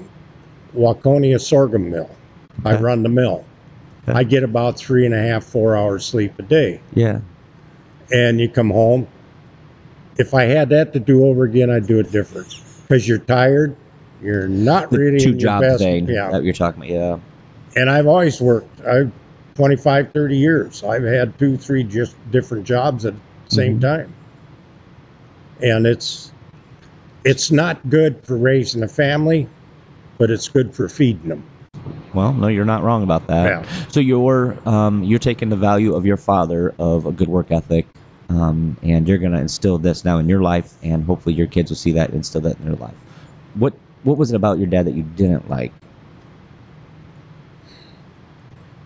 Waconia 0.73 1.41
Sorghum 1.41 1.89
Mill. 1.89 2.09
I 2.63 2.77
run 2.77 3.03
the 3.03 3.09
mill. 3.09 3.43
Okay. 4.07 4.17
I 4.17 4.23
get 4.23 4.43
about 4.43 4.77
three 4.77 5.05
and 5.05 5.13
a 5.13 5.21
half, 5.21 5.43
four 5.43 5.75
hours 5.75 6.05
sleep 6.05 6.39
a 6.39 6.43
day. 6.43 6.79
Yeah. 6.93 7.19
And 8.11 8.39
you 8.39 8.49
come 8.49 8.69
home. 8.69 9.07
If 10.17 10.33
I 10.33 10.43
had 10.43 10.69
that 10.69 10.93
to 10.93 10.99
do 10.99 11.25
over 11.25 11.43
again, 11.43 11.69
I'd 11.69 11.87
do 11.87 11.99
it 11.99 12.11
different 12.11 12.55
because 12.83 13.07
you're 13.07 13.19
tired. 13.19 13.75
You're 14.23 14.47
not 14.47 14.89
The 14.91 14.97
really 14.99 15.19
two 15.19 15.33
jobs 15.35 15.65
best. 15.67 15.79
thing 15.79 16.07
Yeah. 16.07 16.29
that 16.31 16.43
you're 16.43 16.53
talking 16.53 16.83
about. 16.83 16.93
Yeah. 16.93 17.17
and 17.81 17.89
I've 17.89 18.05
always 18.07 18.41
worked. 18.41 18.81
I've 18.85 19.11
25, 19.55 20.11
30 20.13 20.35
years. 20.37 20.83
I've 20.83 21.03
had 21.03 21.37
two, 21.39 21.55
three 21.57 21.83
just 21.83 22.15
different 22.31 22.65
jobs 22.65 23.05
at 23.05 23.13
the 23.13 23.55
same 23.55 23.77
Mhm. 23.77 23.81
time. 23.81 24.13
And 25.61 25.85
it's 25.85 26.31
it's 27.23 27.51
not 27.51 27.87
good 27.89 28.23
for 28.23 28.35
raising 28.35 28.81
a 28.83 28.87
family, 28.87 29.47
but 30.17 30.31
it's 30.31 30.47
good 30.49 30.73
for 30.73 30.89
feeding 30.89 31.29
them. 31.29 31.43
Well, 32.13 32.33
no, 32.33 32.47
you're 32.47 32.65
not 32.65 32.83
wrong 32.83 33.03
about 33.03 33.27
that. 33.27 33.45
Yeah. 33.45 33.63
So 33.89 33.99
you're 33.99 34.57
um, 34.65 35.03
you're 35.03 35.19
taking 35.19 35.49
the 35.49 35.55
value 35.55 35.93
of 35.93 36.05
your 36.05 36.17
father 36.17 36.73
of 36.79 37.05
a 37.05 37.11
good 37.11 37.27
work 37.27 37.51
ethic, 37.51 37.85
um, 38.29 38.75
and 38.81 39.07
you're 39.07 39.17
gonna 39.19 39.39
instill 39.39 39.77
this 39.77 40.03
now 40.03 40.17
in 40.17 40.27
your 40.27 40.41
life, 40.41 40.73
and 40.83 41.03
hopefully 41.05 41.35
your 41.35 41.47
kids 41.47 41.69
will 41.71 41.77
see 41.77 41.91
that 41.93 42.09
instill 42.09 42.41
that 42.41 42.57
in 42.59 42.65
their 42.65 42.75
life. 42.75 42.95
What 43.53 43.73
what 44.03 44.17
was 44.17 44.31
it 44.31 44.35
about 44.35 44.57
your 44.57 44.67
dad 44.67 44.85
that 44.87 44.93
you 44.95 45.03
didn't 45.03 45.49
like? 45.49 45.71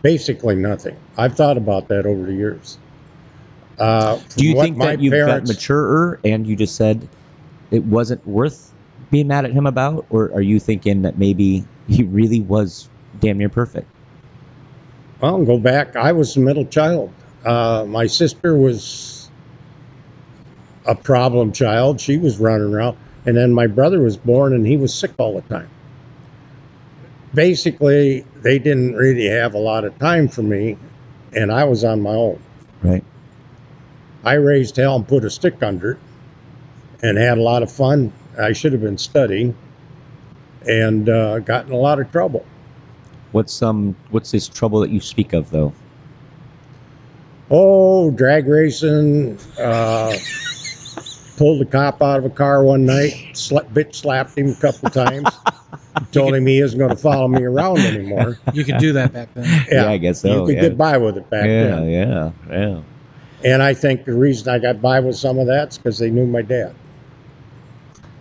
Basically 0.01 0.55
nothing. 0.55 0.95
I've 1.17 1.35
thought 1.35 1.57
about 1.57 1.87
that 1.87 2.05
over 2.05 2.23
the 2.23 2.33
years. 2.33 2.77
Uh, 3.79 4.19
Do 4.37 4.45
you 4.45 4.59
think 4.59 4.77
that 4.79 4.99
you've 5.01 5.11
parents- 5.11 5.49
got 5.49 5.55
maturer 5.55 6.19
and 6.23 6.45
you 6.45 6.55
just 6.55 6.75
said 6.75 7.07
it 7.71 7.83
wasn't 7.83 8.25
worth 8.27 8.71
being 9.11 9.27
mad 9.27 9.45
at 9.45 9.51
him 9.51 9.65
about, 9.65 10.05
or 10.09 10.31
are 10.33 10.41
you 10.41 10.59
thinking 10.59 11.01
that 11.03 11.17
maybe 11.17 11.65
he 11.87 12.03
really 12.03 12.41
was 12.41 12.89
damn 13.19 13.37
near 13.37 13.49
perfect? 13.49 13.87
Well, 15.21 15.43
go 15.43 15.57
back. 15.57 15.95
I 15.95 16.11
was 16.11 16.33
the 16.33 16.41
middle 16.41 16.65
child. 16.65 17.11
Uh, 17.43 17.85
my 17.87 18.07
sister 18.07 18.55
was 18.55 19.29
a 20.85 20.95
problem 20.95 21.51
child. 21.51 21.99
She 21.99 22.17
was 22.17 22.39
running 22.39 22.73
around. 22.73 22.97
And 23.25 23.35
then 23.35 23.53
my 23.53 23.67
brother 23.67 24.01
was 24.01 24.17
born 24.17 24.53
and 24.53 24.65
he 24.65 24.77
was 24.77 24.93
sick 24.93 25.11
all 25.17 25.35
the 25.35 25.41
time. 25.41 25.69
Basically, 27.33 28.25
they 28.41 28.59
didn't 28.59 28.95
really 28.95 29.25
have 29.25 29.55
a 29.55 29.59
lot 29.59 29.83
of 29.83 29.97
time 29.99 30.27
for 30.27 30.41
me, 30.41 30.77
and 31.33 31.51
I 31.51 31.65
was 31.65 31.83
on 31.83 32.01
my 32.01 32.13
own. 32.13 32.39
Right. 32.81 33.03
I 34.23 34.33
raised 34.33 34.77
hell 34.77 34.95
and 34.95 35.07
put 35.07 35.25
a 35.25 35.29
stick 35.29 35.61
under 35.61 35.91
it 35.91 35.97
and 37.03 37.17
had 37.17 37.37
a 37.37 37.41
lot 37.41 37.61
of 37.61 37.71
fun. 37.71 38.13
I 38.39 38.53
should 38.53 38.73
have 38.73 38.81
been 38.81 38.97
studying 38.97 39.55
and 40.67 41.07
uh, 41.09 41.39
got 41.39 41.67
in 41.67 41.73
a 41.73 41.77
lot 41.77 41.99
of 41.99 42.11
trouble. 42.11 42.45
What's 43.31 43.61
um 43.61 43.95
what's 44.11 44.31
this 44.31 44.47
trouble 44.47 44.79
that 44.79 44.89
you 44.89 45.01
speak 45.01 45.33
of 45.33 45.49
though? 45.49 45.73
Oh, 47.51 48.11
drag 48.11 48.47
racing. 48.47 49.37
Uh, 49.59 50.15
pulled 51.37 51.61
a 51.61 51.65
cop 51.65 52.01
out 52.01 52.19
of 52.19 52.25
a 52.25 52.29
car 52.29 52.63
one 52.63 52.85
night. 52.85 53.11
Sla- 53.33 53.67
bitch 53.71 53.95
slapped 53.95 54.37
him 54.37 54.49
a 54.49 54.55
couple 54.55 54.89
times. 54.89 55.27
told 56.11 56.33
him 56.35 56.45
he 56.45 56.59
isn't 56.59 56.77
going 56.77 56.89
to 56.91 56.95
follow 56.97 57.27
me 57.27 57.43
around 57.43 57.79
anymore. 57.79 58.37
You 58.53 58.63
could 58.65 58.77
do 58.79 58.93
that 58.93 59.13
back 59.13 59.29
then. 59.33 59.65
Yeah, 59.71 59.89
I 59.89 59.97
guess 59.97 60.21
so, 60.21 60.41
You 60.41 60.45
could 60.47 60.55
yeah. 60.55 60.61
get 60.69 60.77
by 60.77 60.97
with 60.97 61.17
it 61.17 61.29
back 61.29 61.45
yeah, 61.45 61.63
then. 61.67 61.89
yeah, 61.89 62.31
yeah. 62.49 62.57
Yeah. 62.57 62.81
And 63.53 63.61
I 63.63 63.73
think 63.73 64.05
the 64.05 64.13
reason 64.13 64.49
I 64.53 64.59
got 64.59 64.81
by 64.81 64.99
with 64.99 65.15
some 65.17 65.37
of 65.39 65.47
that's 65.47 65.77
because 65.77 65.97
they 65.99 66.09
knew 66.09 66.25
my 66.25 66.41
dad. 66.41 66.73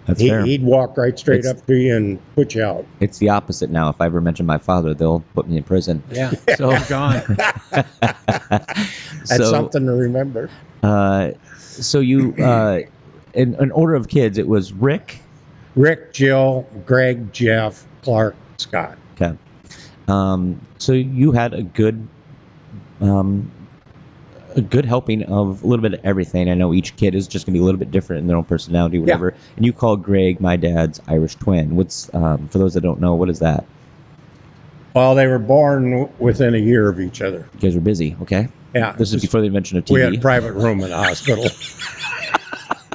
That's 0.07 0.21
He, 0.21 0.29
fair. 0.29 0.45
he'd 0.45 0.63
walk 0.63 0.99
right 0.99 1.19
straight 1.19 1.41
It's- 1.41 1.55
up 1.61 1.67
to 1.67 1.75
you 1.75 1.97
and 1.97 2.35
put 2.35 2.55
you 2.55 2.63
out. 2.63 2.85
It's 3.01 3.19
the 3.19 3.31
opposite 3.31 3.71
now. 3.71 3.89
If 3.89 4.01
I 4.01 4.07
ever 4.07 4.21
mention 4.21 4.45
my 4.45 4.59
father, 4.59 4.93
they'll 4.93 5.25
put 5.35 5.49
me 5.49 5.57
in 5.57 5.63
prison. 5.63 6.03
Yeah. 6.11 6.33
So, 6.57 6.71
I'm 6.71 6.89
gone. 6.89 7.23
That's 8.05 9.37
so, 9.37 9.51
something 9.51 9.87
to 9.87 9.93
remember. 9.93 10.51
uh, 10.83 11.31
so 11.57 12.01
you, 12.01 12.35
uh, 12.37 12.81
in 13.35 13.55
an 13.57 13.71
order 13.73 13.95
of 13.95 14.09
kids, 14.09 14.39
it 14.39 14.49
was 14.49 14.73
Rick. 14.73 15.21
Rick, 15.77 16.13
Jill, 16.13 16.67
Greg, 16.87 17.33
Jeff, 17.33 17.85
Clark, 18.03 18.37
Scott. 18.59 18.97
Okay. 19.15 19.37
Um, 20.07 20.61
so 20.79 20.93
you 20.93 21.33
had 21.33 21.55
a 21.55 21.63
good, 21.63 22.07
um, 23.01 23.51
a 24.55 24.61
good 24.61 24.85
helping 24.85 25.25
of 25.25 25.65
a 25.65 25.67
little 25.67 25.83
bit 25.83 25.95
of 25.95 26.05
everything. 26.05 26.49
I 26.49 26.55
know 26.55 26.73
each 26.73 26.95
kid 26.97 27.15
is 27.15 27.27
just 27.27 27.47
gonna 27.47 27.55
be 27.55 27.61
a 27.61 27.65
little 27.65 27.79
bit 27.79 27.91
different 27.91 28.21
in 28.21 28.27
their 28.29 28.37
own 28.37 28.45
personality, 28.45 28.99
whatever. 28.99 29.35
And 29.57 29.67
you 29.67 29.73
called 29.73 30.03
Greg 30.05 30.41
my 30.41 30.57
dad's 30.57 31.01
Irish 31.09 31.35
twin. 31.37 31.75
What's 31.75 32.13
um, 32.15 32.49
for 32.49 32.59
those 32.59 32.75
that 32.75 32.83
don't 32.83 33.01
know, 33.01 33.15
what 33.15 33.29
is 33.31 33.41
that? 33.41 33.65
Well, 34.95 35.17
they 35.17 35.27
were 35.27 35.41
born 35.41 36.09
within 36.21 36.55
a 36.55 36.59
year 36.59 36.89
of 36.89 37.01
each 37.01 37.21
other. 37.21 37.49
You 37.55 37.61
guys 37.61 37.75
were 37.75 37.81
busy, 37.81 38.17
okay? 38.23 38.49
Yeah. 38.75 38.93
This 38.93 39.13
is 39.13 39.23
before 39.23 39.41
the 39.41 39.49
invention 39.49 39.77
of 39.77 39.85
TV. 39.87 39.93
we 39.93 40.01
had 40.01 40.15
a 40.15 40.21
private 40.21 40.53
room 40.53 40.81
in 40.81 40.91
the 40.91 40.97
hospital. 40.97 41.49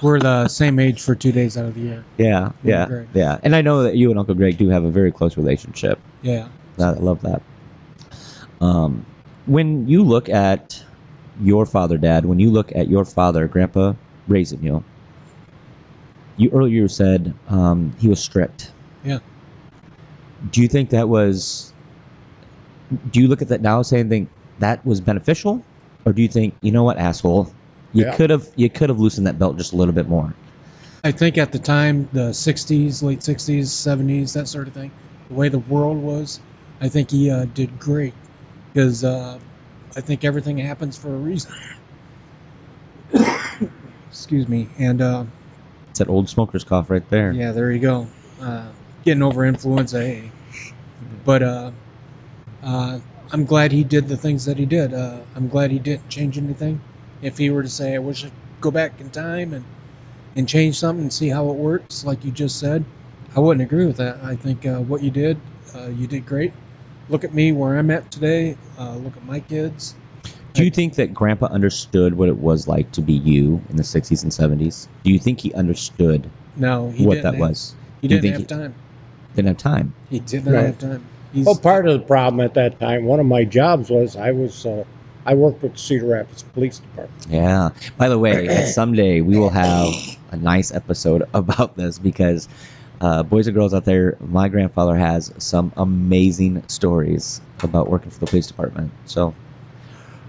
We're 0.02 0.20
the 0.20 0.48
same 0.48 0.80
age 0.80 1.02
for 1.02 1.16
two 1.16 1.32
days 1.32 1.58
out 1.58 1.66
of 1.66 1.76
the 1.76 1.82
year. 1.82 2.06
Yeah, 2.18 2.52
yeah, 2.64 2.86
Greg. 2.86 3.08
yeah. 3.14 3.40
And 3.44 3.56
I 3.56 3.62
know 3.62 3.84
that 3.84 3.96
you 3.96 4.10
and 4.10 4.20
Uncle 4.20 4.36
Greg 4.36 4.58
do 4.58 4.70
have 4.70 4.84
a 4.84 4.90
very 4.92 5.12
close 5.12 5.38
relationship. 5.38 6.00
Yeah. 6.22 6.48
I 6.80 6.92
love 6.92 7.22
that. 7.22 7.42
Um, 8.62 9.06
when 9.46 9.88
you 9.88 10.04
look 10.04 10.30
at 10.30 10.82
your 11.42 11.66
father, 11.66 11.98
Dad, 11.98 12.26
when 12.26 12.40
you 12.40 12.50
look 12.50 12.74
at 12.76 12.88
your 12.88 13.06
father, 13.06 13.48
Grandpa, 13.48 13.94
raising 14.28 14.64
you, 14.64 14.84
you 16.38 16.50
earlier 16.52 16.88
said 16.88 17.34
um, 17.50 17.94
he 18.00 18.08
was 18.08 18.22
strict. 18.22 18.72
Yeah. 19.04 19.20
Do 20.52 20.62
you 20.62 20.68
think 20.68 20.92
that 20.92 21.10
was? 21.10 21.74
Do 23.12 23.20
you 23.20 23.28
look 23.28 23.42
at 23.42 23.50
that 23.50 23.62
now, 23.62 23.82
saying 23.82 24.10
think 24.10 24.30
that 24.60 24.86
was 24.86 25.02
beneficial, 25.02 25.64
or 26.06 26.14
do 26.14 26.22
you 26.22 26.28
think 26.28 26.56
you 26.62 26.72
know 26.72 26.84
what, 26.84 26.98
asshole, 26.98 27.54
you 27.94 28.06
Yeah. 28.06 28.16
could 28.16 28.30
have 28.30 28.48
you 28.56 28.70
could 28.70 28.90
have 28.90 29.00
loosened 29.00 29.28
that 29.28 29.40
belt 29.40 29.58
just 29.58 29.74
a 29.74 29.76
little 29.76 29.94
bit 29.94 30.08
more? 30.08 30.34
I 31.04 31.12
think 31.12 31.38
at 31.38 31.52
the 31.52 31.60
time, 31.60 32.10
the 32.12 32.34
60s, 32.34 33.02
late 33.02 33.24
60s, 33.24 33.72
70s, 33.72 34.34
that 34.34 34.48
sort 34.48 34.68
of 34.68 34.74
thing, 34.74 34.92
the 35.30 35.34
way 35.36 35.50
the 35.50 35.60
world 35.60 35.98
was, 35.98 36.40
I 36.82 36.90
think 36.90 37.12
he 37.12 37.30
uh, 37.30 37.46
did 37.46 37.80
great 37.80 38.14
because 38.74 39.04
uh, 39.04 39.40
I 39.96 40.02
think 40.02 40.24
everything 40.26 40.58
happens 40.58 40.98
for 40.98 41.14
a 41.14 41.18
reason. 41.18 41.52
Excuse 44.12 44.48
me. 44.48 44.68
And 44.78 45.02
uh, 45.02 45.24
It's 45.92 46.00
that 46.00 46.10
old 46.10 46.30
smoker's 46.30 46.64
cough 46.64 46.90
right 46.90 47.08
there. 47.10 47.34
yeah, 47.34 47.52
there 47.52 47.72
you 47.72 47.80
go. 47.80 48.08
Uh, 48.42 48.68
getting 49.04 49.24
over 49.24 49.46
influenza 49.46 50.00
A. 50.00 50.32
But 51.26 51.44
uh, 51.44 51.72
uh, 52.64 53.00
I'm 53.32 53.46
glad 53.46 53.72
he 53.72 53.84
did 53.84 54.08
the 54.08 54.18
things 54.18 54.46
that 54.46 54.58
he 54.58 54.66
did. 54.66 54.94
Uh, 54.94 55.22
I'm 55.36 55.48
glad 55.48 55.72
he 55.72 55.80
didn't 55.80 56.10
change 56.10 56.38
anything. 56.38 56.80
If 57.22 57.38
he 57.38 57.50
were 57.50 57.64
to 57.64 57.70
say, 57.70 57.96
I 57.96 58.00
wish 58.00 58.26
I'd 58.26 58.32
go 58.62 58.72
back 58.72 59.00
in 59.00 59.10
time 59.10 59.54
and, 59.54 59.66
and 60.36 60.48
change 60.48 60.78
something 60.78 61.04
and 61.04 61.14
see 61.14 61.30
how 61.30 61.50
it 61.50 61.56
works, 61.56 62.04
like 62.06 62.24
you 62.24 62.32
just 62.32 62.60
said, 62.60 62.84
I 63.36 63.40
wouldn't 63.40 63.62
agree 63.64 63.86
with 63.86 63.98
that. 63.98 64.18
I 64.24 64.36
think 64.36 64.66
uh, 64.66 64.80
what 64.80 65.02
you 65.02 65.12
did, 65.12 65.38
uh, 65.76 65.88
you 65.88 66.08
did 66.08 66.26
great. 66.26 66.54
Look 67.10 67.24
at 67.24 67.34
me 67.34 67.52
where 67.52 67.78
I'm 67.78 67.92
at 67.92 68.10
today. 68.12 68.58
Uh, 68.78 68.96
look 68.98 69.16
at 69.18 69.26
my 69.26 69.40
kids. 69.40 69.96
Do 70.54 70.64
you 70.64 70.72
think 70.72 70.96
that 70.96 71.14
Grandpa 71.14 71.46
understood 71.48 72.16
what 72.16 72.28
it 72.28 72.38
was 72.38 72.68
like 72.68 72.92
to 72.94 73.02
be 73.02 73.14
you 73.14 73.62
in 73.70 73.78
the 73.78 73.84
60s 73.84 74.24
and 74.24 74.32
70s? 74.32 74.88
Do 75.04 75.12
you 75.12 75.20
think 75.20 75.40
he 75.40 75.54
understood 75.54 76.30
No, 76.56 76.90
he 76.90 77.06
what 77.06 77.16
didn't 77.16 77.24
that 77.24 77.34
have, 77.36 77.50
was? 77.50 77.76
He 78.02 78.08
didn't 78.08 78.24
think 78.24 78.36
have 78.36 78.48
time. 78.48 78.76
Didn't 79.36 79.48
have 79.48 79.58
time. 79.58 79.94
He 80.10 80.20
did 80.20 80.46
not 80.46 80.54
Right. 80.56 80.66
have 80.66 80.80
time. 80.80 81.04
He's, 81.34 81.46
Well, 81.46 81.56
part 81.56 81.88
of 81.88 82.00
the 82.00 82.06
problem 82.06 82.42
at 82.42 82.56
that 82.56 82.80
time, 82.80 83.06
one 83.06 83.20
of 83.20 83.26
my 83.28 83.44
jobs 83.46 83.90
was 83.90 84.16
I 84.16 84.32
was 84.32 84.66
uh, 84.66 84.84
I 85.30 85.36
worked 85.36 85.62
with 85.62 85.74
the 85.74 85.78
Cedar 85.78 86.08
Rapids 86.08 86.42
Police 86.42 86.80
Department. 86.80 87.28
Yeah. 87.30 87.70
By 88.00 88.10
the 88.10 88.18
way, 88.18 88.66
someday 88.66 89.22
we 89.22 89.38
will 89.38 89.52
have 89.52 89.94
a 90.32 90.38
nice 90.38 90.74
episode 90.74 91.30
about 91.36 91.78
this 91.78 92.00
because, 92.00 92.50
uh, 93.00 93.22
boys 93.22 93.46
and 93.46 93.56
girls 93.56 93.76
out 93.76 93.86
there, 93.86 94.18
my 94.22 94.50
grandfather 94.50 94.96
has 94.96 95.32
some 95.38 95.72
amazing 95.78 96.68
stories 96.68 97.42
about 97.62 97.92
working 97.92 98.10
for 98.10 98.20
the 98.20 98.26
police 98.26 98.48
department. 98.48 98.90
So, 99.06 99.36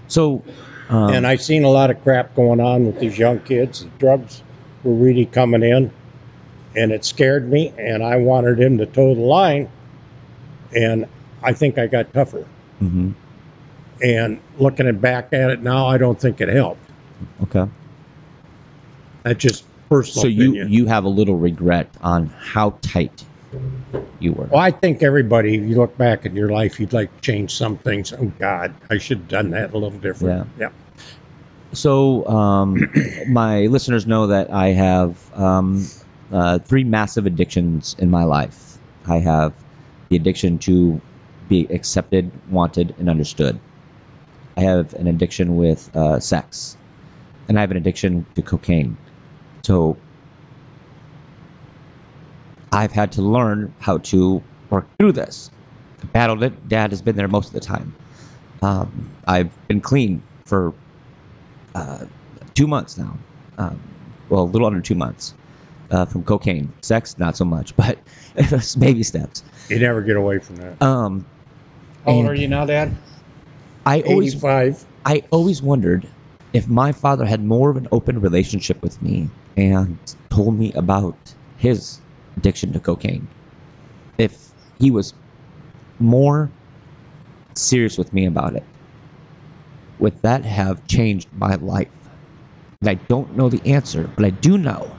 so, 0.07 0.43
um, 0.89 1.11
and 1.11 1.25
I 1.25 1.37
seen 1.37 1.63
a 1.63 1.71
lot 1.71 1.89
of 1.89 1.99
crap 2.03 2.35
going 2.35 2.59
on 2.59 2.85
with 2.85 2.99
these 2.99 3.17
young 3.17 3.39
kids. 3.39 3.83
The 3.83 3.89
drugs 3.97 4.43
were 4.83 4.93
really 4.93 5.25
coming 5.25 5.63
in, 5.63 5.91
and 6.75 6.91
it 6.91 7.05
scared 7.05 7.49
me. 7.49 7.73
And 7.75 8.03
I 8.03 8.17
wanted 8.17 8.59
him 8.59 8.77
to 8.77 8.85
toe 8.85 9.15
the 9.15 9.21
line, 9.21 9.67
and 10.75 11.07
I 11.41 11.53
think 11.53 11.79
I 11.79 11.87
got 11.87 12.13
tougher. 12.13 12.45
mhm, 12.79 13.13
And 14.03 14.39
looking 14.57 14.87
at 14.87 14.99
back 14.99 15.33
at 15.33 15.51
it 15.51 15.61
now, 15.61 15.87
I 15.87 15.97
don't 15.97 16.19
think 16.19 16.41
it 16.41 16.49
helped. 16.49 16.81
okay. 17.43 17.69
That's 19.23 19.39
just 19.39 19.65
personal 19.89 20.23
So 20.23 20.27
you 20.27 20.49
opinion. 20.49 20.71
you 20.71 20.85
have 20.87 21.03
a 21.03 21.09
little 21.09 21.37
regret 21.37 21.87
on 22.01 22.27
how 22.27 22.71
tight 22.81 23.23
you 24.19 24.31
were. 24.33 24.45
well, 24.45 24.59
I 24.59 24.71
think 24.71 25.03
everybody, 25.03 25.55
if 25.55 25.67
you 25.69 25.75
look 25.75 25.97
back 25.97 26.25
in 26.25 26.35
your 26.35 26.49
life, 26.49 26.79
you'd 26.79 26.93
like 26.93 27.13
to 27.15 27.21
change 27.21 27.53
some 27.53 27.77
things. 27.77 28.13
Oh 28.13 28.31
God, 28.39 28.73
I 28.89 28.97
should 28.97 29.19
have 29.19 29.27
done 29.27 29.49
that 29.51 29.71
a 29.71 29.77
little 29.77 29.91
different. 29.91 30.47
Yeah. 30.57 30.69
So, 31.73 32.25
um, 32.27 32.91
my 33.27 33.67
listeners 33.67 34.07
know 34.07 34.27
that 34.27 34.51
I 34.51 34.69
have 34.69 35.37
um, 35.37 35.85
uh, 36.31 36.59
three 36.59 36.83
massive 36.83 37.25
addictions 37.25 37.95
in 37.99 38.09
my 38.09 38.23
life. 38.23 38.77
I 39.07 39.17
have 39.17 39.53
the 40.09 40.15
addiction 40.15 40.57
to 40.59 40.99
be 41.49 41.65
accepted, 41.65 42.31
wanted, 42.49 42.95
and 42.97 43.09
understood. 43.09 43.59
I 44.57 44.61
have 44.61 44.93
an 44.93 45.07
addiction 45.07 45.55
with 45.57 45.89
uh, 45.95 46.19
sex, 46.19 46.77
and 47.47 47.57
I 47.57 47.61
have 47.61 47.71
an 47.71 47.77
addiction 47.77 48.25
to 48.35 48.41
cocaine. 48.41 48.97
So, 49.63 49.97
I've 52.71 52.91
had 52.91 53.13
to 53.13 53.21
learn 53.21 53.73
how 53.79 53.97
to 53.99 54.41
work 54.69 54.87
through 54.97 55.13
this. 55.13 55.51
I 56.01 56.05
battled 56.07 56.43
it. 56.43 56.67
Dad 56.69 56.91
has 56.91 57.01
been 57.01 57.15
there 57.15 57.27
most 57.27 57.47
of 57.47 57.53
the 57.53 57.59
time. 57.59 57.93
Um, 58.61 59.09
I've 59.27 59.51
been 59.67 59.81
clean 59.81 60.21
for 60.45 60.73
uh, 61.75 62.05
two 62.53 62.67
months 62.67 62.97
now. 62.97 63.17
Um, 63.57 63.79
well, 64.29 64.43
a 64.43 64.45
little 64.45 64.67
under 64.67 64.81
two 64.81 64.95
months 64.95 65.33
uh, 65.91 66.05
from 66.05 66.23
cocaine. 66.23 66.71
Sex, 66.81 67.17
not 67.17 67.35
so 67.35 67.43
much, 67.45 67.75
but 67.75 67.99
baby 68.79 69.03
steps. 69.03 69.43
You 69.69 69.79
never 69.79 70.01
get 70.01 70.15
away 70.15 70.39
from 70.39 70.57
that. 70.57 70.81
Um, 70.81 71.25
How 72.05 72.11
old 72.11 72.19
And- 72.21 72.29
are 72.29 72.35
you 72.35 72.47
now, 72.47 72.65
Dad? 72.65 72.95
I 73.85 74.01
always, 74.01 74.35
85. 74.35 74.85
I 75.05 75.23
always 75.31 75.61
wondered 75.61 76.07
if 76.53 76.67
my 76.67 76.91
father 76.91 77.25
had 77.25 77.43
more 77.43 77.69
of 77.69 77.77
an 77.77 77.87
open 77.91 78.21
relationship 78.21 78.81
with 78.83 79.01
me 79.01 79.29
and 79.57 79.97
told 80.29 80.57
me 80.57 80.71
about 80.73 81.15
his 81.57 81.99
addiction 82.37 82.73
to 82.73 82.79
cocaine. 82.79 83.27
If 84.17 84.51
he 84.79 84.91
was 84.91 85.13
more 85.99 86.49
serious 87.55 87.97
with 87.97 88.13
me 88.13 88.25
about 88.25 88.55
it, 88.55 88.63
would 89.99 90.21
that 90.21 90.43
have 90.45 90.85
changed 90.87 91.27
my 91.37 91.55
life? 91.55 91.87
And 92.81 92.89
I 92.89 92.95
don't 92.95 93.37
know 93.37 93.49
the 93.49 93.61
answer, 93.65 94.09
but 94.15 94.25
I 94.25 94.31
do 94.31 94.57
know 94.57 94.95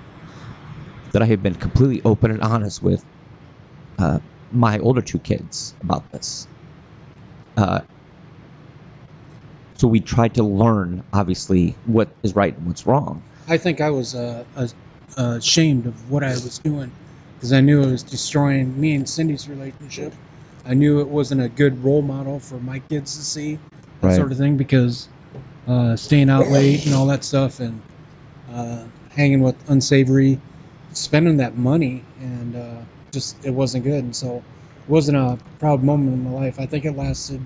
that 1.12 1.22
I 1.22 1.26
have 1.26 1.43
been 1.43 1.55
completely 1.55 2.01
open 2.05 2.30
and 2.30 2.41
honest 2.41 2.83
with 2.83 3.05
uh, 3.99 4.20
my 4.53 4.78
older 4.78 5.03
two 5.03 5.18
kids 5.18 5.74
about 5.83 6.11
this. 6.12 6.47
Uh, 7.57 7.80
so 9.83 9.89
we 9.89 9.99
tried 9.99 10.33
to 10.37 10.45
learn, 10.45 11.03
obviously, 11.12 11.74
what 11.87 12.07
is 12.22 12.37
right 12.37 12.57
and 12.57 12.68
what's 12.68 12.87
wrong. 12.87 13.20
I 13.49 13.59
think 13.59 13.80
I 13.80 13.91
was 13.91 14.14
uh, 14.14 14.45
uh, 14.55 14.68
ashamed 15.18 15.87
of 15.87 16.09
what 16.09 16.22
I 16.22 16.28
was 16.28 16.61
doing 16.61 16.93
because 17.35 17.53
I 17.53 17.61
knew 17.62 17.83
it 17.83 17.91
was 17.91 18.05
destroying 18.05 18.80
me 18.80 18.95
and 18.95 19.09
Cindy's 19.09 19.49
relationship. 19.49 20.14
I 20.64 20.74
knew 20.74 21.01
it 21.01 21.09
wasn't 21.09 21.41
a 21.41 21.49
good 21.49 21.83
role 21.83 22.01
model 22.01 22.39
for 22.39 22.61
my 22.61 22.78
kids 22.78 23.16
to 23.16 23.24
see, 23.24 23.59
that 24.03 24.07
Right. 24.07 24.16
sort 24.16 24.30
of 24.30 24.39
thing, 24.39 24.57
because 24.57 25.09
uh, 25.66 25.97
staying 25.97 26.30
out 26.30 26.47
late 26.47 26.87
and 26.87 26.95
all 26.95 27.07
that 27.07 27.24
stuff 27.24 27.59
and 27.59 27.83
uh, 28.55 28.85
hanging 29.16 29.43
with 29.43 29.57
unsavory, 29.68 30.39
spending 30.93 31.39
that 31.39 31.59
money, 31.59 32.05
and 32.20 32.55
uh, 32.55 32.76
just 33.11 33.45
it 33.45 33.51
wasn't 33.51 33.83
good. 33.83 34.05
And 34.05 34.14
so 34.14 34.37
it 34.37 34.89
wasn't 34.89 35.16
a 35.16 35.37
proud 35.59 35.83
moment 35.83 36.14
in 36.14 36.22
my 36.22 36.30
life. 36.30 36.61
I 36.61 36.66
think 36.66 36.85
it 36.85 36.97
lasted 36.97 37.41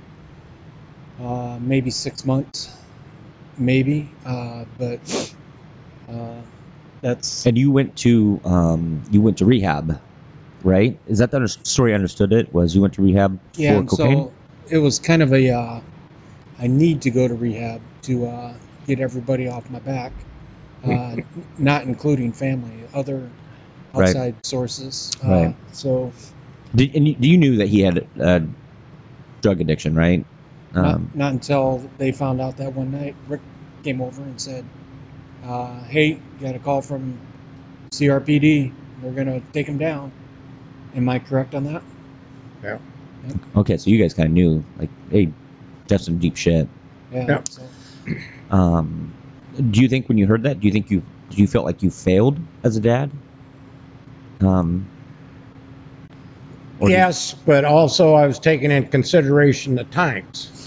uh, 1.20 1.58
maybe 1.60 1.90
six 1.90 2.24
months, 2.24 2.74
maybe, 3.58 4.10
uh, 4.24 4.64
but 4.78 5.34
uh, 6.10 6.40
that's 7.02 7.46
And 7.46 7.56
you 7.58 7.70
went 7.70 7.96
to 7.96 8.40
um, 8.44 9.02
you 9.10 9.20
went 9.20 9.38
to 9.38 9.44
rehab, 9.44 9.98
right? 10.62 10.98
Is 11.06 11.18
that 11.18 11.30
the 11.30 11.46
story 11.48 11.92
I 11.92 11.94
understood? 11.94 12.32
It 12.32 12.52
was 12.52 12.74
you 12.74 12.80
went 12.80 12.94
to 12.94 13.02
rehab 13.02 13.38
yeah. 13.56 13.80
for 13.80 13.84
cocaine. 13.84 14.18
so 14.18 14.32
it 14.70 14.78
was 14.78 14.98
kind 14.98 15.22
of 15.22 15.32
a 15.32 15.50
uh, 15.50 15.80
I 16.58 16.66
need 16.66 17.02
to 17.02 17.10
go 17.10 17.28
to 17.28 17.34
rehab 17.34 17.80
to 18.02 18.26
uh, 18.26 18.54
get 18.86 19.00
everybody 19.00 19.48
off 19.48 19.68
my 19.70 19.78
back, 19.80 20.12
uh, 20.84 21.16
not 21.58 21.84
including 21.84 22.32
family, 22.32 22.84
other 22.94 23.28
Right. 23.94 24.08
outside 24.08 24.34
sources. 24.44 25.10
Uh, 25.24 25.28
Right. 25.28 25.56
So 25.72 26.12
Did, 26.74 26.94
and 26.94 27.08
you, 27.08 27.16
you 27.18 27.38
knew 27.38 27.56
that 27.56 27.68
he 27.68 27.80
had 27.80 28.06
drug 29.42 29.60
addiction, 29.60 29.94
right? 29.94 30.24
Um, 30.76 31.10
not, 31.14 31.14
not 31.14 31.32
until 31.32 31.90
they 31.98 32.12
found 32.12 32.40
out 32.40 32.56
that 32.58 32.72
one 32.72 32.90
night, 32.90 33.14
Rick 33.28 33.40
came 33.82 34.00
over 34.00 34.22
and 34.22 34.40
said, 34.40 34.64
uh, 35.44 35.82
"Hey, 35.84 36.18
got 36.40 36.54
a 36.54 36.58
call 36.58 36.82
from 36.82 37.18
CRPD. 37.92 38.72
We're 39.02 39.12
gonna 39.12 39.40
take 39.52 39.66
him 39.66 39.78
down." 39.78 40.12
Am 40.94 41.08
I 41.08 41.18
correct 41.18 41.54
on 41.54 41.64
that? 41.64 41.82
Yeah. 42.62 42.78
Okay, 43.56 43.76
so 43.76 43.90
you 43.90 43.98
guys 43.98 44.14
kind 44.14 44.28
of 44.28 44.32
knew, 44.32 44.64
like, 44.78 44.88
hey, 45.10 45.30
Jeff's 45.88 46.04
some 46.06 46.18
deep 46.18 46.36
shit. 46.36 46.68
Yeah. 47.12 47.26
Yeah. 47.28 47.40
So, 47.50 47.62
Um, 48.50 49.12
do 49.70 49.80
you 49.80 49.88
think 49.88 50.08
when 50.08 50.16
you 50.18 50.26
heard 50.26 50.42
that, 50.44 50.60
do 50.60 50.66
you 50.66 50.72
think 50.72 50.90
you 50.90 51.02
do 51.30 51.40
you 51.40 51.46
felt 51.48 51.64
like 51.64 51.82
you 51.82 51.90
failed 51.90 52.38
as 52.62 52.76
a 52.76 52.80
dad? 52.80 53.10
Um, 54.40 54.86
or 56.78 56.88
did- 56.88 56.94
Yes, 56.94 57.34
but 57.34 57.64
also 57.64 58.14
I 58.14 58.26
was 58.26 58.38
taking 58.38 58.70
in 58.70 58.86
consideration 58.86 59.74
the 59.74 59.84
times. 59.84 60.65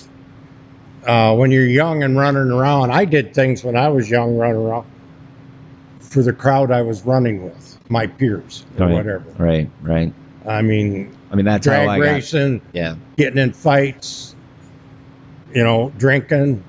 Uh, 1.06 1.36
when 1.36 1.50
you're 1.52 1.66
young 1.66 2.04
and 2.04 2.18
running 2.18 2.52
around, 2.52 2.92
I 2.92 3.06
did 3.06 3.34
things 3.34 3.64
when 3.64 3.76
I 3.78 3.88
was 3.88 4.10
young 4.10 4.38
running 4.38 4.58
around 4.62 4.86
for 6.00 6.22
the 6.24 6.34
crowd 6.34 6.72
I 6.72 6.82
was 6.82 7.06
running 7.06 7.44
with, 7.44 7.78
my 7.90 8.08
peers 8.08 8.66
or 8.78 8.86
Right. 8.88 8.94
whatever. 8.96 9.24
right, 9.38 9.70
right. 9.82 10.14
I 10.48 10.62
mean, 10.62 11.12
I 11.32 11.36
mean, 11.36 11.46
that's 11.46 11.66
how 11.66 11.74
drag 11.74 11.88
I 11.90 11.98
got. 12.00 12.04
racing, 12.04 12.62
Yeah, 12.74 12.96
getting 13.18 13.38
in 13.40 13.54
fights, 13.54 14.36
you 15.54 15.64
know, 15.64 15.92
drinking. 15.98 16.64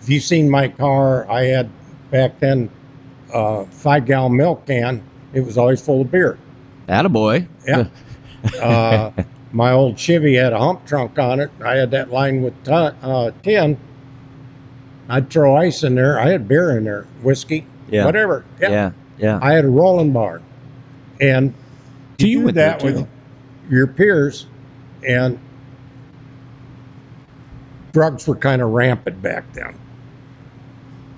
If 0.00 0.08
you 0.08 0.20
seen 0.20 0.50
my 0.50 0.68
car, 0.68 1.30
I 1.30 1.44
had 1.44 1.70
back 2.10 2.38
then 2.40 2.68
a 3.32 3.64
five 3.66 4.04
gallon 4.06 4.36
milk 4.36 4.66
can. 4.66 5.02
It 5.32 5.40
was 5.40 5.56
always 5.56 5.80
full 5.84 6.02
of 6.02 6.10
beer. 6.10 6.38
attaboy. 6.88 7.46
Yeah. 7.66 7.86
Uh, 8.60 9.10
my 9.54 9.70
old 9.70 9.96
Chevy 9.96 10.34
had 10.34 10.52
a 10.52 10.58
hump 10.58 10.84
trunk 10.84 11.16
on 11.16 11.38
it. 11.38 11.48
I 11.64 11.76
had 11.76 11.92
that 11.92 12.10
line 12.10 12.42
with 12.42 12.64
ton, 12.64 12.96
uh, 13.02 13.30
tin. 13.44 13.78
I'd 15.08 15.30
throw 15.30 15.56
ice 15.56 15.84
in 15.84 15.94
there. 15.94 16.18
I 16.18 16.30
had 16.30 16.48
beer 16.48 16.76
in 16.76 16.82
there, 16.82 17.06
whiskey, 17.22 17.64
yeah, 17.88 18.04
whatever. 18.04 18.44
Yeah. 18.60 18.70
yeah, 18.70 18.90
yeah. 19.16 19.38
I 19.40 19.52
had 19.52 19.64
a 19.64 19.68
rolling 19.68 20.12
bar, 20.12 20.42
and 21.20 21.54
So 22.20 22.26
you 22.26 22.46
do 22.46 22.52
that 22.52 22.82
with 22.82 23.06
your 23.70 23.86
peers, 23.86 24.46
and 25.06 25.38
drugs 27.92 28.26
were 28.26 28.36
kind 28.36 28.60
of 28.60 28.70
rampant 28.70 29.22
back 29.22 29.52
then. 29.52 29.78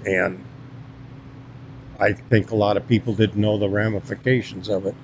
And 0.04 0.44
I 1.98 2.12
think 2.12 2.50
a 2.50 2.56
lot 2.56 2.76
of 2.76 2.86
people 2.86 3.14
didn't 3.14 3.40
know 3.40 3.56
the 3.56 3.68
ramifications 3.68 4.68
of 4.68 4.84
it. 4.84 4.94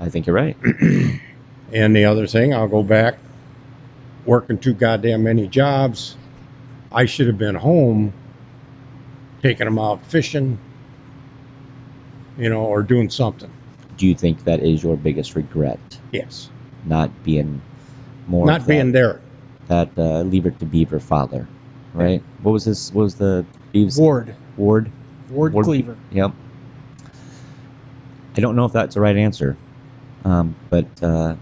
I 0.00 0.08
think 0.08 0.26
you're 0.26 0.34
right. 0.34 0.56
And 1.72 1.94
the 1.94 2.04
other 2.06 2.26
thing, 2.26 2.54
I'll 2.54 2.68
go 2.68 2.82
back 2.82 3.18
working 4.24 4.58
too 4.58 4.74
goddamn 4.74 5.22
many 5.24 5.46
jobs. 5.48 6.16
I 6.92 7.04
should 7.06 7.26
have 7.26 7.38
been 7.38 7.54
home 7.54 8.12
taking 9.42 9.66
them 9.66 9.78
out 9.78 10.04
fishing, 10.06 10.58
you 12.38 12.48
know, 12.48 12.64
or 12.64 12.82
doing 12.82 13.10
something. 13.10 13.50
Do 13.96 14.06
you 14.06 14.14
think 14.14 14.44
that 14.44 14.60
is 14.60 14.82
your 14.82 14.96
biggest 14.96 15.34
regret, 15.34 15.78
Yes. 16.12 16.50
not 16.84 17.10
being 17.24 17.60
more 18.26 18.46
Not 18.46 18.62
of 18.62 18.66
being 18.66 18.92
there. 18.92 19.20
that, 19.66 19.94
that 19.94 20.02
uh, 20.02 20.22
Leave 20.22 20.46
It 20.46 20.58
to 20.60 20.66
Beaver 20.66 21.00
father, 21.00 21.46
right? 21.94 22.22
What 22.42 22.52
was 22.52 22.64
this? 22.64 22.92
What 22.92 23.02
was 23.02 23.14
the 23.16 23.44
Beaves 23.72 23.98
Ward, 23.98 24.34
Ward? 24.56 24.90
Ward, 25.30 25.52
Ward- 25.52 25.64
Cleaver. 25.64 25.96
Yep. 26.12 26.32
I 28.36 28.40
don't 28.40 28.56
know 28.56 28.64
if 28.64 28.72
that's 28.72 28.94
the 28.94 29.00
right 29.00 29.16
answer, 29.16 29.56
um, 30.24 30.54
but 30.70 30.86
uh, 31.02 31.34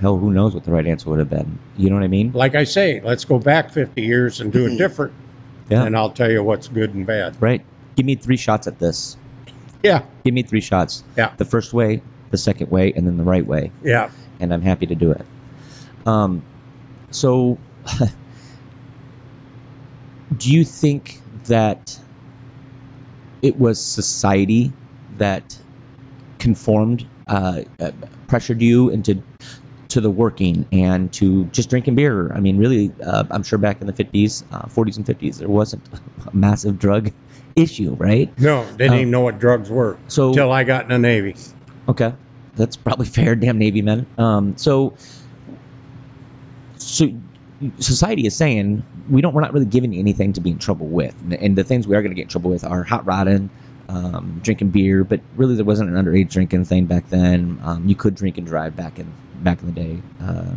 hell, 0.00 0.16
who 0.16 0.32
knows 0.32 0.54
what 0.54 0.64
the 0.64 0.72
right 0.72 0.86
answer 0.86 1.10
would 1.10 1.18
have 1.18 1.30
been? 1.30 1.58
You 1.76 1.90
know 1.90 1.96
what 1.96 2.04
I 2.04 2.08
mean? 2.08 2.32
Like 2.32 2.54
I 2.54 2.64
say, 2.64 3.00
let's 3.02 3.24
go 3.24 3.38
back 3.38 3.70
50 3.70 4.00
years 4.02 4.40
and 4.40 4.52
do 4.52 4.66
it 4.66 4.76
different, 4.78 5.12
Yeah. 5.68 5.84
and 5.84 5.96
I'll 5.96 6.10
tell 6.10 6.30
you 6.30 6.42
what's 6.42 6.68
good 6.68 6.94
and 6.94 7.06
bad. 7.06 7.40
Right. 7.40 7.62
Give 7.96 8.06
me 8.06 8.14
three 8.14 8.36
shots 8.38 8.66
at 8.66 8.78
this. 8.78 9.16
Yeah. 9.82 10.02
Give 10.24 10.34
me 10.34 10.42
three 10.42 10.60
shots. 10.60 11.04
Yeah. 11.16 11.32
The 11.36 11.44
first 11.44 11.72
way, 11.72 12.02
the 12.30 12.38
second 12.38 12.70
way, 12.70 12.92
and 12.92 13.06
then 13.06 13.16
the 13.16 13.24
right 13.24 13.46
way. 13.46 13.70
Yeah. 13.82 14.10
and 14.40 14.54
I'm 14.54 14.62
happy 14.62 14.86
to 14.86 14.94
do 14.94 15.10
it. 15.12 15.26
Um, 16.06 16.42
so, 17.10 17.58
do 20.38 20.50
you 20.50 20.64
think 20.64 21.20
that 21.44 21.98
it 23.42 23.58
was 23.58 23.82
society 23.84 24.72
that 25.18 25.58
conformed, 26.38 27.06
uh, 27.26 27.62
uh, 27.80 27.90
pressured 28.28 28.62
you 28.62 28.88
into 28.90 29.22
to 29.90 30.00
the 30.00 30.10
working 30.10 30.66
and 30.72 31.12
to 31.12 31.44
just 31.46 31.68
drinking 31.70 31.94
beer. 31.96 32.32
I 32.32 32.40
mean, 32.40 32.58
really, 32.58 32.92
uh, 33.04 33.24
I'm 33.30 33.42
sure 33.42 33.58
back 33.58 33.80
in 33.80 33.86
the 33.86 33.92
50s, 33.92 34.44
uh, 34.52 34.62
40s, 34.66 34.96
and 34.96 35.04
50s, 35.06 35.38
there 35.38 35.48
wasn't 35.48 35.82
a 36.26 36.34
massive 36.34 36.78
drug 36.78 37.12
issue, 37.56 37.94
right? 37.94 38.36
No, 38.38 38.64
didn't 38.76 38.90
Um, 38.92 38.94
even 38.96 39.10
know 39.10 39.20
what 39.20 39.38
drugs 39.38 39.68
were 39.70 39.98
So, 40.08 40.28
until 40.28 40.52
I 40.52 40.64
got 40.64 40.84
in 40.84 40.88
the 40.90 40.98
Navy. 40.98 41.34
okay, 41.88 42.14
that's 42.56 42.76
probably 42.76 43.06
fair, 43.18 43.34
damn 43.34 43.58
Navy 43.58 43.82
men. 43.82 44.06
Um, 44.18 44.56
so, 44.56 44.94
so 46.76 47.08
society 47.78 48.26
is 48.26 48.34
saying 48.36 48.82
we 49.10 49.20
don't, 49.20 49.34
we're 49.34 49.40
not 49.42 49.52
really 49.52 49.66
giving 49.66 49.92
you 49.92 50.00
anything 50.00 50.32
to 50.34 50.40
be 50.40 50.50
in 50.50 50.58
trouble 50.58 50.86
with, 50.86 51.14
and, 51.22 51.34
and 51.34 51.56
the 51.58 51.64
things 51.64 51.86
we 51.86 51.96
are 51.96 52.02
going 52.02 52.10
to 52.12 52.16
get 52.16 52.22
in 52.22 52.28
trouble 52.28 52.50
with 52.50 52.64
are 52.64 52.82
hot 52.84 53.04
rodding. 53.04 53.50
Um, 53.90 54.40
drinking 54.44 54.70
beer, 54.70 55.02
but 55.02 55.20
really 55.34 55.56
there 55.56 55.64
wasn't 55.64 55.90
an 55.90 55.96
underage 55.96 56.30
drinking 56.30 56.64
thing 56.64 56.86
back 56.86 57.08
then. 57.08 57.58
Um, 57.64 57.88
you 57.88 57.96
could 57.96 58.14
drink 58.14 58.38
and 58.38 58.46
drive 58.46 58.76
back 58.76 59.00
in 59.00 59.12
back 59.42 59.60
in 59.62 59.66
the 59.66 59.72
day. 59.72 60.02
Uh, 60.22 60.52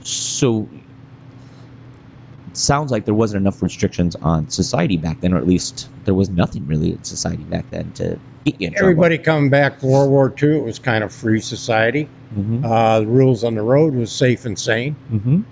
so 0.00 0.68
sounds 2.52 2.90
like 2.90 3.04
there 3.04 3.14
wasn't 3.14 3.40
enough 3.40 3.62
restrictions 3.62 4.16
on 4.16 4.48
society 4.48 4.96
back 4.96 5.20
then, 5.20 5.32
or 5.32 5.38
at 5.38 5.46
least 5.46 5.88
there 6.04 6.14
was 6.14 6.28
nothing 6.28 6.66
really 6.66 6.92
in 6.92 7.04
society 7.04 7.44
back 7.44 7.68
then 7.70 7.92
to 7.92 8.18
get 8.44 8.60
you 8.60 8.66
in 8.68 8.72
trouble. 8.74 8.90
Everybody 8.90 9.18
coming 9.18 9.50
back 9.50 9.80
from 9.80 9.90
World 9.90 10.10
War 10.10 10.34
II, 10.42 10.58
it 10.58 10.64
was 10.64 10.78
kind 10.78 11.04
of 11.04 11.12
free 11.12 11.40
society. 11.40 12.08
Mm-hmm. 12.34 12.64
Uh, 12.64 13.00
the 13.00 13.06
rules 13.06 13.44
on 13.44 13.54
the 13.54 13.62
road 13.62 13.94
was 13.94 14.12
safe 14.12 14.44
and 14.44 14.58
sane. 14.58 14.96
Mm-hmm. 15.12 15.42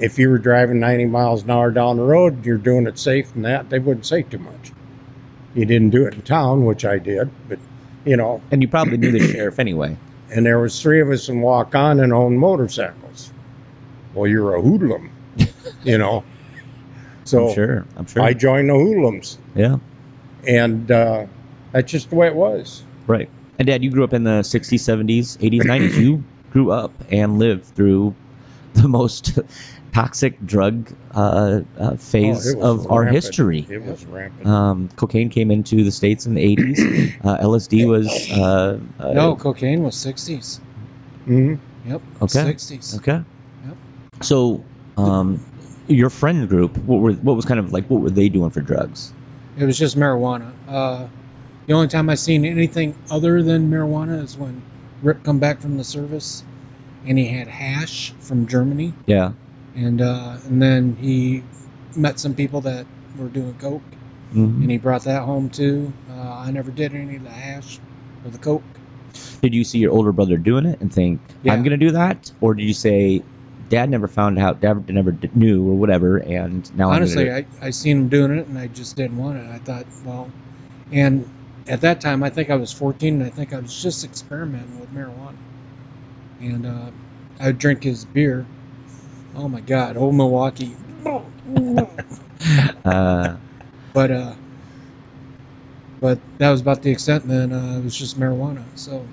If 0.00 0.18
you 0.18 0.28
were 0.28 0.38
driving 0.38 0.80
90 0.80 1.06
miles 1.06 1.44
an 1.44 1.50
hour 1.50 1.70
down 1.70 1.96
the 1.96 2.02
road, 2.02 2.44
you're 2.44 2.58
doing 2.58 2.86
it 2.86 2.98
safe 2.98 3.34
and 3.34 3.44
that, 3.44 3.70
they 3.70 3.78
wouldn't 3.78 4.06
say 4.06 4.22
too 4.22 4.38
much. 4.38 4.72
You 5.54 5.64
didn't 5.64 5.90
do 5.90 6.06
it 6.06 6.14
in 6.14 6.22
town, 6.22 6.64
which 6.64 6.84
I 6.84 6.98
did, 6.98 7.30
but 7.48 7.58
you 8.04 8.16
know, 8.16 8.40
And 8.50 8.60
you 8.62 8.68
probably 8.68 8.96
knew 8.96 9.12
the 9.12 9.20
sheriff 9.32 9.58
anyway. 9.58 9.96
and 10.30 10.44
there 10.44 10.58
was 10.58 10.80
three 10.82 11.00
of 11.00 11.10
us 11.10 11.28
in 11.28 11.40
walk 11.40 11.74
on 11.74 12.00
and 12.00 12.12
owned 12.12 12.38
motorcycles. 12.38 13.32
Well, 14.14 14.26
you're 14.28 14.54
a 14.54 14.60
hoodlum, 14.62 15.10
you 15.84 15.98
know. 15.98 16.24
So 17.24 17.48
I'm 17.48 17.54
sure. 17.54 17.86
I'm 17.96 18.06
sure. 18.06 18.22
I 18.22 18.34
joined 18.34 18.68
the 18.68 18.74
hoodlums, 18.74 19.38
yeah. 19.54 19.76
and 20.46 20.90
uh, 20.90 21.26
that's 21.72 21.90
just 21.90 22.10
the 22.10 22.16
way 22.16 22.26
it 22.26 22.34
was. 22.34 22.82
Right. 23.06 23.28
And 23.58 23.66
Dad, 23.66 23.82
you 23.84 23.90
grew 23.90 24.04
up 24.04 24.12
in 24.12 24.24
the 24.24 24.40
60s, 24.42 24.74
70s, 24.80 25.38
80s, 25.38 25.60
90s. 25.62 25.96
You 25.96 26.24
grew 26.52 26.70
up 26.72 26.92
and 27.10 27.38
lived 27.38 27.64
through 27.66 28.14
the 28.74 28.88
most 28.88 29.38
toxic 29.94 30.44
drug 30.44 30.92
uh, 31.14 31.60
uh, 31.78 31.96
phase 31.96 32.48
Oh, 32.48 32.50
it 32.50 32.56
was 32.58 32.84
of 32.84 32.90
our 32.90 33.02
rampant. 33.02 33.24
history. 33.24 33.66
It 33.70 33.82
was 33.82 34.04
rampant. 34.06 34.46
Um, 34.46 34.88
cocaine 34.96 35.30
came 35.30 35.50
into 35.52 35.84
the 35.84 35.92
states 35.92 36.26
in 36.26 36.34
the 36.34 36.56
80s. 36.56 37.14
Uh, 37.24 37.38
LSD 37.38 37.88
was. 37.88 38.06
Uh, 38.32 38.78
uh, 38.98 39.12
No, 39.12 39.34
cocaine 39.36 39.82
was 39.82 39.94
60s. 39.94 40.58
Mm-hmm. 41.26 41.88
Yep. 41.90 42.02
Okay. 42.22 42.52
60s. 42.52 42.96
Okay. 42.98 43.22
Yep. 43.66 43.76
So, 44.20 44.62
um, 44.98 45.40
your 45.86 46.10
friend 46.10 46.48
group, 46.48 46.76
what 46.78 47.00
were 47.00 47.12
what 47.12 47.36
was 47.36 47.44
kind 47.44 47.60
of 47.60 47.72
like 47.72 47.88
what 47.88 48.00
were 48.02 48.10
they 48.10 48.28
doing 48.28 48.50
for 48.50 48.60
drugs? 48.60 49.12
It 49.56 49.64
was 49.64 49.78
just 49.78 49.96
marijuana. 49.96 50.50
Uh, 50.68 51.06
the 51.66 51.72
only 51.72 51.88
time 51.88 52.10
I 52.10 52.14
seen 52.14 52.44
anything 52.44 52.94
other 53.10 53.42
than 53.42 53.70
marijuana 53.70 54.22
is 54.22 54.36
when 54.36 54.60
Rip 55.02 55.22
come 55.22 55.38
back 55.38 55.60
from 55.60 55.76
the 55.78 55.84
service, 55.84 56.42
and 57.06 57.18
he 57.18 57.26
had 57.26 57.46
hash 57.48 58.12
from 58.20 58.46
Germany, 58.46 58.92
Yeah. 59.06 59.32
And 59.76 60.00
uh, 60.00 60.36
and 60.46 60.60
then 60.60 60.96
he 61.00 61.42
met 61.96 62.18
some 62.18 62.34
people 62.34 62.60
that 62.62 62.86
were 63.18 63.28
doing 63.28 63.54
coke, 63.54 63.82
hmm 64.32 64.62
and 64.62 64.70
he 64.70 64.78
brought 64.78 65.04
that 65.04 65.22
home 65.22 65.48
too. 65.50 65.92
Uh, 66.10 66.34
I 66.34 66.50
never 66.50 66.70
did 66.70 66.94
any 66.94 67.16
of 67.16 67.22
the 67.24 67.30
hash 67.30 67.78
or 68.24 68.30
the 68.30 68.38
coke. 68.38 68.62
Did 69.42 69.54
you 69.54 69.64
see 69.64 69.78
your 69.78 69.92
older 69.92 70.12
brother 70.12 70.36
doing 70.36 70.66
it 70.66 70.80
and 70.80 70.92
think 70.92 71.20
Yeah. 71.42 71.52
I'm 71.52 71.62
gonna 71.62 71.76
do 71.76 71.90
that, 71.92 72.32
or 72.40 72.54
did 72.54 72.64
you 72.64 72.74
say, 72.74 73.22
Dad 73.68 73.90
never 73.90 74.08
found 74.08 74.38
out, 74.38 74.60
Dad 74.60 74.88
never 74.90 75.16
knew, 75.34 75.68
or 75.68 75.74
whatever, 75.74 76.18
and 76.18 76.76
now 76.76 76.90
Honestly, 76.90 77.30
I, 77.30 77.44
I 77.60 77.70
seen 77.70 77.98
him 77.98 78.08
doing 78.08 78.32
it, 78.32 78.46
and 78.46 78.58
I 78.58 78.68
just 78.68 78.96
didn't 78.96 79.16
want 79.18 79.38
it. 79.38 79.46
I 79.50 79.58
thought, 79.58 79.86
well, 80.04 80.28
and 80.92 81.28
at 81.68 81.80
that 81.80 82.00
time, 82.00 82.22
I 82.22 82.30
think 82.30 82.50
I 82.50 82.56
was 82.56 82.72
14, 82.72 83.14
and 83.14 83.22
I 83.22 83.30
think 83.30 83.52
I 83.52 83.58
was 83.58 83.80
just 83.80 84.04
experimenting 84.04 84.80
with 84.80 84.92
marijuana. 84.94 85.34
And 86.40 86.66
uh, 86.66 86.90
I 87.40 87.46
would 87.46 87.58
drink 87.58 87.82
his 87.82 88.04
beer. 88.04 88.46
Oh 89.36 89.48
my 89.48 89.60
God, 89.60 89.96
old 89.96 90.14
Milwaukee. 90.14 90.76
uh, 92.84 93.36
but 93.92 94.10
uh, 94.10 94.34
but 96.00 96.18
that 96.38 96.50
was 96.50 96.60
about 96.60 96.82
the 96.82 96.90
extent. 96.90 97.26
Then 97.26 97.52
uh, 97.52 97.78
it 97.78 97.84
was 97.84 97.96
just 97.96 98.18
marijuana. 98.18 98.62
So 98.74 99.06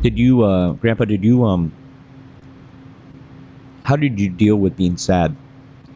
did 0.00 0.18
you, 0.18 0.44
uh, 0.44 0.72
Grandpa? 0.72 1.04
Did 1.04 1.24
you 1.24 1.44
um? 1.44 1.72
How 3.84 3.96
did 3.96 4.20
you 4.20 4.28
deal 4.28 4.56
with 4.56 4.76
being 4.76 4.96
sad, 4.96 5.34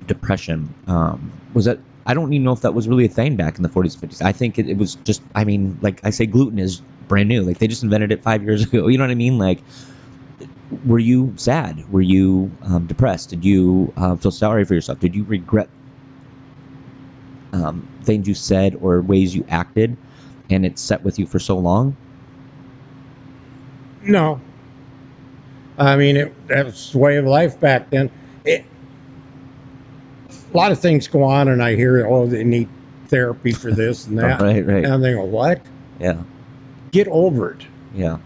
depression? 0.06 0.74
Um, 0.86 1.30
was 1.54 1.66
that 1.66 1.78
I 2.06 2.14
don't 2.14 2.32
even 2.32 2.42
know 2.44 2.52
if 2.52 2.62
that 2.62 2.74
was 2.74 2.88
really 2.88 3.04
a 3.04 3.08
thing 3.08 3.36
back 3.36 3.56
in 3.56 3.62
the 3.62 3.68
40s, 3.68 3.96
50s. 3.96 4.22
I 4.22 4.32
think 4.32 4.58
it, 4.58 4.68
it 4.68 4.76
was 4.76 4.96
just. 5.04 5.22
I 5.34 5.44
mean, 5.44 5.78
like 5.82 6.00
I 6.04 6.10
say, 6.10 6.26
gluten 6.26 6.58
is 6.58 6.82
brand 7.08 7.28
new. 7.28 7.42
Like 7.42 7.58
they 7.58 7.68
just 7.68 7.82
invented 7.82 8.10
it 8.10 8.22
five 8.22 8.42
years 8.42 8.62
ago. 8.66 8.88
You 8.88 8.98
know 8.98 9.04
what 9.04 9.10
I 9.10 9.14
mean? 9.14 9.38
Like, 9.38 9.62
were 10.86 10.98
you 10.98 11.32
sad? 11.36 11.84
Were 11.92 12.00
you 12.00 12.50
um, 12.62 12.86
depressed? 12.86 13.30
Did 13.30 13.44
you 13.44 13.92
uh, 13.96 14.16
feel 14.16 14.30
sorry 14.30 14.64
for 14.64 14.74
yourself? 14.74 15.00
Did 15.00 15.14
you 15.14 15.24
regret 15.24 15.68
um, 17.52 17.86
things 18.04 18.26
you 18.26 18.34
said 18.34 18.76
or 18.80 19.00
ways 19.02 19.34
you 19.34 19.44
acted, 19.48 19.96
and 20.50 20.64
it 20.66 20.78
set 20.78 21.02
with 21.04 21.18
you 21.18 21.26
for 21.26 21.38
so 21.38 21.58
long? 21.58 21.96
No. 24.02 24.40
I 25.78 25.96
mean, 25.96 26.16
it, 26.16 26.48
that 26.48 26.66
was 26.66 26.92
the 26.92 26.98
way 26.98 27.16
of 27.16 27.24
life 27.24 27.58
back 27.60 27.90
then. 27.90 28.10
It, 28.44 28.64
a 30.52 30.56
lot 30.56 30.72
of 30.72 30.80
things 30.80 31.08
go 31.08 31.22
on, 31.22 31.48
and 31.48 31.62
I 31.62 31.76
hear, 31.76 32.06
oh, 32.06 32.26
they 32.26 32.44
need 32.44 32.68
therapy 33.08 33.52
for 33.52 33.72
this 33.72 34.06
and 34.06 34.18
that. 34.18 34.40
Right, 34.40 34.66
right. 34.66 34.84
And 34.84 34.92
I'm 34.94 35.00
thinking, 35.02 35.30
what? 35.30 35.64
Yeah, 36.00 36.22
Get 36.90 37.08
over 37.08 37.52
it. 37.52 37.66
yeah. 37.94 38.18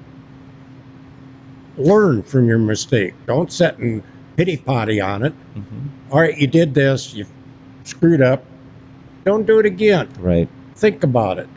Learn 1.79 2.23
from 2.23 2.49
your 2.49 2.59
mistake. 2.59 3.15
Don't 3.27 3.53
sit 3.53 3.79
and 3.79 4.03
pity 4.37 4.57
potty 4.57 5.01
on 5.01 5.23
it. 5.25 5.33
hmm 5.55 5.87
All 6.11 6.21
right, 6.21 6.37
you 6.37 6.47
did 6.47 6.75
this, 6.75 7.15
you 7.15 7.27
screwed 7.85 8.23
up. 8.23 8.45
Don't 9.25 9.47
do 9.47 9.59
it 9.59 9.67
again. 9.67 10.09
Right. 10.19 10.49
Think 10.77 11.03
about 11.05 11.39
it. 11.39 11.49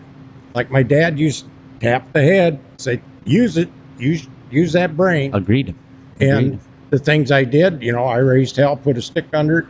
Like 0.55 0.72
my 0.72 0.84
dad 0.84 1.20
used 1.20 1.45
to 1.45 1.51
tap 1.86 2.11
the 2.13 2.22
head, 2.22 2.59
say, 2.78 3.01
use 3.26 3.57
it, 3.57 3.70
use 3.97 4.28
use 4.49 4.74
that 4.74 4.97
brain. 4.97 5.34
Agreed. 5.34 5.76
And 6.20 6.59
the 6.89 6.97
things 6.99 7.32
I 7.32 7.43
did, 7.43 7.82
you 7.84 7.91
know, 7.91 8.05
I 8.05 8.17
raised 8.17 8.55
hell, 8.55 8.76
put 8.76 8.97
a 8.97 9.01
stick 9.01 9.26
under 9.34 9.59
it, 9.59 9.65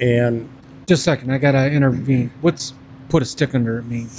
and 0.00 0.48
just 0.86 1.00
a 1.00 1.04
second, 1.04 1.30
I 1.32 1.38
gotta 1.38 1.70
intervene. 1.70 2.30
What's 2.40 2.72
put 3.08 3.22
a 3.22 3.26
stick 3.26 3.54
under 3.54 3.78
it 3.78 3.84
mean? 3.84 4.08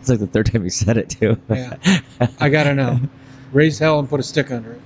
It's 0.00 0.10
like 0.10 0.18
the 0.18 0.26
third 0.26 0.52
time 0.52 0.64
you 0.64 0.70
said 0.70 0.98
it 0.98 1.08
too. 1.08 1.38
Yeah. 1.48 1.76
I 2.38 2.50
gotta 2.50 2.74
know. 2.74 3.00
Raise 3.52 3.78
hell 3.78 3.98
and 3.98 4.08
put 4.08 4.20
a 4.20 4.22
stick 4.22 4.50
under 4.50 4.72
it. 4.72 4.80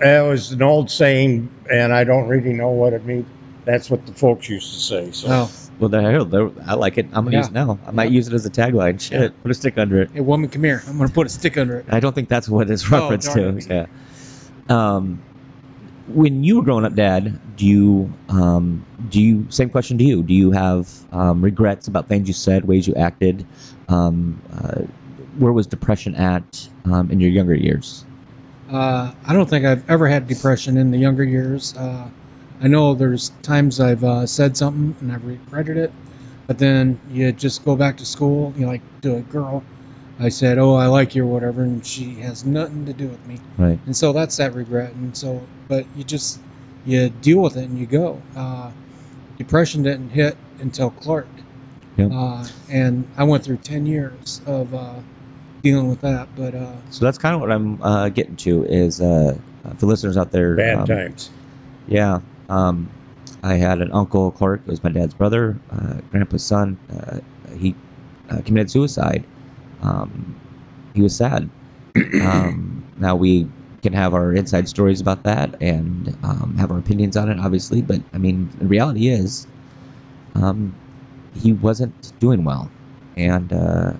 it 0.00 0.28
was 0.28 0.52
an 0.52 0.62
old 0.62 0.90
saying, 0.90 1.50
and 1.70 1.92
I 1.92 2.04
don't 2.04 2.28
really 2.28 2.52
know 2.52 2.70
what 2.70 2.92
it 2.92 3.04
means. 3.04 3.26
That's 3.64 3.90
what 3.90 4.06
the 4.06 4.12
folks 4.12 4.48
used 4.48 4.72
to 4.72 4.80
say. 4.80 5.10
So 5.10 5.28
Oh, 5.30 5.50
well, 5.78 5.88
there, 5.90 6.24
there, 6.24 6.50
I 6.66 6.74
like 6.74 6.96
it. 6.98 7.06
I'm 7.12 7.24
gonna 7.24 7.32
Yeah. 7.32 7.38
use 7.38 7.48
it 7.48 7.52
now. 7.52 7.78
I 7.86 7.90
might 7.90 8.10
use 8.10 8.26
it 8.28 8.32
as 8.34 8.46
a 8.46 8.50
tagline. 8.50 8.98
Shit, 9.00 9.34
put 9.42 9.50
a 9.50 9.54
stick 9.54 9.76
under 9.76 10.00
it. 10.02 10.10
hey 10.14 10.20
woman, 10.20 10.48
come 10.48 10.64
here. 10.64 10.82
I'm 10.88 10.96
gonna 10.96 11.10
put 11.10 11.26
a 11.26 11.30
stick 11.30 11.58
under 11.58 11.78
it. 11.78 11.86
I 11.90 12.00
don't 12.00 12.14
think 12.14 12.28
that's 12.28 12.48
what 12.48 12.70
it's 12.70 12.86
Oh, 12.90 12.96
referenced 13.10 13.34
darn 13.34 13.60
to. 13.60 13.68
Yeah. 13.68 13.86
Um, 14.68 15.18
when 16.08 16.42
you 16.44 16.56
were 16.56 16.62
growing 16.62 16.84
up, 16.86 16.94
Dad, 16.94 17.38
do 17.56 17.66
you 17.66 18.10
um, 18.30 18.84
do 19.10 19.20
you 19.20 19.46
same 19.50 19.68
question 19.68 19.98
to 19.98 20.04
you? 20.04 20.22
Do 20.22 20.32
you 20.32 20.50
have 20.52 20.88
um, 21.12 21.42
regrets 21.42 21.88
about 21.88 22.08
things 22.08 22.26
you 22.28 22.34
said, 22.34 22.64
ways 22.64 22.86
you 22.88 22.94
acted? 22.94 23.44
Um, 23.88 24.40
uh, 24.56 24.82
where 25.38 25.52
was 25.52 25.66
depression 25.66 26.14
at 26.14 26.68
um, 26.84 27.10
in 27.10 27.20
your 27.20 27.30
younger 27.30 27.54
years? 27.54 28.04
Uh, 28.70 29.12
I 29.26 29.32
don't 29.32 29.48
think 29.48 29.64
I've 29.64 29.88
ever 29.88 30.06
had 30.08 30.26
depression 30.26 30.76
in 30.76 30.90
the 30.90 30.98
younger 30.98 31.24
years. 31.24 31.74
Uh, 31.76 32.08
I 32.60 32.68
know 32.68 32.94
there's 32.94 33.30
times 33.42 33.80
I've 33.80 34.04
uh, 34.04 34.26
said 34.26 34.56
something 34.56 34.94
and 35.00 35.12
I've 35.12 35.24
regretted 35.24 35.76
it, 35.76 35.92
but 36.46 36.58
then 36.58 36.98
you 37.10 37.32
just 37.32 37.64
go 37.64 37.76
back 37.76 37.96
to 37.98 38.06
school. 38.06 38.52
You 38.56 38.66
know, 38.66 38.72
like 38.72 38.82
to 39.02 39.16
a 39.16 39.20
girl, 39.22 39.62
I 40.18 40.28
said, 40.28 40.58
"Oh, 40.58 40.74
I 40.74 40.86
like 40.86 41.14
you" 41.14 41.24
or 41.24 41.26
whatever, 41.28 41.62
and 41.62 41.84
she 41.86 42.16
has 42.16 42.44
nothing 42.44 42.84
to 42.86 42.92
do 42.92 43.06
with 43.06 43.24
me, 43.26 43.38
Right. 43.56 43.78
and 43.86 43.96
so 43.96 44.12
that's 44.12 44.36
that 44.36 44.54
regret. 44.54 44.92
And 44.94 45.16
so, 45.16 45.40
but 45.68 45.86
you 45.96 46.04
just 46.04 46.40
you 46.84 47.08
deal 47.08 47.40
with 47.40 47.56
it 47.56 47.64
and 47.64 47.78
you 47.78 47.86
go. 47.86 48.20
Uh, 48.36 48.70
depression 49.38 49.82
didn't 49.82 50.10
hit 50.10 50.36
until 50.58 50.90
Clark, 50.90 51.28
Yep. 51.96 52.10
uh, 52.12 52.48
and 52.68 53.06
I 53.16 53.24
went 53.24 53.44
through 53.44 53.58
ten 53.58 53.86
years 53.86 54.40
of 54.46 54.74
uh, 54.74 54.94
dealing 55.62 55.88
with 55.88 56.00
that. 56.02 56.28
But 56.36 56.54
uh, 56.54 56.76
So 56.90 57.04
that's 57.04 57.18
kind 57.18 57.34
of 57.34 57.40
what 57.40 57.50
I'm 57.52 57.80
uh, 57.82 58.08
getting 58.08 58.36
to 58.36 58.64
is 58.64 59.00
uh, 59.00 59.36
for 59.76 59.86
listeners 59.86 60.16
out 60.16 60.32
there. 60.32 60.56
bad 60.56 60.78
um, 60.78 60.86
times. 60.86 61.30
Yeah. 61.86 62.20
Um, 62.48 62.88
I 63.42 63.54
had 63.54 63.80
an 63.80 63.92
uncle, 63.92 64.30
Clark, 64.30 64.62
it 64.66 64.70
was 64.70 64.82
my 64.82 64.90
dad's 64.90 65.14
brother, 65.14 65.58
uh, 65.70 65.94
grandpa's 66.10 66.44
son. 66.44 66.76
Uh, 66.92 67.20
he 67.56 67.74
uh, 68.30 68.40
committed 68.44 68.70
suicide. 68.70 69.24
Um, 69.82 70.34
he 70.94 71.02
was 71.02 71.14
sad. 71.14 71.48
um, 72.22 72.84
now 72.98 73.16
we 73.16 73.48
can 73.82 73.92
have 73.92 74.12
our 74.14 74.32
inside 74.32 74.68
stories 74.68 75.00
about 75.00 75.22
that 75.22 75.60
and 75.62 76.16
um, 76.24 76.56
have 76.58 76.70
our 76.70 76.78
opinions 76.78 77.16
on 77.16 77.30
it, 77.30 77.38
obviously. 77.38 77.80
But 77.80 78.00
I 78.12 78.18
mean, 78.18 78.50
the 78.58 78.66
reality 78.66 79.08
is, 79.08 79.46
um, 80.34 80.74
he 81.34 81.52
wasn't 81.52 82.12
doing 82.18 82.44
well, 82.44 82.70
and 83.16 83.52
uh, 83.52 83.92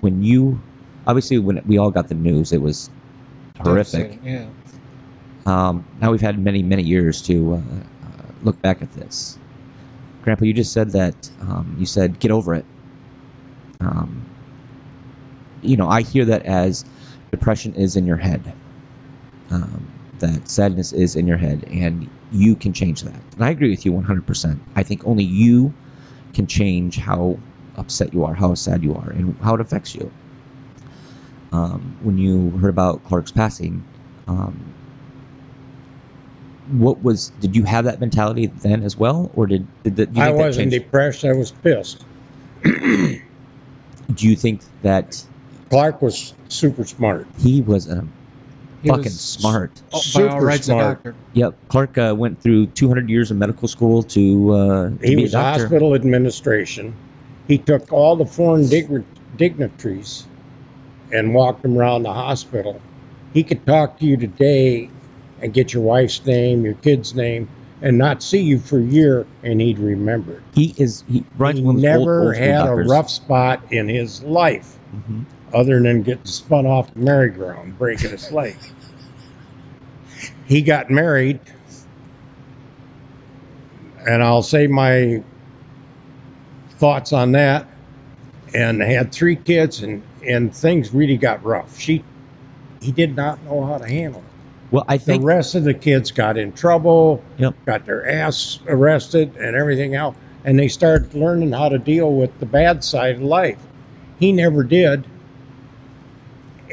when 0.00 0.22
you, 0.22 0.60
obviously, 1.06 1.38
when 1.38 1.62
we 1.66 1.78
all 1.78 1.90
got 1.90 2.08
the 2.08 2.14
news, 2.14 2.52
it 2.52 2.60
was 2.60 2.90
horrific. 3.60 4.18
Yeah. 4.22 4.48
Um, 5.46 5.84
now 6.00 6.10
we've 6.10 6.20
had 6.20 6.38
many, 6.38 6.62
many 6.62 6.82
years 6.82 7.22
to 7.22 7.54
uh, 7.54 7.56
uh, 7.56 7.62
look 8.42 8.60
back 8.60 8.82
at 8.82 8.92
this. 8.92 9.38
Grandpa, 10.22 10.44
you 10.44 10.52
just 10.52 10.72
said 10.72 10.90
that. 10.90 11.30
Um, 11.40 11.76
you 11.78 11.86
said 11.86 12.18
get 12.18 12.30
over 12.30 12.54
it. 12.54 12.64
Um, 13.80 14.26
you 15.62 15.76
know, 15.76 15.88
I 15.88 16.02
hear 16.02 16.24
that 16.26 16.44
as 16.44 16.84
depression 17.30 17.74
is 17.74 17.96
in 17.96 18.06
your 18.06 18.16
head. 18.16 18.52
Um, 19.50 19.86
that 20.18 20.48
sadness 20.48 20.92
is 20.92 21.16
in 21.16 21.26
your 21.26 21.36
head, 21.36 21.64
and 21.70 22.10
you 22.32 22.54
can 22.56 22.72
change 22.72 23.02
that. 23.02 23.20
And 23.34 23.44
I 23.44 23.50
agree 23.50 23.70
with 23.70 23.86
you 23.86 23.92
100%. 23.92 24.58
I 24.76 24.82
think 24.82 25.06
only 25.06 25.24
you 25.24 25.72
can 26.34 26.46
change 26.46 26.98
how 26.98 27.38
upset 27.78 28.12
you 28.12 28.24
are, 28.24 28.34
how 28.34 28.54
sad 28.54 28.82
you 28.82 28.94
are, 28.94 29.10
and 29.10 29.34
how 29.42 29.54
it 29.54 29.60
affects 29.60 29.94
you. 29.94 30.10
Um, 31.52 31.96
when 32.02 32.18
you 32.18 32.50
heard 32.58 32.68
about 32.70 33.02
Clark's 33.04 33.30
passing, 33.32 33.82
um, 34.26 34.58
what 36.72 37.02
was 37.02 37.30
did 37.40 37.56
you 37.56 37.64
have 37.64 37.84
that 37.86 38.00
mentality 38.00 38.46
then 38.46 38.82
as 38.82 38.96
well, 38.96 39.30
or 39.34 39.46
did 39.46 39.66
did, 39.84 39.96
the, 39.96 40.06
do 40.06 40.18
you 40.20 40.26
I 40.26 40.30
wasn't 40.30 40.70
depressed. 40.70 41.24
I 41.24 41.32
was 41.32 41.50
pissed. 41.50 42.04
do 42.62 43.18
you 44.18 44.36
think 44.36 44.60
that 44.82 45.24
Clark 45.70 46.02
was 46.02 46.34
super 46.48 46.84
smart. 46.84 47.26
he 47.38 47.62
was 47.62 47.88
a 47.88 48.04
He 48.82 48.88
fucking 48.88 49.04
was 49.04 49.20
smart? 49.20 49.70
Oh, 49.92 50.02
by 50.14 50.22
all 50.24 50.30
Super 50.30 50.44
rights, 50.44 50.66
smart. 50.66 50.96
doctor. 50.96 51.14
Yep, 51.34 51.54
Clark 51.68 51.98
uh, 51.98 52.14
went 52.16 52.42
through 52.42 52.66
200 52.66 53.08
years 53.08 53.30
of 53.30 53.36
medical 53.38 53.68
school 53.68 54.02
to, 54.02 54.52
uh, 54.52 54.90
to 54.90 54.96
He 55.06 55.14
be 55.16 55.22
was 55.22 55.32
a 55.34 55.36
doctor. 55.38 55.62
hospital 55.62 55.94
administration. 55.94 56.94
He 57.48 57.58
took 57.58 57.90
all 57.92 58.14
the 58.14 58.26
foreign 58.26 58.68
dig- 58.68 59.04
dignitaries 59.36 60.26
and 61.12 61.34
walked 61.34 61.62
them 61.62 61.76
around 61.78 62.02
the 62.02 62.12
hospital. 62.12 62.80
He 63.32 63.42
could 63.42 63.64
talk 63.66 63.98
to 63.98 64.04
you 64.06 64.16
today 64.16 64.90
and 65.40 65.52
get 65.52 65.72
your 65.72 65.82
wife's 65.82 66.24
name, 66.26 66.64
your 66.64 66.74
kid's 66.74 67.14
name, 67.14 67.48
and 67.80 67.96
not 67.96 68.22
see 68.22 68.40
you 68.40 68.58
for 68.58 68.78
a 68.78 68.82
year, 68.82 69.26
and 69.42 69.60
he'd 69.60 69.78
remember. 69.78 70.42
He 70.54 70.74
is 70.76 71.04
he 71.08 71.24
runs 71.38 71.58
He 71.58 71.64
those 71.64 71.70
old, 71.74 71.80
never 71.82 72.26
old 72.26 72.36
had 72.36 72.58
doctors. 72.58 72.86
a 72.86 72.90
rough 72.90 73.08
spot 73.10 73.62
in 73.70 73.88
his 73.88 74.22
life 74.24 74.76
Mhm. 74.94 75.24
other 75.54 75.80
than 75.80 76.02
getting 76.02 76.24
spun 76.24 76.66
off 76.66 76.92
the 76.92 77.00
merry-go-round, 77.00 77.78
breaking 77.78 78.10
his 78.10 78.30
leg. 78.32 78.56
He 80.46 80.60
got 80.62 80.90
married, 80.90 81.38
and 84.06 84.22
I'll 84.22 84.42
say 84.42 84.66
my 84.66 85.22
thoughts 86.78 87.12
on 87.12 87.32
that. 87.32 87.66
And 88.54 88.80
had 88.80 89.12
three 89.12 89.36
kids, 89.36 89.82
and 89.82 90.02
and 90.26 90.54
things 90.54 90.94
really 90.94 91.18
got 91.18 91.44
rough. 91.44 91.78
She, 91.78 92.02
he 92.80 92.92
did 92.92 93.14
not 93.14 93.42
know 93.44 93.64
how 93.66 93.76
to 93.76 93.86
handle 93.86 94.20
it. 94.20 94.26
Well, 94.70 94.84
I 94.88 94.96
think 94.96 95.20
The 95.20 95.26
rest 95.26 95.54
of 95.54 95.64
the 95.64 95.74
kids 95.74 96.10
got 96.10 96.38
in 96.38 96.52
trouble, 96.52 97.22
Yep. 97.36 97.54
got 97.66 97.84
their 97.84 98.08
ass 98.08 98.60
arrested, 98.66 99.36
and 99.36 99.54
everything 99.54 99.94
else. 99.94 100.16
And 100.44 100.58
they 100.58 100.68
started 100.68 101.12
learning 101.14 101.52
how 101.52 101.68
to 101.68 101.78
deal 101.78 102.14
with 102.14 102.38
the 102.40 102.46
bad 102.46 102.82
side 102.82 103.16
of 103.16 103.22
life. 103.22 103.58
He 104.18 104.32
never 104.32 104.62
did. 104.62 105.06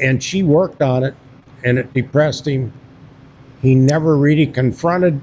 And 0.00 0.22
she 0.22 0.42
worked 0.42 0.80
on 0.82 1.04
it, 1.04 1.14
and 1.64 1.78
it 1.78 1.92
depressed 1.92 2.46
him. 2.46 2.72
He 3.60 3.74
never 3.74 4.16
really 4.16 4.46
confronted 4.46 5.20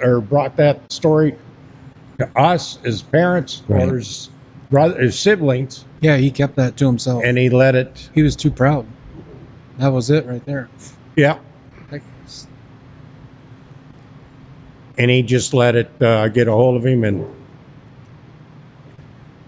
or 0.00 0.20
brought 0.20 0.56
that 0.56 0.90
story 0.92 1.34
to 2.18 2.28
us 2.38 2.78
as 2.84 3.02
parents 3.02 3.62
Right. 3.68 3.88
or 3.88 3.98
as, 3.98 4.28
brother, 4.70 5.10
siblings, 5.10 5.84
Yeah, 6.00 6.16
he 6.16 6.30
kept 6.30 6.56
that 6.56 6.76
to 6.78 6.86
himself. 6.86 7.22
and 7.24 7.36
he 7.38 7.48
let 7.50 7.74
it. 7.74 8.08
he 8.14 8.22
was 8.22 8.36
too 8.36 8.50
proud. 8.50 8.86
That 9.78 9.88
was 9.92 10.10
it 10.10 10.26
right 10.26 10.44
there. 10.46 10.68
Yeah, 11.16 11.38
Like, 11.90 12.02
and 14.96 15.10
he 15.10 15.22
just 15.22 15.52
let 15.54 15.74
it 15.74 15.90
uh, 16.00 16.28
get 16.28 16.46
a 16.48 16.52
hold 16.52 16.76
of 16.76 16.86
him 16.86 17.02
and 17.04 17.26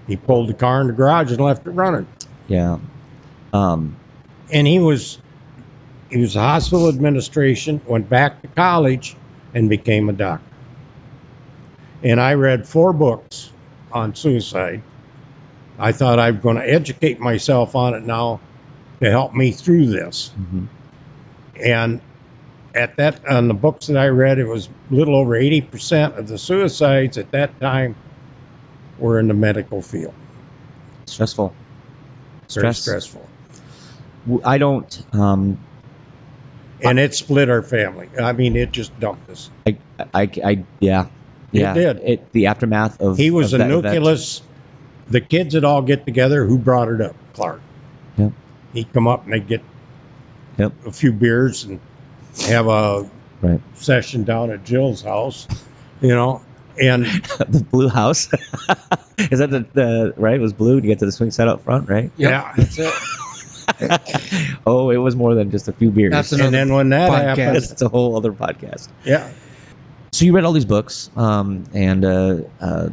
he 0.08 0.16
pulled 0.16 0.48
the 0.48 0.54
car 0.54 0.80
in 0.80 0.86
the 0.88 0.92
garage 0.92 1.30
and 1.32 1.40
left 1.40 1.66
it 1.66 1.70
running 1.70 2.06
yeah. 2.48 2.78
Um, 3.52 3.96
and 4.52 4.66
he 4.66 4.78
was 4.78 5.18
he 6.10 6.18
was 6.20 6.36
a 6.36 6.40
hospital 6.40 6.88
administration 6.88 7.80
went 7.86 8.08
back 8.08 8.40
to 8.42 8.48
college 8.48 9.16
and 9.54 9.68
became 9.68 10.08
a 10.08 10.12
doctor 10.12 10.45
and 12.06 12.20
i 12.20 12.34
read 12.34 12.66
four 12.66 12.92
books 12.92 13.50
on 13.92 14.14
suicide 14.14 14.82
i 15.78 15.92
thought 15.92 16.18
i'm 16.18 16.40
going 16.40 16.56
to 16.56 16.68
educate 16.68 17.20
myself 17.20 17.74
on 17.74 17.94
it 17.94 18.02
now 18.02 18.40
to 19.00 19.10
help 19.10 19.34
me 19.34 19.50
through 19.52 19.86
this 19.86 20.32
mhm. 20.38 20.66
and 21.62 22.00
at 22.76 22.96
that 22.96 23.26
on 23.26 23.48
the 23.48 23.54
books 23.54 23.86
that 23.86 23.96
I 23.96 24.08
read, 24.08 24.38
it 24.38 24.46
was 24.46 24.68
a 24.90 24.94
little 24.94 25.16
over 25.16 25.34
eighty 25.34 25.60
percent 25.60 26.16
of 26.18 26.28
the 26.28 26.38
suicides 26.38 27.18
at 27.18 27.30
that 27.32 27.58
time 27.60 27.96
were 28.98 29.18
in 29.18 29.28
the 29.28 29.34
medical 29.34 29.82
field. 29.82 30.14
Stressful. 31.06 31.54
Very 32.48 32.74
Stress. 32.74 32.78
stressful, 32.78 33.28
I 34.44 34.58
don't. 34.58 35.02
Um, 35.14 35.58
and 36.84 36.98
it 36.98 37.14
split 37.14 37.48
our 37.48 37.62
family. 37.62 38.08
I 38.20 38.32
mean, 38.32 38.54
it 38.54 38.70
just 38.70 38.98
dumped 39.00 39.28
us. 39.30 39.50
I, 39.66 39.78
I, 40.14 40.30
I, 40.44 40.64
yeah, 40.78 41.06
It 41.56 41.60
yeah. 41.60 41.74
did. 41.74 41.96
It 42.04 42.32
the 42.32 42.46
aftermath 42.46 43.00
of 43.00 43.16
He 43.16 43.30
was 43.30 43.52
of 43.52 43.60
a 43.60 43.64
that 43.64 43.70
event. 43.70 43.94
nucleus. 43.94 44.42
The 45.08 45.20
kids 45.20 45.54
would 45.54 45.64
all 45.64 45.82
get 45.82 46.04
together. 46.04 46.44
Who 46.44 46.58
brought 46.58 46.88
it 46.88 47.00
up? 47.00 47.14
Clark. 47.34 47.60
Yep. 48.16 48.32
He'd 48.72 48.92
come 48.92 49.06
up 49.06 49.24
and 49.24 49.32
they'd 49.32 49.46
get 49.46 49.62
Yep. 50.58 50.72
a 50.86 50.92
few 50.92 51.12
beers 51.12 51.64
and 51.64 51.80
have 52.48 52.66
a 52.66 53.08
Right. 53.42 53.60
session 53.74 54.24
down 54.24 54.50
at 54.50 54.64
Jill's 54.64 55.02
house, 55.02 55.46
you 56.00 56.08
know, 56.08 56.40
and 56.80 57.04
the 57.48 57.64
blue 57.70 57.88
house. 57.88 58.28
Is 59.18 59.38
that 59.40 59.50
the, 59.50 59.66
the 59.74 60.14
right? 60.16 60.34
It 60.34 60.40
was 60.40 60.52
blue 60.54 60.76
You 60.76 60.80
get 60.82 60.98
to 61.00 61.06
the 61.06 61.12
swing 61.12 61.30
set 61.30 61.46
up 61.48 61.62
front, 61.64 61.88
right? 61.88 62.10
yep, 62.16 62.30
yeah. 62.30 62.52
that's 62.56 62.78
it. 62.78 62.92
oh, 64.66 64.90
it 64.90 64.96
was 64.96 65.14
more 65.16 65.34
than 65.34 65.50
just 65.50 65.68
a 65.68 65.72
few 65.72 65.90
beers. 65.90 66.12
That's 66.12 66.32
And 66.32 66.40
another 66.40 66.56
then 66.56 66.72
when 66.74 66.88
that 66.90 67.10
podcast. 67.10 67.24
happened, 67.36 67.56
That's 67.56 67.82
a 67.82 67.88
whole 67.88 68.16
other 68.16 68.32
podcast. 68.32 68.88
yeah, 69.04 69.28
So 70.16 70.24
you 70.24 70.32
read 70.32 70.44
all 70.44 70.52
these 70.52 70.64
books, 70.64 71.10
um, 71.14 71.64
and 71.74 72.02
uh, 72.02 72.36
uh, 72.62 72.88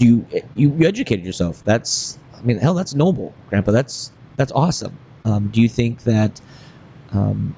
you, 0.00 0.26
you 0.56 0.76
educated 0.84 1.24
yourself. 1.24 1.62
That's 1.62 2.18
I 2.36 2.42
mean, 2.42 2.58
hell, 2.58 2.74
that's 2.74 2.92
noble, 2.92 3.32
Grandpa. 3.50 3.70
That's 3.70 4.10
that's 4.34 4.50
awesome. 4.50 4.98
Um, 5.24 5.46
do 5.46 5.62
you 5.62 5.68
think 5.68 6.02
that 6.02 6.40
um, 7.12 7.54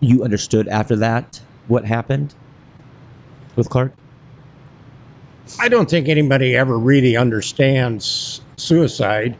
you 0.00 0.22
understood 0.22 0.68
after 0.68 0.96
that 0.96 1.40
what 1.68 1.86
happened 1.86 2.34
with 3.56 3.70
Clark? 3.70 3.94
I 5.58 5.68
don't 5.70 5.88
think 5.88 6.06
anybody 6.06 6.54
ever 6.56 6.78
really 6.78 7.16
understands 7.16 8.42
suicide, 8.58 9.34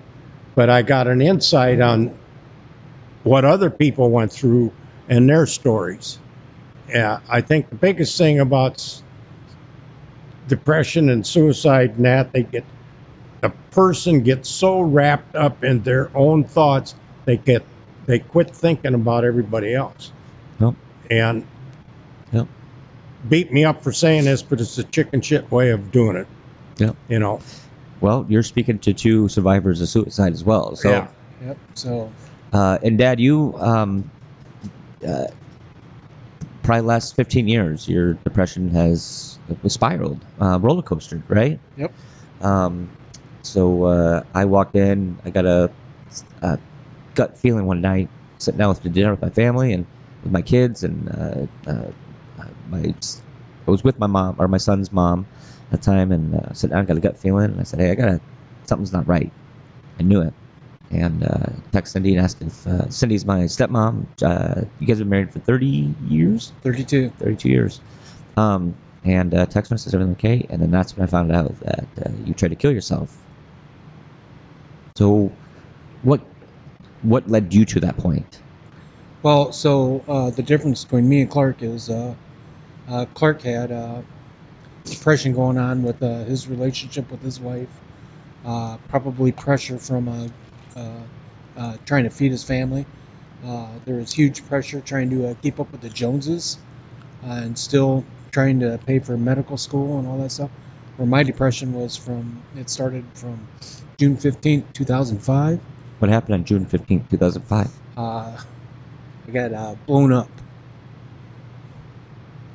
but 0.55 0.71
I 0.71 0.81
got 0.81 1.07
an 1.07 1.21
insight 1.21 1.83
on 1.83 2.19
what 3.25 3.45
other 3.45 3.69
people 3.69 4.11
went 4.11 4.33
through 4.33 4.73
and 5.11 5.29
their 5.29 5.45
stories. 5.45 6.19
Yeah, 6.89 7.19
I 7.29 7.41
think 7.41 7.69
the 7.69 7.75
biggest 7.77 8.17
thing 8.17 8.41
about 8.41 8.75
s- 8.75 9.03
depression 10.49 11.09
and 11.09 11.27
suicide 11.27 11.97
and 11.97 12.05
that 12.05 12.33
they 12.33 12.45
get 12.45 12.65
the 13.41 13.51
person 13.71 14.23
gets 14.23 14.49
so 14.49 14.81
wrapped 14.81 15.35
up 15.35 15.63
in 15.65 15.83
their 15.83 16.11
own 16.17 16.45
thoughts 16.45 16.95
they 17.25 17.37
get 17.37 17.65
they 18.07 18.21
quit 18.21 18.55
thinking 18.55 18.95
about 18.95 19.25
everybody 19.25 19.75
else. 19.75 20.13
Yep. 20.61 20.75
And 21.11 21.45
Yep. 22.33 22.47
beat 23.29 23.53
me 23.53 23.65
up 23.65 23.83
for 23.83 23.91
saying 23.93 24.25
this, 24.25 24.43
but 24.43 24.61
it's 24.61 24.79
a 24.79 24.85
chicken 24.85 25.21
shit 25.21 25.51
way 25.51 25.71
of 25.71 25.91
doing 25.91 26.17
it. 26.17 26.27
Yep. 26.79 26.95
You 27.09 27.19
know. 27.19 27.41
Well, 28.01 28.25
you're 28.29 28.45
speaking 28.45 28.79
to 28.81 28.93
two 28.95 29.27
survivors 29.29 29.81
of 29.81 29.89
suicide 29.89 30.33
as 30.35 30.45
well. 30.45 30.77
So, 30.77 30.91
yeah. 30.91 31.09
Yep. 31.45 31.59
So 31.75 32.13
uh, 32.53 32.79
and 32.83 32.97
Dad, 32.97 33.19
you 33.19 33.55
um, 33.59 34.09
uh, 35.07 35.25
probably 36.67 36.83
last 36.83 37.15
15 37.15 37.47
years, 37.47 37.89
your 37.89 38.15
depression 38.15 38.69
has 38.71 39.39
spiraled, 39.69 40.21
uh, 40.41 40.59
roller 40.61 40.83
coaster, 40.83 41.23
right? 41.29 41.61
Yep. 41.77 41.95
Um, 42.41 42.91
so 43.43 43.85
uh, 43.85 44.25
I 44.35 44.45
walked 44.45 44.75
in. 44.75 45.17
I 45.25 45.31
got 45.31 45.47
a, 45.47 45.71
a 46.43 46.59
gut 47.15 47.39
feeling 47.39 47.67
one 47.67 47.81
night, 47.81 48.09
sitting 48.39 48.59
down 48.59 48.71
with 48.71 48.83
the 48.83 48.89
dinner 48.89 49.13
with 49.13 49.23
my 49.23 49.31
family 49.31 49.73
and 49.73 49.87
with 50.25 50.33
my 50.33 50.43
kids, 50.43 50.83
and 50.83 51.09
uh, 51.09 51.71
uh, 51.71 51.91
my 52.69 52.93
I 53.67 53.71
was 53.71 53.85
with 53.85 53.99
my 53.99 54.07
mom 54.09 54.37
or 54.39 54.49
my 54.49 54.59
son's 54.59 54.93
mom 54.93 55.27
at 55.71 55.81
the 55.81 55.85
time, 55.85 56.11
and 56.11 56.35
uh, 56.35 56.53
sitting 56.53 56.75
down, 56.75 56.87
got 56.87 56.97
a 56.97 57.01
gut 57.01 57.19
feeling, 57.19 57.53
and 57.53 57.61
I 57.61 57.63
said, 57.63 57.79
"Hey, 57.81 57.93
I 57.93 57.95
got 57.95 58.21
something's 58.65 58.93
not 58.93 59.07
right." 59.07 59.31
I 59.99 60.03
knew 60.03 60.21
it, 60.21 60.35
and 60.91 61.25
uh, 61.25 61.47
text 61.73 61.93
Cindy 61.93 62.15
and 62.15 62.25
asked 62.25 62.43
if 62.43 62.67
uh, 62.67 62.89
Cindy's 62.89 63.25
my 63.25 63.41
stepmom. 63.41 64.07
Uh, 64.23 64.63
you 64.79 64.87
guys 64.87 64.99
have 64.99 65.07
been 65.07 65.11
married 65.11 65.33
for 65.33 65.41
30 65.41 65.95
years, 66.09 66.53
32. 66.63 67.11
32 67.19 67.49
years. 67.49 67.81
Um, 68.37 68.75
and 69.05 69.35
uh, 69.35 69.47
text 69.47 69.71
says 69.71 69.95
everything 69.95 70.13
okay, 70.15 70.47
and 70.51 70.61
then 70.61 70.71
that's 70.71 70.97
when 70.97 71.07
I 71.07 71.11
found 71.11 71.33
out 71.33 71.59
that 71.61 71.87
uh, 72.05 72.11
you 72.25 72.35
tried 72.35 72.49
to 72.49 72.57
kill 72.57 72.73
yourself. 72.73 73.17
So, 74.97 75.31
what 76.03 76.21
what 77.03 77.29
led 77.29 77.55
you 77.55 77.65
to 77.67 77.81
that 77.81 77.97
point? 77.97 78.41
Well, 79.23 79.53
so 79.53 80.03
uh, 80.09 80.31
the 80.31 80.43
difference 80.43 80.85
between 80.85 81.09
me 81.09 81.21
and 81.23 81.31
Clark 81.31 81.63
is 81.63 81.89
uh, 81.91 82.15
uh, 82.89 83.07
Clark 83.15 83.43
had 83.43 83.71
uh, 83.71 84.03
depression 84.85 85.33
going 85.33 85.59
on 85.59 85.83
with 85.83 86.03
uh, 86.03 86.25
his 86.25 86.49
relationship 86.49 87.11
with 87.11 87.23
his 87.23 87.41
wife, 87.41 87.69
uh, 88.45 88.77
probably 88.89 89.33
pressure 89.33 89.79
from 89.79 90.09
uh, 90.09 90.29
uh, 90.77 91.03
uh, 91.57 91.79
trying 91.87 92.05
to 92.05 92.11
feed 92.11 92.33
his 92.33 92.45
family. 92.45 92.87
Uh, 93.45 93.69
there 93.87 93.97
was 93.97 94.13
huge 94.13 94.47
pressure 94.47 94.81
trying 94.83 95.11
to 95.11 95.29
uh, 95.29 95.35
keep 95.43 95.61
up 95.61 95.73
with 95.73 95.83
the 95.83 95.91
Joneses 95.91 96.59
uh, 97.25 97.29
and 97.43 97.59
still 97.59 98.05
trying 98.33 98.61
to 98.61 98.79
pay 98.87 99.01
for 99.01 99.19
medical 99.19 99.59
school 99.59 99.99
and 99.99 100.09
all 100.09 100.19
that 100.19 100.31
stuff. 100.31 100.51
Where 100.97 101.09
my 101.09 101.25
depression 101.25 101.73
was 101.73 101.97
from, 101.97 102.47
it 102.55 102.71
started 102.71 103.05
from 103.15 103.51
June 103.99 104.17
15th, 104.17 104.73
2005. 104.75 105.61
What 105.99 106.11
happened 106.11 106.35
on 106.35 106.45
June 106.45 106.67
15th, 106.67 107.11
2005? 107.11 107.71
uh, 107.99 108.39
I 109.29 109.31
got 109.33 109.53
uh, 109.55 109.77
blown 109.87 110.13
up, 110.13 110.31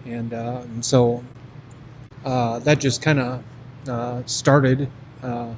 and, 0.06 0.34
uh, 0.34 0.62
and 0.64 0.86
so 0.86 1.24
uh, 2.26 2.60
that 2.60 2.80
just 2.80 3.02
kind 3.02 3.20
of 3.20 3.46
uh, 3.90 4.24
started 4.26 4.90
uh, 5.24 5.56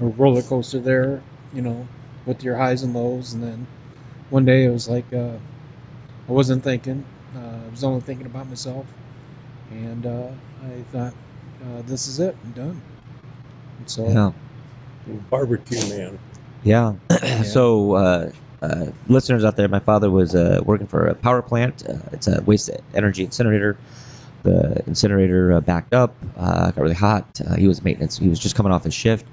a 0.00 0.04
roller 0.04 0.42
coaster 0.42 0.80
there, 0.80 1.22
you 1.56 1.62
know, 1.62 1.86
with 2.26 2.44
your 2.44 2.54
highs 2.56 2.82
and 2.82 2.94
lows, 2.94 3.32
and 3.32 3.42
then 3.42 3.66
one 4.30 4.44
day 4.44 4.64
it 4.64 4.70
was 4.70 4.88
like 4.88 5.10
uh, 5.12 5.32
I 6.28 6.32
wasn't 6.32 6.62
thinking, 6.62 7.04
uh, 7.34 7.38
I 7.66 7.70
was 7.70 7.82
only 7.82 8.02
thinking 8.02 8.26
about 8.26 8.46
myself, 8.46 8.86
and 9.70 10.04
uh, 10.04 10.28
I 10.64 10.82
thought, 10.92 11.14
uh, 11.64 11.82
this 11.86 12.06
is 12.08 12.20
it, 12.20 12.36
I'm 12.44 12.52
done. 12.52 12.82
And 13.78 13.90
so 13.90 14.06
Yeah. 14.06 14.32
Barbecue 15.30 15.78
man. 15.88 16.18
Yeah. 16.62 16.94
so, 17.44 17.94
uh, 17.94 18.30
uh, 18.60 18.86
listeners 19.08 19.44
out 19.44 19.56
there, 19.56 19.68
my 19.68 19.78
father 19.78 20.10
was 20.10 20.34
uh, 20.34 20.60
working 20.64 20.86
for 20.86 21.06
a 21.06 21.14
power 21.14 21.42
plant. 21.42 21.84
Uh, 21.88 21.94
it's 22.12 22.26
a 22.26 22.42
waste 22.42 22.70
energy 22.94 23.24
incinerator. 23.24 23.78
The 24.46 24.82
incinerator 24.86 25.52
uh, 25.52 25.60
backed 25.60 25.92
up, 25.92 26.14
uh, 26.36 26.70
got 26.70 26.80
really 26.80 26.94
hot. 26.94 27.40
Uh, 27.44 27.56
he 27.56 27.66
was 27.66 27.82
maintenance. 27.82 28.16
He 28.16 28.28
was 28.28 28.38
just 28.38 28.54
coming 28.54 28.72
off 28.72 28.84
his 28.84 28.94
shift. 28.94 29.26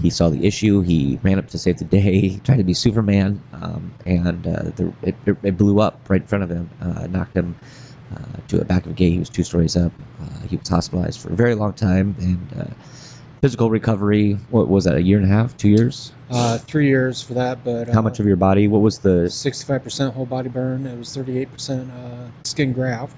He 0.00 0.10
saw 0.10 0.28
the 0.28 0.46
issue. 0.46 0.80
He 0.80 1.18
ran 1.24 1.38
up 1.38 1.48
to 1.48 1.58
save 1.58 1.78
the 1.78 1.84
day, 1.84 2.38
tried 2.44 2.58
to 2.58 2.64
be 2.64 2.72
Superman, 2.74 3.42
um, 3.52 3.92
and 4.06 4.46
uh, 4.46 4.70
the, 4.76 4.92
it, 5.02 5.16
it, 5.42 5.56
blew 5.56 5.80
up 5.80 6.08
right 6.08 6.20
in 6.20 6.26
front 6.26 6.44
of 6.44 6.50
him, 6.50 6.70
uh, 6.80 7.08
knocked 7.08 7.36
him 7.36 7.56
uh, 8.14 8.38
to 8.46 8.58
the 8.58 8.64
back 8.64 8.86
of 8.86 8.92
a 8.92 8.94
gate. 8.94 9.12
He 9.12 9.18
was 9.18 9.28
two 9.28 9.42
stories 9.42 9.76
up. 9.76 9.92
Uh, 10.20 10.46
he 10.46 10.56
was 10.56 10.68
hospitalized 10.68 11.20
for 11.20 11.32
a 11.32 11.36
very 11.36 11.56
long 11.56 11.72
time, 11.72 12.14
and 12.20 12.60
uh, 12.60 12.72
physical 13.40 13.70
recovery. 13.70 14.34
What 14.50 14.68
was 14.68 14.84
that? 14.84 14.94
A 14.94 15.02
year 15.02 15.18
and 15.18 15.26
a 15.26 15.34
half? 15.34 15.56
Two 15.56 15.68
years? 15.68 16.12
uh, 16.30 16.58
three 16.58 16.86
years 16.86 17.22
for 17.22 17.34
that, 17.34 17.64
but 17.64 17.88
How 17.88 18.00
uh, 18.00 18.02
much 18.02 18.20
of 18.20 18.26
your 18.26 18.36
body? 18.36 18.68
What 18.68 18.82
was 18.82 18.98
the? 19.00 19.26
65% 19.26 20.12
whole 20.12 20.26
body 20.26 20.48
burn. 20.48 20.86
It 20.86 20.96
was 20.96 21.08
38% 21.16 21.90
uh, 21.90 22.30
skin 22.44 22.72
graft, 22.72 23.16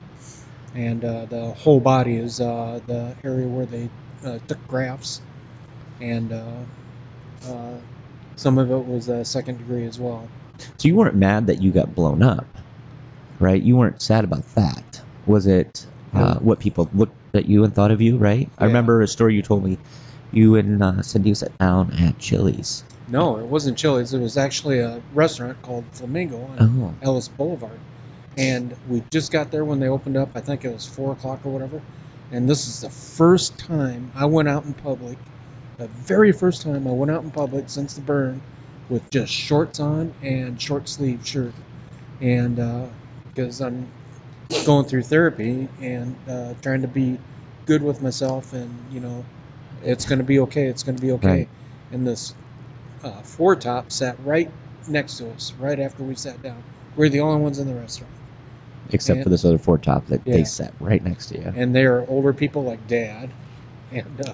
and 0.75 1.05
uh, 1.05 1.27
the 1.27 1.47
whole 1.53 1.81
body 1.81 2.17
is 2.17 2.41
uh, 2.41 2.81
the 2.87 3.15
area 3.25 3.47
where 3.47 3.67
they 3.67 3.89
uh, 4.25 4.39
took 4.49 4.67
grafts, 4.69 5.21
and 6.01 6.33
uh, 6.33 6.53
uh, 7.49 7.75
some 8.37 8.59
of 8.59 8.71
it 8.71 8.85
was 8.87 9.09
uh, 9.09 9.25
second 9.25 9.59
degree 9.59 9.85
as 9.87 9.99
well. 9.99 10.29
So 10.79 10.89
you 10.89 10.95
weren't 10.97 11.17
mad 11.17 11.47
that 11.49 11.61
you 11.61 11.73
got 11.73 11.95
blown 11.95 12.23
up, 12.23 12.47
right? 13.41 13.61
You 13.61 13.77
weren't 13.77 14.01
sad 14.01 14.25
about 14.25 14.45
that. 14.55 15.03
Was 15.27 15.47
it 15.47 15.87
uh, 16.15 16.35
No. 16.35 16.41
what 16.41 16.61
people 16.61 16.89
looked 16.95 17.17
at 17.35 17.47
you 17.47 17.65
and 17.65 17.75
thought 17.75 17.91
of 17.91 18.01
you, 18.01 18.17
right? 18.19 18.49
I 18.59 18.65
Yeah. 18.65 18.69
remember 18.69 19.01
a 19.03 19.09
story 19.09 19.35
you 19.35 19.43
told 19.43 19.65
me. 19.65 19.79
You 20.33 20.57
and 20.57 20.83
uh, 20.83 21.03
Cindy 21.03 21.35
sat 21.35 21.53
down 21.59 21.93
at 21.93 22.19
Chili's. 22.19 22.85
No, 23.09 23.37
it 23.37 23.45
wasn't 23.47 23.77
Chili's. 23.77 24.15
It 24.15 24.19
was 24.21 24.39
actually 24.39 24.79
a 24.79 25.03
restaurant 25.15 25.61
called 25.63 25.85
Flamingo 25.93 26.37
on 26.37 26.59
Oh, 26.59 26.95
Ellis 27.03 27.29
Boulevard, 27.29 27.79
and 28.37 28.75
we 28.89 29.03
just 29.11 29.31
got 29.31 29.51
there 29.51 29.65
when 29.65 29.81
they 29.81 29.89
opened 29.89 30.17
up. 30.17 30.31
I 30.35 30.41
think 30.41 30.65
it 30.65 30.73
was 30.73 30.87
four 30.87 31.13
o'clock 31.13 31.41
or 31.45 31.51
whatever. 31.51 31.81
And 32.31 32.49
this 32.49 32.67
is 32.67 32.81
the 32.81 32.91
first 32.91 33.59
time 33.59 34.11
I 34.15 34.25
went 34.25 34.49
out 34.49 34.65
in 34.65 34.73
public, 34.73 35.19
the 35.77 35.89
very 35.89 36.33
first 36.33 36.63
time 36.63 36.87
I 36.87 36.93
went 36.93 37.11
out 37.11 37.23
in 37.23 37.31
public 37.31 37.69
since 37.69 37.95
the 37.95 38.01
burn, 38.01 38.41
with 38.89 39.11
just 39.11 39.33
shorts 39.33 39.81
on 39.81 40.13
and 40.23 40.61
short 40.61 40.89
sleeve 40.89 41.27
shirt, 41.27 41.53
and 42.21 42.57
because 43.35 43.61
I'm 43.61 43.89
going 44.65 44.87
through 44.87 45.03
therapy 45.03 45.69
and 45.81 46.17
uh, 46.29 46.55
trying 46.63 46.83
to 46.83 46.89
be 46.89 47.19
good 47.67 47.83
with 47.83 48.03
myself, 48.03 48.53
and 48.53 48.71
you 48.93 49.01
know, 49.01 49.25
it's 49.83 50.05
going 50.05 50.19
to 50.19 50.25
be 50.25 50.41
okay. 50.41 50.67
It's 50.67 50.83
going 50.83 50.97
to 50.97 51.03
be 51.03 51.13
okay. 51.13 51.29
Right. 51.29 51.49
And 51.91 52.07
this 52.07 52.35
uh, 53.05 53.23
four 53.23 53.57
top 53.57 53.93
sat 53.93 54.17
right 54.25 54.51
next 54.89 55.19
to 55.19 55.31
us, 55.31 55.53
right 55.59 55.79
after 55.79 56.03
we 56.03 56.15
sat 56.15 56.43
down. 56.43 56.63
We're 56.97 57.09
the 57.09 57.21
only 57.21 57.43
ones 57.43 57.59
in 57.59 57.67
the 57.67 57.75
restaurant. 57.75 58.13
Except 58.93 59.19
Yeah. 59.19 59.25
for 59.25 59.29
this 59.31 59.45
other 59.45 59.59
four 59.59 59.79
top 59.79 60.07
that 60.07 60.21
Yeah. 60.27 60.35
they 60.35 60.45
sat 60.45 60.73
right 60.81 61.03
next 61.03 61.27
to 61.29 61.39
you. 61.39 61.53
and 61.57 61.75
they're 61.75 62.05
older 62.09 62.33
people 62.33 62.63
like 62.65 62.87
dad 62.87 63.31
and 63.91 64.21
uh, 64.21 64.33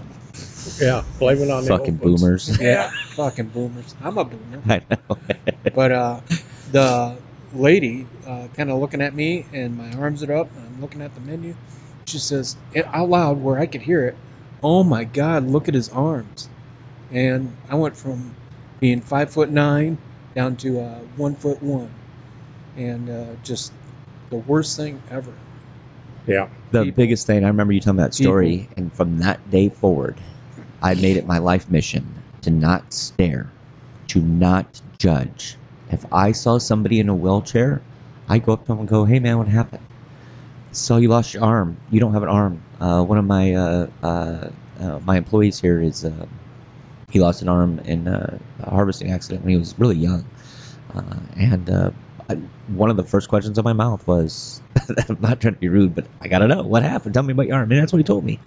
Yeah, 0.80 1.02
blame 1.18 1.38
it 1.42 1.50
on 1.50 1.64
the 1.64 1.68
Fucking 1.70 1.98
old 2.02 2.20
boomers. 2.20 2.60
yeah 2.60 2.90
fucking 3.16 3.48
boomers 3.48 3.94
i'm 4.02 4.18
a 4.18 4.24
boomer 4.24 4.62
I 4.68 4.80
know. 4.90 5.16
but 5.74 5.92
uh, 5.92 6.20
the 6.72 7.18
lady 7.52 8.06
uh, 8.26 8.46
kind 8.54 8.70
of 8.70 8.78
looking 8.78 9.00
at 9.00 9.14
me 9.14 9.46
and 9.52 9.76
my 9.76 9.90
arms 9.94 10.22
are 10.22 10.34
up 10.34 10.54
and 10.56 10.66
i'm 10.66 10.80
looking 10.80 11.00
at 11.02 11.14
the 11.14 11.20
menu 11.22 11.54
she 12.06 12.18
says 12.18 12.56
it 12.72 12.86
out 12.92 13.08
loud 13.08 13.38
where 13.38 13.58
i 13.58 13.66
could 13.66 13.80
hear 13.82 14.04
it 14.06 14.16
oh 14.62 14.84
my 14.84 15.04
god 15.04 15.44
look 15.46 15.66
at 15.68 15.74
his 15.74 15.88
arms 15.88 16.48
and 17.10 17.56
i 17.70 17.74
went 17.74 17.96
from 17.96 18.34
being 18.80 19.00
five 19.00 19.30
foot 19.30 19.50
nine 19.50 19.96
down 20.34 20.54
to 20.56 20.80
uh, 20.80 20.98
one 21.16 21.34
foot 21.34 21.60
one 21.62 21.90
and 22.76 23.08
uh, 23.10 23.24
just 23.42 23.72
the 24.30 24.36
worst 24.36 24.76
thing 24.76 25.00
ever 25.10 25.32
Yeah, 26.26 26.48
the 26.70 26.84
people. 26.84 26.96
biggest 26.96 27.26
thing 27.26 27.44
I 27.44 27.48
remember 27.48 27.72
you 27.72 27.80
telling 27.80 27.98
that 27.98 28.14
story, 28.14 28.68
and 28.76 28.92
from 28.92 29.18
that 29.18 29.50
day 29.50 29.68
forward, 29.68 30.20
I 30.82 30.94
made 30.94 31.16
it 31.16 31.26
my 31.26 31.38
life 31.38 31.70
mission 31.70 32.22
to 32.42 32.50
not 32.50 32.92
stare, 32.92 33.52
to 34.08 34.20
not 34.20 34.80
judge. 34.98 35.56
If 35.90 36.04
I 36.12 36.32
saw 36.32 36.58
somebody 36.58 37.00
in 37.00 37.08
a 37.08 37.14
wheelchair, 37.14 37.82
I 38.28 38.38
go 38.38 38.52
up 38.52 38.62
to 38.64 38.68
them 38.68 38.80
and 38.80 38.88
go, 38.88 39.04
"Hey 39.04 39.18
man, 39.20 39.38
what 39.38 39.48
happened? 39.48 39.82
So 40.72 40.96
you 40.98 41.08
lost 41.08 41.34
your 41.34 41.44
arm. 41.44 41.76
You 41.90 42.00
don't 42.00 42.12
have 42.14 42.22
an 42.22 42.28
arm. 42.28 42.60
Uh, 42.80 43.02
one 43.04 43.18
of 43.18 43.24
my 43.24 43.54
uh, 43.54 43.86
uh, 44.02 44.50
uh, 44.80 44.98
my 45.04 45.16
employees 45.16 45.60
here 45.60 45.80
is 45.80 46.04
uh, 46.04 46.26
he 47.10 47.20
lost 47.20 47.42
an 47.42 47.48
arm 47.48 47.78
in 47.80 48.08
uh, 48.08 48.38
a 48.60 48.70
harvesting 48.70 49.10
accident 49.10 49.42
when 49.42 49.50
he 49.50 49.56
was 49.58 49.78
really 49.78 49.96
young, 49.96 50.24
uh, 50.94 51.16
and 51.36 51.68
uh, 51.70 51.90
I, 52.28 52.34
one 52.68 52.90
of 52.90 52.96
the 52.96 53.04
first 53.04 53.28
questions 53.28 53.58
on 53.58 53.64
my 53.64 53.72
mouth 53.72 54.06
was, 54.06 54.60
I'm 55.08 55.16
not 55.20 55.40
trying 55.40 55.54
to 55.54 55.60
be 55.60 55.68
rude, 55.68 55.94
but 55.94 56.06
I 56.20 56.28
gotta 56.28 56.46
know 56.46 56.62
what 56.62 56.82
happened. 56.82 57.14
Tell 57.14 57.22
me 57.22 57.32
about 57.32 57.46
your 57.46 57.56
arm. 57.56 57.70
And 57.72 57.80
that's 57.80 57.92
what 57.92 57.98
he 57.98 58.04
told 58.04 58.24
me. 58.24 58.38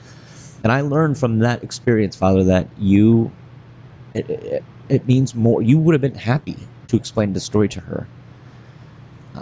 And 0.63 0.71
I 0.71 0.81
learned 0.81 1.17
from 1.17 1.39
that 1.39 1.63
experience, 1.63 2.15
Father, 2.15 2.43
that 2.45 2.67
you, 2.77 3.31
it, 4.13 4.29
it, 4.29 4.63
it 4.89 5.07
means 5.07 5.33
more. 5.33 5.61
You 5.61 5.79
would 5.79 5.93
have 5.93 6.01
been 6.01 6.13
happy 6.15 6.57
to 6.89 6.95
explain 6.95 7.33
the 7.33 7.39
story 7.39 7.67
to 7.69 7.79
her. 7.79 8.07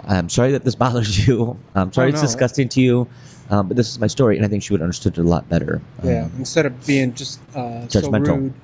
I'm 0.06 0.28
sorry 0.28 0.52
that 0.52 0.64
this 0.64 0.74
bothers 0.76 1.26
you. 1.26 1.58
I'm 1.74 1.92
sorry 1.92 2.08
Oh, 2.08 2.12
it's 2.12 2.22
disgusting 2.22 2.68
to 2.70 2.80
you, 2.80 3.08
um, 3.50 3.68
but 3.68 3.76
this 3.76 3.90
is 3.90 3.98
my 3.98 4.06
story, 4.06 4.36
and 4.36 4.46
I 4.46 4.48
think 4.48 4.62
she 4.62 4.72
would 4.72 4.80
have 4.80 4.86
understood 4.86 5.18
it 5.18 5.20
a 5.20 5.28
lot 5.28 5.48
better. 5.48 5.82
Yeah, 6.02 6.24
Um, 6.24 6.32
instead 6.38 6.64
of 6.64 6.86
being 6.86 7.12
just 7.12 7.40
uh, 7.54 7.86
so 7.88 8.00
Judgmental. 8.00 8.36
rude, 8.38 8.54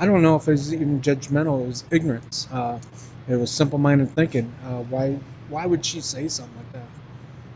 I 0.00 0.06
don't 0.06 0.22
know 0.22 0.36
if 0.36 0.48
it 0.48 0.52
was 0.52 0.72
even 0.72 1.00
judgmental. 1.02 1.62
It 1.62 1.66
was 1.68 1.84
ignorance. 1.90 2.48
Uh, 2.50 2.78
it 3.28 3.36
was 3.36 3.50
simple-minded 3.50 4.10
thinking. 4.10 4.50
Uh, 4.64 4.78
why 4.84 5.18
why 5.50 5.66
would 5.66 5.84
she 5.84 6.00
say 6.00 6.26
something 6.28 6.56
like 6.56 6.72
that? 6.72 6.88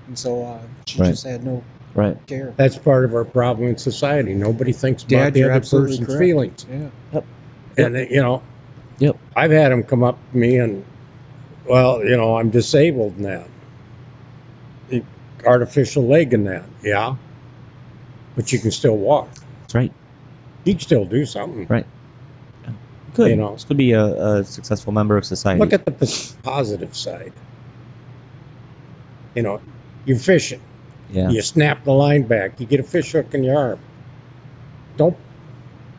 And 0.08 0.18
so 0.18 0.44
uh, 0.44 0.60
she 0.84 1.00
Right. 1.00 1.08
just 1.08 1.24
had 1.24 1.42
no 1.44 1.62
right. 1.94 2.16
care. 2.26 2.52
that's 2.56 2.76
part 2.76 3.04
of 3.04 3.14
our 3.14 3.24
problem 3.24 3.68
in 3.68 3.78
society. 3.78 4.34
Nobody 4.34 4.72
thinks 4.72 5.02
about 5.04 5.10
Dad, 5.10 5.34
the 5.34 5.44
other 5.44 5.60
person's 5.60 6.06
correct. 6.06 6.18
feelings. 6.20 6.66
Yeah. 6.70 6.90
Yep. 7.12 7.24
And 7.78 7.96
you 8.10 8.20
know, 8.20 8.42
Yep. 8.98 9.16
I've 9.34 9.50
had 9.50 9.72
them 9.72 9.82
come 9.82 10.04
up 10.04 10.18
to 10.30 10.36
me 10.36 10.58
and, 10.58 10.84
well, 11.66 12.04
you 12.04 12.16
know, 12.16 12.36
I'm 12.36 12.50
disabled 12.50 13.14
and 13.16 13.24
that. 13.24 13.48
The 14.88 15.02
Artificial 15.46 16.06
leg 16.06 16.32
and 16.34 16.46
that, 16.46 16.64
yeah. 16.82 17.16
But 18.36 18.52
you 18.52 18.58
can 18.58 18.70
still 18.70 18.96
walk. 18.96 19.28
That's 19.62 19.74
right. 19.74 19.92
You 20.64 20.74
can 20.74 20.80
still 20.80 21.04
do 21.04 21.24
something. 21.26 21.66
Good. 23.14 23.30
You 23.30 23.36
know. 23.36 23.56
Still 23.56 23.76
be 23.76 23.92
a, 23.92 24.04
a 24.04 24.44
successful 24.44 24.92
member 24.92 25.16
of 25.16 25.24
society. 25.24 25.60
Look 25.60 25.72
at 25.72 25.84
the 25.86 26.34
positive 26.42 26.94
side. 26.94 27.32
You 29.34 29.42
know, 29.42 29.60
you're 30.04 30.18
fishing. 30.18 30.60
yeah. 31.10 31.30
You 31.30 31.42
snap 31.42 31.84
the 31.84 31.92
line 31.92 32.22
back. 32.24 32.60
You 32.60 32.66
get 32.66 32.80
a 32.80 32.84
fish 32.84 33.12
hook 33.12 33.34
in 33.34 33.42
your 33.42 33.56
arm. 33.58 33.78
Don't 34.96 35.16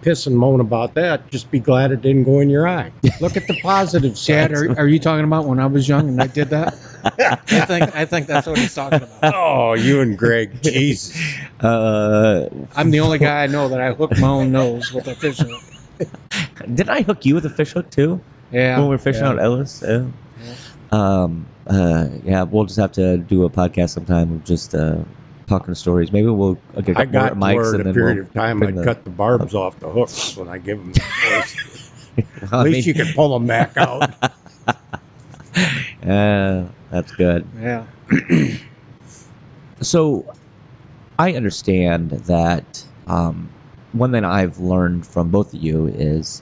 piss 0.02 0.28
and 0.28 0.38
moan 0.38 0.60
about 0.62 0.94
that. 0.94 1.30
Just 1.32 1.52
be 1.52 1.60
glad 1.60 1.92
it 1.92 2.02
didn't 2.02 2.24
go 2.24 2.40
in 2.40 2.50
your 2.50 2.68
eye. 2.68 2.92
Look 3.20 3.36
at 3.36 3.48
the 3.48 3.60
positive 3.62 4.14
Dad, 4.26 4.52
side. 4.52 4.52
are, 4.54 4.80
are 4.80 4.88
you 4.88 5.00
talking 5.00 5.26
about 5.26 5.46
when 5.46 5.60
I 5.60 5.66
was 5.66 5.90
young 5.90 6.08
and 6.08 6.22
I 6.22 6.28
did 6.28 6.50
that? 6.52 6.76
I 7.20 7.36
think 7.66 7.96
I 7.96 8.06
think 8.06 8.28
that's 8.28 8.48
what 8.48 8.58
he's 8.58 8.74
talking 8.74 9.02
about. 9.02 9.36
oh, 9.36 9.74
you 9.74 10.02
and 10.02 10.18
Greg, 10.18 10.60
Jesus. 10.64 11.16
Uh, 11.60 12.50
I'm 12.76 12.92
the 12.92 13.02
only 13.02 13.20
guy 13.20 13.44
I 13.44 13.48
know 13.48 13.68
that 13.70 13.82
I 13.82 13.94
hooked 13.94 14.20
my 14.20 14.28
own 14.30 14.52
nose 14.52 14.94
with 14.94 15.08
a 15.08 15.16
fish 15.16 15.40
hook. 15.40 15.62
did 16.74 16.90
I 16.90 17.02
hook 17.02 17.26
you 17.26 17.36
with 17.36 17.46
a 17.46 17.50
fish 17.50 17.72
hook 17.74 17.90
too 17.90 18.22
Yeah. 18.52 18.78
when 18.78 18.88
we 18.88 18.96
were 18.96 18.98
fishing 18.98 19.24
yeah. 19.24 19.30
out 19.30 19.40
Ellis? 19.40 19.84
Yeah. 19.86 20.06
Um. 20.92 21.46
Uh. 21.68 22.08
Yeah. 22.24 22.44
We'll 22.44 22.66
just 22.66 22.80
have 22.80 22.92
to 22.94 23.18
do 23.18 23.44
a 23.46 23.50
podcast 23.50 23.90
sometime 23.92 24.32
of 24.34 24.44
just 24.44 24.74
uh 24.76 24.98
talking 25.48 25.74
stories. 25.76 26.12
Maybe 26.12 26.28
we'll 26.28 26.58
uh, 26.76 26.82
get 26.82 26.98
I 26.98 27.06
couple 27.06 27.36
more 27.38 27.50
mics 27.50 27.56
word 27.56 27.74
and 27.76 27.82
a 27.82 27.84
then 27.86 27.94
period 27.94 28.18
we'll 28.18 28.26
of 28.26 28.34
time 28.34 28.64
I'd 28.64 28.76
the- 28.76 28.84
cut 28.84 29.04
the 29.04 29.10
barbs 29.10 29.54
off 29.56 29.80
the 29.80 29.90
hooks 29.90 30.36
when 30.38 30.48
I 30.48 30.58
give 30.58 30.78
them 30.80 30.92
the. 30.94 31.02
I 32.52 32.60
At 32.60 32.64
mean, 32.64 32.74
least 32.74 32.88
you 32.88 32.94
can 32.94 33.14
pull 33.14 33.34
them 33.38 33.46
back 33.48 33.76
out. 33.78 34.14
uh, 36.08 36.64
that's 36.92 37.12
good. 37.14 37.46
Yeah. 37.60 37.86
So, 39.82 40.34
I 41.20 41.34
understand 41.34 42.12
that 42.12 42.86
um, 43.08 43.50
one 43.96 44.12
thing 44.12 44.26
I've 44.26 44.60
learned 44.60 45.06
from 45.08 45.30
both 45.30 45.54
of 45.54 45.62
you 45.62 45.88
is 45.88 46.42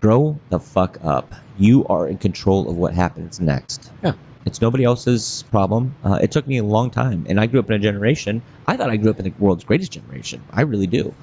grow 0.00 0.38
the 0.48 0.58
fuck 0.58 0.98
up. 1.02 1.34
You 1.58 1.86
are 1.86 2.08
in 2.08 2.18
control 2.18 2.68
of 2.68 2.76
what 2.76 2.94
happens 2.94 3.40
next. 3.40 3.92
Yeah. 4.02 4.14
It's 4.46 4.62
nobody 4.62 4.84
else's 4.84 5.44
problem. 5.50 5.94
Uh, 6.02 6.18
it 6.22 6.32
took 6.32 6.46
me 6.46 6.56
a 6.56 6.64
long 6.64 6.90
time, 6.90 7.26
and 7.28 7.38
I 7.38 7.46
grew 7.46 7.60
up 7.60 7.68
in 7.68 7.76
a 7.76 7.78
generation. 7.78 8.40
I 8.66 8.76
thought 8.76 8.88
I 8.88 8.96
grew 8.96 9.10
up 9.10 9.18
in 9.18 9.26
the 9.26 9.32
world's 9.38 9.64
greatest 9.64 9.92
generation. 9.92 10.42
I 10.50 10.62
really 10.62 10.86
do. 10.86 11.14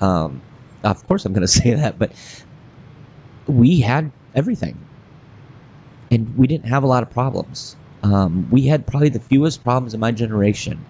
Um, 0.00 0.40
of 0.84 1.06
course, 1.08 1.24
I'm 1.24 1.32
going 1.32 1.42
to 1.46 1.48
say 1.48 1.74
that, 1.74 1.98
but 1.98 2.12
we 3.46 3.80
had 3.80 4.12
everything, 4.34 4.78
and 6.12 6.36
we 6.38 6.46
didn't 6.46 6.66
have 6.66 6.84
a 6.84 6.86
lot 6.86 7.02
of 7.02 7.10
problems. 7.10 7.76
Um, 8.04 8.48
we 8.50 8.62
had 8.62 8.86
probably 8.86 9.08
the 9.08 9.20
fewest 9.20 9.64
problems 9.64 9.92
in 9.92 10.00
my 10.00 10.12
generation. 10.12 10.84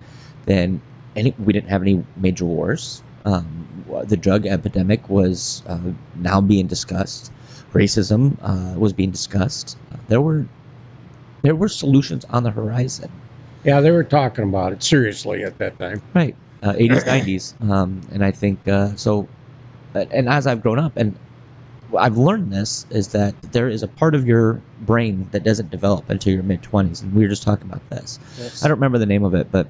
Then 0.44 0.82
any, 1.16 1.34
we 1.38 1.52
didn't 1.54 1.70
have 1.70 1.82
any 1.82 2.04
major 2.16 2.44
wars. 2.44 3.02
Um, 3.24 3.66
the 4.04 4.16
drug 4.16 4.46
epidemic 4.46 5.08
was 5.08 5.62
uh, 5.66 5.78
now 6.16 6.40
being 6.40 6.66
discussed. 6.66 7.32
Racism 7.72 8.36
uh, 8.42 8.78
was 8.78 8.92
being 8.92 9.10
discussed. 9.10 9.76
There 10.08 10.20
were 10.20 10.46
there 11.42 11.54
were 11.54 11.68
solutions 11.68 12.24
on 12.26 12.42
the 12.42 12.50
horizon. 12.50 13.10
Yeah, 13.64 13.80
they 13.80 13.90
were 13.90 14.04
talking 14.04 14.44
about 14.44 14.72
it 14.72 14.82
seriously 14.82 15.44
at 15.44 15.58
that 15.58 15.78
time. 15.78 16.00
Right, 16.14 16.34
uh, 16.62 16.72
80s, 16.72 17.04
90s, 17.04 17.70
um, 17.70 18.00
and 18.12 18.24
I 18.24 18.30
think 18.30 18.66
uh, 18.68 18.94
so. 18.96 19.28
uh, 19.94 20.04
And 20.10 20.28
as 20.28 20.46
I've 20.46 20.62
grown 20.62 20.78
up, 20.78 20.96
and 20.96 21.14
I've 21.96 22.16
learned 22.16 22.52
this 22.52 22.86
is 22.90 23.08
that 23.08 23.34
there 23.52 23.68
is 23.68 23.82
a 23.82 23.88
part 23.88 24.14
of 24.14 24.26
your 24.26 24.60
brain 24.80 25.28
that 25.32 25.44
doesn't 25.44 25.70
develop 25.70 26.08
until 26.10 26.32
your 26.32 26.42
mid 26.42 26.62
20s, 26.62 27.02
and 27.02 27.12
we 27.14 27.22
were 27.22 27.28
just 27.28 27.42
talking 27.42 27.68
about 27.68 27.88
this. 27.90 28.18
That's, 28.38 28.64
I 28.64 28.68
don't 28.68 28.76
remember 28.78 28.98
the 28.98 29.06
name 29.06 29.24
of 29.24 29.34
it, 29.34 29.50
but 29.52 29.66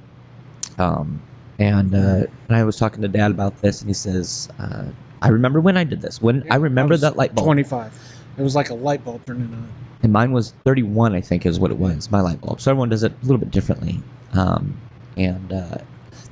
um, 0.79 1.21
and 1.61 1.95
uh, 1.95 2.25
and 2.49 2.57
I 2.57 2.65
was 2.65 2.77
talking 2.77 3.03
to 3.03 3.09
Dad 3.09 3.31
about 3.31 3.61
this, 3.63 3.81
and 3.83 3.89
he 3.89 3.95
says, 3.95 4.49
uh, 4.59 4.87
"I 5.23 5.29
remember 5.29 5.61
when 5.61 5.77
I 5.77 5.85
did 5.85 6.01
this. 6.01 6.21
When 6.21 6.45
I 6.51 6.57
remember 6.57 6.95
was 6.95 7.03
that 7.03 7.17
light 7.17 7.35
bulb, 7.35 7.45
25. 7.47 7.97
It 8.39 8.43
was 8.43 8.57
like 8.57 8.71
a 8.71 8.75
light 8.75 9.05
bulb 9.05 9.25
turning 9.27 9.53
on. 9.53 9.69
and 10.03 10.13
mine 10.13 10.33
was 10.33 10.53
31, 10.65 11.15
I 11.15 11.21
think, 11.21 11.45
is 11.47 11.61
what 11.61 11.71
it 11.71 11.77
was. 11.79 12.11
My 12.11 12.21
light 12.23 12.41
bulb. 12.41 12.61
So 12.61 12.71
everyone 12.71 12.89
does 12.89 13.03
it 13.03 13.13
a 13.13 13.23
little 13.23 13.39
bit 13.39 13.51
differently. 13.51 14.01
Um, 14.33 14.77
and 15.17 15.53
uh, 15.53 15.79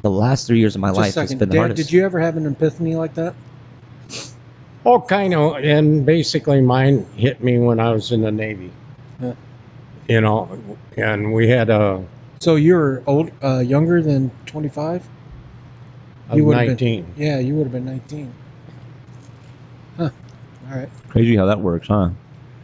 the 0.03 0.11
last 0.11 0.47
three 0.47 0.59
years 0.61 0.75
of 0.75 0.81
my 0.81 0.89
Just 0.89 0.99
life 0.99 1.15
has 1.17 1.29
been 1.31 1.39
the 1.39 1.47
Dad, 1.47 1.59
hardest. 1.59 1.77
did 1.77 1.93
you 1.93 2.05
ever 2.05 2.19
have 2.19 2.37
an 2.39 2.47
epiphany 2.47 2.95
like 2.97 3.15
that? 3.15 3.35
Oh, 4.87 5.01
kind 5.01 5.35
of. 5.35 5.57
And 5.57 6.07
basically, 6.07 6.63
mine 6.63 7.05
hit 7.17 7.43
me 7.43 7.59
when 7.59 7.81
I 7.81 7.91
was 7.93 8.11
in 8.13 8.23
the 8.23 8.31
Navy. 8.33 8.71
Yeah. 9.21 9.35
You 10.09 10.21
know, 10.23 10.59
and 10.97 11.35
we 11.35 11.49
had 11.49 11.69
a, 11.69 12.03
So 12.41 12.55
you're 12.57 13.03
old, 13.07 13.31
uh, 13.43 13.59
younger 13.59 14.01
than 14.01 14.31
25? 14.47 15.07
A 16.31 16.37
You 16.37 16.45
would've 16.45 16.61
been- 16.61 16.69
19. 16.69 17.07
Yeah, 17.17 17.39
you 17.39 17.55
would 17.55 17.65
have 17.65 17.73
been 17.73 17.85
19. 17.85 18.33
Huh. 19.97 20.11
All 20.71 20.79
right. 20.79 20.89
Crazy 21.09 21.37
how 21.37 21.47
that 21.47 21.61
works, 21.61 21.89
huh? 21.89 22.11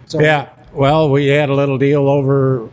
So 0.07 0.21
Yeah. 0.21 0.49
Well, 0.73 1.11
we 1.11 1.27
had 1.29 1.51
a 1.51 1.55
little 1.55 1.79
deal 1.79 2.09
over 2.09 2.69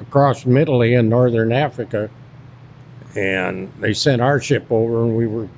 across 0.00 0.42
from 0.42 0.56
Italy 0.56 0.94
in 0.94 1.08
northern 1.08 1.50
Africa, 1.52 2.08
and 3.16 3.72
they 3.80 3.92
sent 3.94 4.22
our 4.22 4.40
ship 4.40 4.66
over, 4.70 5.02
and 5.04 5.16
we 5.16 5.26
were 5.26 5.48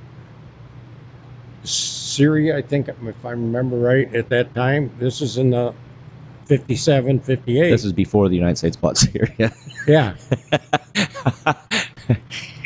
Syria, 1.64 2.56
I 2.56 2.62
think, 2.62 2.88
if 2.88 3.24
I 3.24 3.32
remember 3.32 3.76
right, 3.76 4.12
at 4.14 4.30
that 4.30 4.54
time. 4.54 4.90
This 4.98 5.20
is 5.20 5.36
in 5.36 5.50
the 5.50 5.74
57, 6.46 7.20
58. 7.20 7.70
This 7.70 7.84
is 7.84 7.92
before 7.92 8.28
the 8.30 8.36
United 8.36 8.56
States 8.56 8.76
bought 8.76 8.96
Syria. 8.96 9.52
yeah. 9.86 10.14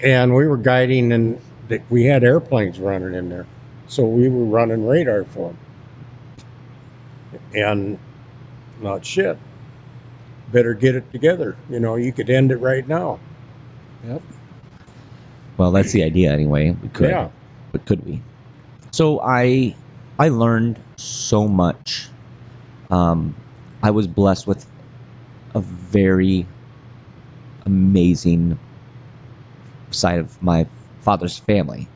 and 0.04 0.34
we 0.34 0.46
were 0.46 0.56
guiding, 0.56 1.10
and 1.12 1.40
th- 1.72 1.82
we 1.88 2.04
had 2.04 2.22
airplanes 2.22 2.78
running 2.78 3.14
in 3.14 3.28
there, 3.30 3.46
so 3.86 4.04
we 4.04 4.28
were 4.28 4.44
running 4.44 4.86
radar 4.86 5.24
for 5.24 5.48
them. 5.48 5.58
And 7.54 7.98
not 8.80 9.06
shit. 9.06 9.38
Better 10.52 10.74
get 10.74 10.94
it 10.94 11.10
together. 11.12 11.56
You 11.70 11.80
know, 11.80 11.96
you 11.96 12.12
could 12.12 12.28
end 12.28 12.52
it 12.52 12.56
right 12.56 12.86
now. 12.86 13.18
Yep. 14.06 14.22
well, 15.56 15.72
that's 15.72 15.92
the 15.92 16.02
idea 16.02 16.30
anyway. 16.32 16.76
We 16.82 16.88
could. 16.88 17.08
Yeah. 17.08 17.30
but 17.70 17.86
could 17.86 18.04
we? 18.04 18.20
So 18.90 19.20
I 19.20 19.74
I 20.18 20.28
learned 20.28 20.78
so 20.96 21.48
much. 21.48 22.08
Um, 22.90 23.34
I 23.82 23.90
was 23.90 24.06
blessed 24.06 24.46
with 24.46 24.66
a 25.54 25.60
very 25.60 26.46
amazing 27.64 28.58
side 29.90 30.18
of 30.18 30.42
my 30.42 30.66
father's 31.02 31.38
family. 31.38 31.88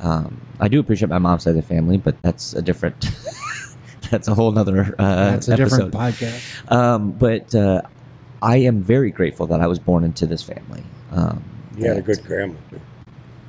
Um, 0.00 0.40
I 0.60 0.68
do 0.68 0.80
appreciate 0.80 1.08
my 1.08 1.18
mom's 1.18 1.44
side 1.44 1.50
of 1.50 1.56
the 1.56 1.62
family, 1.62 1.96
but 1.96 2.20
that's 2.22 2.52
a 2.54 2.62
different. 2.62 3.08
that's 4.10 4.28
a 4.28 4.34
whole 4.34 4.52
nother 4.52 4.94
uh, 4.98 5.30
That's 5.32 5.48
a 5.48 5.52
episode. 5.54 5.90
different 5.90 5.94
podcast. 5.94 6.70
Um, 6.72 7.12
but 7.12 7.54
uh, 7.54 7.82
I 8.42 8.58
am 8.58 8.82
very 8.82 9.10
grateful 9.10 9.46
that 9.48 9.60
I 9.60 9.66
was 9.66 9.78
born 9.78 10.04
into 10.04 10.26
this 10.26 10.42
family. 10.42 10.82
Um, 11.10 11.42
You 11.76 11.88
had 11.88 11.96
a 11.98 12.02
good 12.02 12.22
grandma, 12.24 12.54
too. 12.70 12.80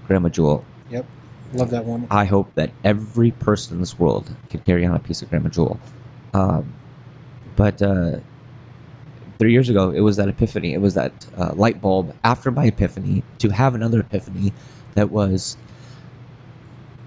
Grandma 0.08 0.30
Jewel. 0.30 0.64
Yep. 0.90 1.06
Love 1.54 1.70
that 1.72 1.86
woman. 1.86 2.08
I 2.12 2.26
hope 2.26 2.54
that 2.56 2.72
every 2.84 3.32
person 3.32 3.76
in 3.76 3.80
this 3.82 3.98
world 4.00 4.34
can 4.50 4.60
carry 4.62 4.86
on 4.86 4.96
a 4.96 5.00
piece 5.00 5.22
of 5.22 5.30
Grandma 5.30 5.50
Jewel. 5.50 5.80
Um, 6.34 6.74
but 7.56 7.82
uh, 7.82 8.20
three 9.40 9.52
years 9.52 9.70
ago, 9.70 9.92
it 9.92 10.02
was 10.02 10.18
that 10.18 10.28
epiphany. 10.30 10.74
It 10.74 10.82
was 10.82 10.96
that 10.96 11.14
uh, 11.38 11.54
light 11.56 11.82
bulb 11.82 12.16
after 12.24 12.52
my 12.52 12.66
epiphany 12.66 13.24
to 13.40 13.50
have 13.50 13.76
another 13.76 14.00
epiphany 14.02 14.54
that 14.96 15.12
was 15.12 15.58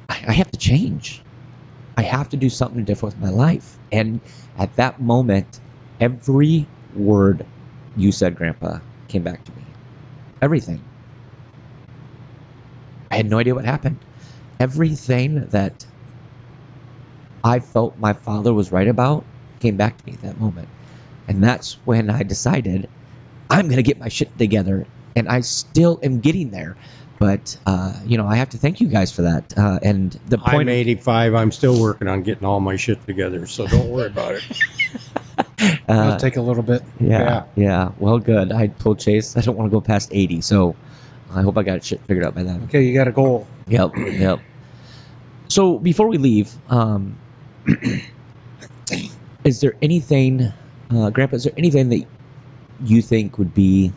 I, 0.08 0.24
I 0.28 0.32
have 0.32 0.50
to 0.52 0.58
change. 0.58 1.22
I 1.96 2.02
have 2.02 2.28
to 2.30 2.36
do 2.36 2.48
something 2.48 2.84
different 2.84 3.16
with 3.16 3.22
my 3.24 3.30
life. 3.30 3.76
And 3.92 4.20
at 4.56 4.74
that 4.76 5.00
moment, 5.00 5.60
every 6.00 6.66
word 6.94 7.44
you 7.96 8.12
said, 8.12 8.36
Grandpa, 8.36 8.78
came 9.08 9.22
back 9.22 9.44
to 9.44 9.52
me. 9.52 9.62
Everything. 10.40 10.80
I 13.10 13.16
had 13.16 13.30
no 13.30 13.38
idea 13.38 13.54
what 13.54 13.64
happened. 13.64 13.98
Everything 14.60 15.46
that 15.48 15.86
I 17.44 17.60
felt 17.60 17.98
my 17.98 18.12
father 18.12 18.52
was 18.54 18.72
right 18.72 18.88
about 18.88 19.24
came 19.60 19.76
back 19.76 19.96
to 19.98 20.06
me 20.06 20.14
at 20.14 20.22
that 20.22 20.40
moment. 20.40 20.68
And 21.28 21.42
that's 21.42 21.74
when 21.84 22.10
I 22.10 22.22
decided 22.22 22.88
I'm 23.50 23.66
going 23.66 23.76
to 23.76 23.82
get 23.82 23.98
my 23.98 24.08
shit 24.08 24.36
together. 24.38 24.86
And 25.16 25.28
I 25.28 25.40
still 25.40 25.98
am 26.02 26.20
getting 26.20 26.50
there. 26.50 26.76
But, 27.18 27.56
uh, 27.66 27.94
you 28.06 28.16
know, 28.16 28.26
I 28.26 28.36
have 28.36 28.50
to 28.50 28.58
thank 28.58 28.80
you 28.80 28.86
guys 28.86 29.10
for 29.10 29.22
that. 29.22 29.56
Uh, 29.58 29.78
and 29.82 30.12
the 30.28 30.38
I'm 30.44 30.68
85. 30.68 31.34
I'm 31.34 31.50
still 31.50 31.80
working 31.80 32.06
on 32.06 32.22
getting 32.22 32.44
all 32.44 32.60
my 32.60 32.76
shit 32.76 33.04
together, 33.06 33.46
so 33.46 33.66
don't 33.66 33.88
worry 33.88 34.06
about 34.06 34.36
it. 34.36 34.44
uh, 35.88 36.04
It'll 36.06 36.16
take 36.16 36.36
a 36.36 36.42
little 36.42 36.62
bit. 36.62 36.82
Yeah, 37.00 37.44
yeah. 37.56 37.90
Well, 37.98 38.18
good. 38.18 38.52
I 38.52 38.68
told 38.68 39.00
Chase 39.00 39.36
I 39.36 39.40
don't 39.40 39.56
want 39.56 39.70
to 39.70 39.74
go 39.74 39.80
past 39.80 40.10
80, 40.12 40.42
so 40.42 40.76
I 41.34 41.42
hope 41.42 41.58
I 41.58 41.64
got 41.64 41.82
shit 41.84 42.00
figured 42.02 42.24
out 42.24 42.34
by 42.34 42.44
then. 42.44 42.62
Okay, 42.64 42.82
you 42.82 42.94
got 42.94 43.08
a 43.08 43.12
goal. 43.12 43.48
Yep, 43.66 43.96
yep. 43.96 44.40
So 45.48 45.78
before 45.78 46.06
we 46.06 46.18
leave, 46.18 46.52
um, 46.70 47.18
is 49.44 49.60
there 49.60 49.74
anything, 49.82 50.52
uh, 50.90 51.10
Grandpa? 51.10 51.36
Is 51.36 51.44
there 51.44 51.54
anything 51.56 51.88
that 51.88 52.06
you 52.84 53.02
think 53.02 53.38
would 53.38 53.54
be 53.54 53.92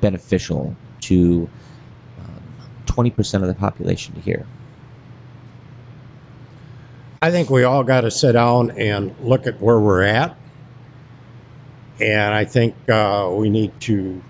beneficial 0.00 0.76
to 1.00 1.48
um, 2.90 2.94
twenty 2.94 3.10
percent 3.10 3.42
of 3.42 3.48
the 3.48 3.54
population 3.54 4.14
to 4.14 4.20
hear? 4.20 4.46
I 7.22 7.30
think 7.30 7.50
we 7.50 7.64
all 7.64 7.84
got 7.84 8.02
to 8.02 8.10
sit 8.10 8.32
down 8.32 8.70
and 8.72 9.14
look 9.20 9.46
at 9.46 9.60
where 9.60 9.78
we're 9.78 10.02
at. 10.02 10.36
And 12.00 12.34
I 12.34 12.46
think 12.46 12.74
uh, 12.88 13.30
we 13.30 13.50
need 13.50 13.78
to, 13.82 14.22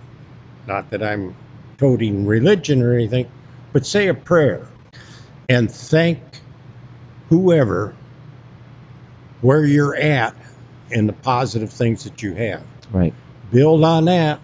not 0.67 0.91
that 0.91 1.01
I'm 1.01 1.37
toting 1.79 2.27
religion 2.27 2.83
or 2.83 2.93
anything, 2.93 3.31
but 3.73 3.87
say 3.87 4.09
a 4.09 4.15
prayer 4.15 4.67
and 5.49 5.71
thank 5.71 6.21
whoever 7.29 7.95
where 9.41 9.65
you're 9.65 9.95
at 9.95 10.35
and 10.91 11.09
the 11.09 11.13
positive 11.13 11.73
things 11.73 12.03
that 12.03 12.23
you 12.23 12.35
have. 12.35 12.65
Right. 12.91 13.15
Build 13.53 13.85
on 13.85 14.07
that 14.07 14.41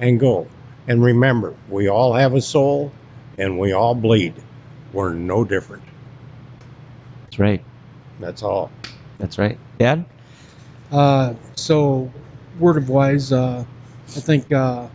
and 0.00 0.18
go. 0.18 0.48
And 0.88 1.02
remember, 1.02 1.54
we 1.68 1.88
all 1.88 2.12
have 2.12 2.34
a 2.34 2.40
soul 2.40 2.92
and 3.38 3.58
we 3.58 3.72
all 3.72 3.94
bleed. 3.94 4.34
We're 4.92 5.12
no 5.14 5.44
different. 5.44 5.82
That's 7.24 7.38
right. 7.38 7.64
That's 8.20 8.42
all. 8.42 8.70
That's 9.18 9.38
right. 9.38 9.58
Dad? 9.78 10.04
Uh, 10.92 11.34
so, 11.56 12.10
word 12.58 12.76
of 12.76 12.88
wise, 12.88 13.32
uh, 13.32 13.64
I 14.16 14.20
think 14.20 14.52
uh, 14.52 14.86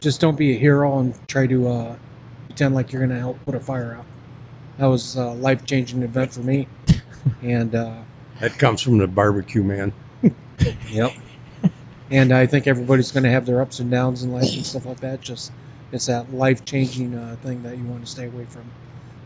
just 0.00 0.20
don't 0.20 0.36
be 0.36 0.54
a 0.54 0.58
hero 0.58 0.98
and 0.98 1.14
try 1.28 1.46
to 1.46 1.68
uh, 1.68 1.96
pretend 2.46 2.74
like 2.74 2.92
you're 2.92 3.00
going 3.00 3.14
to 3.16 3.20
help 3.20 3.42
put 3.46 3.54
a 3.54 3.60
fire 3.60 3.94
out. 3.94 4.04
That 4.78 4.86
was 4.86 5.16
a 5.16 5.26
life 5.28 5.64
changing 5.64 6.02
event 6.02 6.32
for 6.32 6.40
me. 6.40 6.68
And, 7.42 7.74
uh, 7.74 8.02
That 8.40 8.58
comes 8.58 8.82
from 8.82 8.98
the 8.98 9.06
barbecue 9.06 9.62
man. 9.62 9.92
yep. 10.90 11.12
And 12.10 12.32
I 12.32 12.46
think 12.46 12.66
everybody's 12.66 13.12
going 13.12 13.22
to 13.24 13.30
have 13.30 13.46
their 13.46 13.62
ups 13.62 13.78
and 13.78 13.90
downs 13.90 14.24
in 14.24 14.32
life 14.32 14.52
and 14.52 14.66
stuff 14.66 14.84
like 14.84 15.00
that. 15.00 15.20
Just 15.20 15.52
it's 15.92 16.06
that 16.06 16.32
life 16.32 16.64
changing 16.64 17.14
uh, 17.14 17.36
thing 17.42 17.62
that 17.62 17.76
you 17.76 17.84
want 17.84 18.04
to 18.04 18.10
stay 18.10 18.26
away 18.26 18.44
from. 18.44 18.64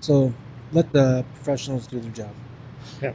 So 0.00 0.32
let 0.72 0.92
the 0.92 1.24
professionals 1.34 1.86
do 1.86 2.00
their 2.00 2.12
job. 2.12 2.34
Yeah. 3.00 3.12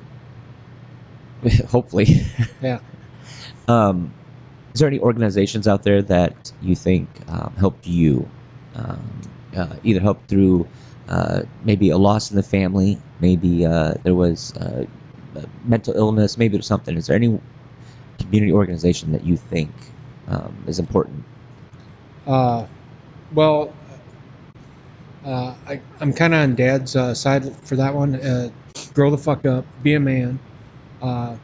Hopefully. 1.67 2.07
Yeah. 2.61 2.79
Um, 3.69 4.13
is 4.73 4.81
there 4.81 4.87
any 4.89 4.99
organizations 4.99 5.67
out 5.67 5.83
there 5.83 6.01
that 6.01 6.51
you 6.61 6.75
think 6.75 7.07
um, 7.29 7.53
helped 7.57 7.87
you, 7.87 8.27
um, 8.75 9.21
uh, 9.55 9.75
either 9.83 10.01
helped 10.01 10.27
through 10.27 10.67
uh, 11.07 11.43
maybe 11.63 11.89
a 11.89 11.97
loss 11.97 12.31
in 12.31 12.35
the 12.35 12.43
family, 12.43 12.99
maybe 13.19 13.65
uh, 13.65 13.93
there 14.03 14.13
was 14.13 14.55
uh, 14.57 14.85
a 15.35 15.45
mental 15.63 15.93
illness, 15.95 16.37
maybe 16.37 16.57
there's 16.57 16.67
something. 16.67 16.97
Is 16.97 17.07
there 17.07 17.15
any 17.15 17.39
community 18.19 18.51
organization 18.51 19.13
that 19.13 19.23
you 19.23 19.37
think 19.37 19.71
um, 20.27 20.55
is 20.67 20.79
important? 20.79 21.23
Uh, 22.27 22.65
well, 23.33 23.73
uh, 25.25 25.53
I, 25.67 25.81
I'm 25.99 26.13
kind 26.13 26.33
of 26.33 26.41
on 26.41 26.55
Dad's 26.55 26.95
uh, 26.95 27.13
side 27.13 27.55
for 27.65 27.75
that 27.75 27.93
one. 27.93 28.15
Uh, 28.15 28.49
grow 28.93 29.11
the 29.11 29.17
fuck 29.17 29.45
up, 29.45 29.65
be 29.83 29.93
a 29.93 29.99
man. 29.99 30.39
Uh, 31.01 31.35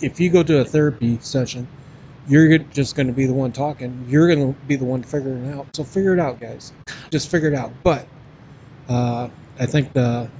if 0.00 0.20
you 0.20 0.30
go 0.30 0.42
to 0.42 0.60
a 0.60 0.64
therapy 0.64 1.18
session, 1.20 1.66
you're 2.28 2.58
just 2.58 2.96
going 2.96 3.06
to 3.06 3.12
be 3.12 3.26
the 3.26 3.32
one 3.32 3.52
talking. 3.52 4.04
You're 4.08 4.34
going 4.34 4.54
to 4.54 4.60
be 4.66 4.76
the 4.76 4.84
one 4.84 5.02
figuring 5.02 5.44
it 5.46 5.54
out. 5.54 5.66
So 5.74 5.84
figure 5.84 6.14
it 6.14 6.20
out, 6.20 6.40
guys. 6.40 6.72
Just 7.10 7.30
figure 7.30 7.48
it 7.48 7.54
out. 7.54 7.72
But 7.82 8.06
uh, 8.88 9.28
I 9.58 9.66
think 9.66 9.92
the 9.92 10.30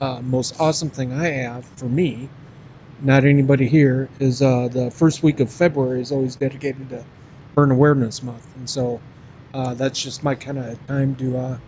uh, 0.00 0.20
most 0.22 0.60
awesome 0.60 0.90
thing 0.90 1.12
I 1.12 1.28
have 1.28 1.64
for 1.64 1.86
me, 1.86 2.28
not 3.00 3.24
anybody 3.24 3.68
here, 3.68 4.08
is 4.20 4.40
the 4.40 4.92
first 4.94 5.22
week 5.22 5.40
of 5.40 5.50
February 5.52 6.00
is 6.00 6.12
always 6.12 6.36
dedicated 6.36 6.88
to 6.90 7.04
Burn 7.54 7.70
Awareness 7.70 8.22
Month, 8.22 8.46
and 8.56 8.68
so 8.68 9.00
uh, 9.54 9.74
that's 9.74 10.00
just 10.00 10.22
my 10.22 10.34
kind 10.34 10.58
of 10.58 10.86
time 10.86 11.14
to 11.16 11.36
uh, 11.36 11.58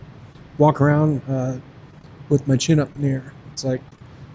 walk 0.58 0.80
around 0.80 1.22
uh, 1.28 1.58
with 2.28 2.46
my 2.46 2.56
chin 2.56 2.80
up 2.80 2.88
in 2.96 3.02
the 3.02 3.08
air. 3.08 3.34
It's 3.52 3.64
like, 3.64 3.82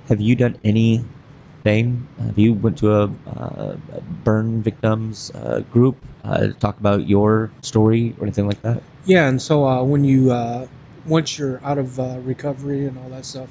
Have 0.07 0.21
you 0.21 0.35
done 0.35 0.57
anything? 0.63 2.07
Have 2.19 2.37
you 2.37 2.53
went 2.53 2.77
to 2.79 2.91
a, 2.93 3.03
uh, 3.27 3.75
a 3.93 4.01
burn 4.23 4.61
victims 4.61 5.31
uh, 5.35 5.59
group 5.71 5.97
uh, 6.23 6.39
to 6.39 6.53
talk 6.53 6.79
about 6.79 7.07
your 7.07 7.51
story 7.63 8.15
or 8.19 8.25
anything 8.25 8.47
like 8.47 8.61
that? 8.63 8.81
yeah, 9.05 9.27
and 9.27 9.41
so 9.41 9.65
uh, 9.65 9.83
when 9.83 10.03
you 10.03 10.31
uh, 10.31 10.67
once 11.05 11.37
you're 11.37 11.61
out 11.63 11.77
of 11.77 11.99
uh, 11.99 12.17
recovery 12.23 12.85
and 12.85 12.97
all 12.97 13.09
that 13.09 13.25
stuff, 13.25 13.49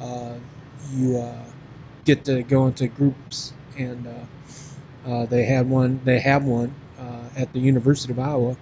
uh, 0.00 0.34
you 0.92 1.18
uh, 1.18 1.44
get 2.04 2.24
to 2.26 2.42
go 2.42 2.66
into 2.66 2.88
groups, 2.88 3.52
and 3.78 4.06
uh, 4.06 5.08
uh, 5.08 5.26
they 5.26 5.44
had 5.44 5.68
one. 5.68 6.00
They 6.04 6.18
have 6.20 6.44
one 6.44 6.74
uh, 6.98 7.28
at 7.36 7.52
the 7.52 7.60
University 7.60 8.12
of 8.12 8.18
Iowa 8.18 8.56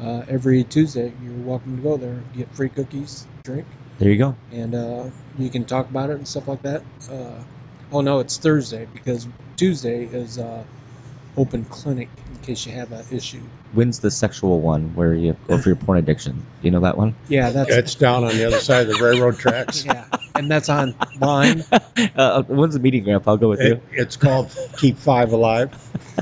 uh, 0.00 0.24
every 0.28 0.64
Tuesday. 0.64 1.12
You're 1.22 1.34
welcome 1.34 1.76
to 1.76 1.82
go 1.82 1.96
there, 1.96 2.22
get 2.34 2.48
free 2.54 2.68
cookies, 2.68 3.26
drink. 3.44 3.66
There 3.98 4.10
you 4.10 4.18
go. 4.18 4.34
and 4.50 4.74
uh, 4.74 5.04
you 5.38 5.48
can 5.50 5.64
talk 5.64 5.88
about 5.88 6.10
it 6.10 6.14
and 6.16 6.26
stuff 6.26 6.48
like 6.48 6.62
that. 6.62 6.82
Uh, 7.10 7.42
oh 7.92 8.00
no, 8.00 8.18
it's 8.18 8.36
Thursday 8.38 8.86
because 8.92 9.28
Tuesday 9.56 10.04
is 10.04 10.38
uh, 10.38 10.64
open 11.36 11.64
clinic 11.66 12.08
in 12.30 12.38
case 12.38 12.66
you 12.66 12.72
have 12.72 12.90
an 12.92 13.04
issue. 13.10 13.40
When's 13.72 14.00
the 14.00 14.10
sexual 14.10 14.60
one 14.60 14.94
where 14.94 15.14
you 15.14 15.36
go 15.46 15.56
for 15.58 15.68
your 15.68 15.76
porn 15.76 15.98
addiction? 15.98 16.34
Do 16.34 16.42
you 16.62 16.70
know 16.70 16.80
that 16.80 16.98
one? 16.98 17.14
Yeah, 17.28 17.50
that's 17.50 17.70
It's 17.70 17.94
down 17.94 18.24
on 18.24 18.30
the 18.36 18.44
other 18.46 18.58
side 18.58 18.88
of 18.88 18.98
the 18.98 19.02
railroad 19.02 19.38
tracks. 19.38 19.84
yeah, 19.86 20.04
and 20.34 20.50
that's 20.50 20.68
online. 20.68 21.64
uh, 22.16 22.42
when's 22.42 22.74
the 22.74 22.80
meeting, 22.80 23.04
Grandpa? 23.04 23.32
I'll 23.32 23.36
go 23.36 23.48
with 23.48 23.60
you. 23.62 23.80
It's 23.92 24.16
called 24.16 24.54
Keep 24.78 24.98
Five 24.98 25.32
Alive. 25.32 25.70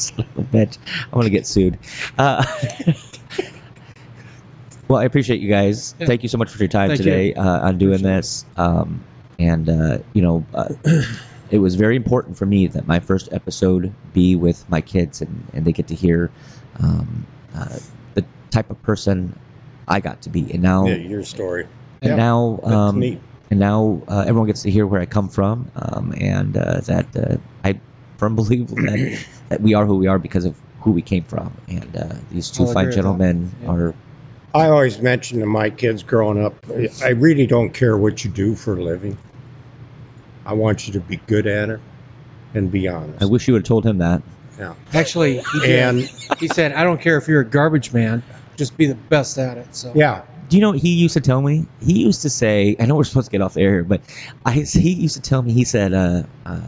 Son 0.00 0.26
of 0.36 0.38
a 0.38 0.42
bitch. 0.42 0.78
I'm 1.04 1.18
gonna 1.18 1.30
get 1.30 1.46
sued. 1.46 1.78
Uh, 2.18 2.44
well, 4.88 5.00
I 5.00 5.04
appreciate 5.04 5.40
you 5.40 5.48
guys. 5.48 5.94
Yeah. 5.98 6.06
Thank 6.06 6.22
you 6.22 6.28
so 6.28 6.38
much 6.38 6.50
for 6.50 6.58
your 6.58 6.68
time 6.68 6.88
Thank 6.88 6.98
today 6.98 7.34
uh, 7.34 7.66
on 7.66 7.78
doing 7.78 7.94
Appreciate 7.94 8.16
this. 8.16 8.44
Um, 8.56 9.04
and 9.38 9.68
uh, 9.68 9.98
you 10.12 10.22
know, 10.22 10.44
uh, 10.54 10.68
it 11.50 11.58
was 11.58 11.74
very 11.74 11.96
important 11.96 12.36
for 12.36 12.46
me 12.46 12.66
that 12.68 12.86
my 12.86 13.00
first 13.00 13.32
episode 13.32 13.92
be 14.12 14.36
with 14.36 14.68
my 14.68 14.80
kids, 14.80 15.20
and, 15.22 15.44
and 15.52 15.64
they 15.64 15.72
get 15.72 15.86
to 15.88 15.94
hear 15.94 16.30
um, 16.82 17.26
uh, 17.54 17.78
the 18.14 18.24
type 18.50 18.70
of 18.70 18.80
person 18.82 19.38
I 19.88 20.00
got 20.00 20.22
to 20.22 20.30
be. 20.30 20.52
And 20.52 20.62
now, 20.62 20.86
Yeah, 20.86 20.94
your 20.94 21.24
story. 21.24 21.66
and 22.02 22.10
Yeah, 22.10 22.16
now, 22.16 22.60
That's 22.62 22.74
um, 22.74 23.00
neat. 23.00 23.20
and 23.50 23.60
now 23.60 24.02
uh, 24.08 24.24
everyone 24.26 24.46
gets 24.46 24.62
to 24.62 24.70
hear 24.70 24.86
where 24.86 25.00
I 25.00 25.06
come 25.06 25.28
from, 25.28 25.70
um, 25.76 26.14
and 26.18 26.56
uh, 26.56 26.80
that 26.82 27.06
uh, 27.16 27.36
I 27.64 27.80
firmly 28.20 28.56
believe 28.64 28.68
that, 28.68 29.26
that 29.48 29.60
we 29.60 29.74
are 29.74 29.86
who 29.86 29.96
we 29.96 30.06
are 30.06 30.18
because 30.18 30.44
of 30.44 30.56
who 30.80 30.92
we 30.92 31.02
came 31.02 31.24
from. 31.24 31.52
And 31.68 31.96
uh, 31.96 32.14
these 32.30 32.50
two 32.50 32.64
I'll 32.64 32.72
fine 32.72 32.92
gentlemen. 32.92 33.50
Yeah. 33.62 33.70
are 33.70 33.94
I 34.54 34.68
always 34.68 35.00
mention 35.00 35.40
to 35.40 35.46
my 35.46 35.70
kids 35.70 36.02
growing 36.02 36.44
up, 36.44 36.54
I 37.02 37.10
really 37.10 37.46
don't 37.46 37.70
care 37.70 37.96
what 37.96 38.24
you 38.24 38.30
do 38.30 38.56
for 38.56 38.76
a 38.76 38.82
living. 38.82 39.16
I 40.44 40.54
want 40.54 40.86
you 40.86 40.92
to 40.94 41.00
be 41.00 41.16
good 41.28 41.46
at 41.46 41.70
it 41.70 41.80
and 42.54 42.70
be 42.70 42.88
honest. 42.88 43.22
I 43.22 43.26
wish 43.26 43.46
you 43.46 43.54
would 43.54 43.62
have 43.62 43.68
told 43.68 43.86
him 43.86 43.98
that. 43.98 44.22
yeah. 44.58 44.74
Actually, 44.92 45.40
he. 45.62 45.78
And 45.78 46.00
he 46.38 46.48
said, 46.48 46.72
"I 46.72 46.82
don't 46.82 47.00
care 47.00 47.16
if 47.16 47.28
you're 47.28 47.42
a 47.42 47.44
garbage 47.44 47.92
man, 47.92 48.24
just 48.56 48.76
be 48.76 48.86
the 48.86 48.96
best 48.96 49.38
at 49.38 49.56
it." 49.56 49.72
So 49.76 49.92
yeah, 49.94 50.22
Do 50.48 50.56
you 50.56 50.62
know 50.62 50.70
what 50.70 50.80
he 50.80 50.94
used 50.94 51.14
to 51.14 51.20
tell 51.20 51.42
me? 51.42 51.66
He 51.80 52.02
used 52.02 52.22
to 52.22 52.30
say, 52.30 52.74
I 52.80 52.86
know 52.86 52.96
we're 52.96 53.04
supposed 53.04 53.26
to 53.26 53.30
get 53.30 53.40
off 53.40 53.54
the 53.54 53.60
air 53.60 53.70
here, 53.70 53.84
but 53.84 54.00
I, 54.44 54.52
he 54.54 54.94
used 54.94 55.14
to 55.14 55.22
tell 55.22 55.42
me, 55.42 55.52
he 55.52 55.62
said, 55.62 55.94
uh, 55.94 56.24
uh, 56.44 56.60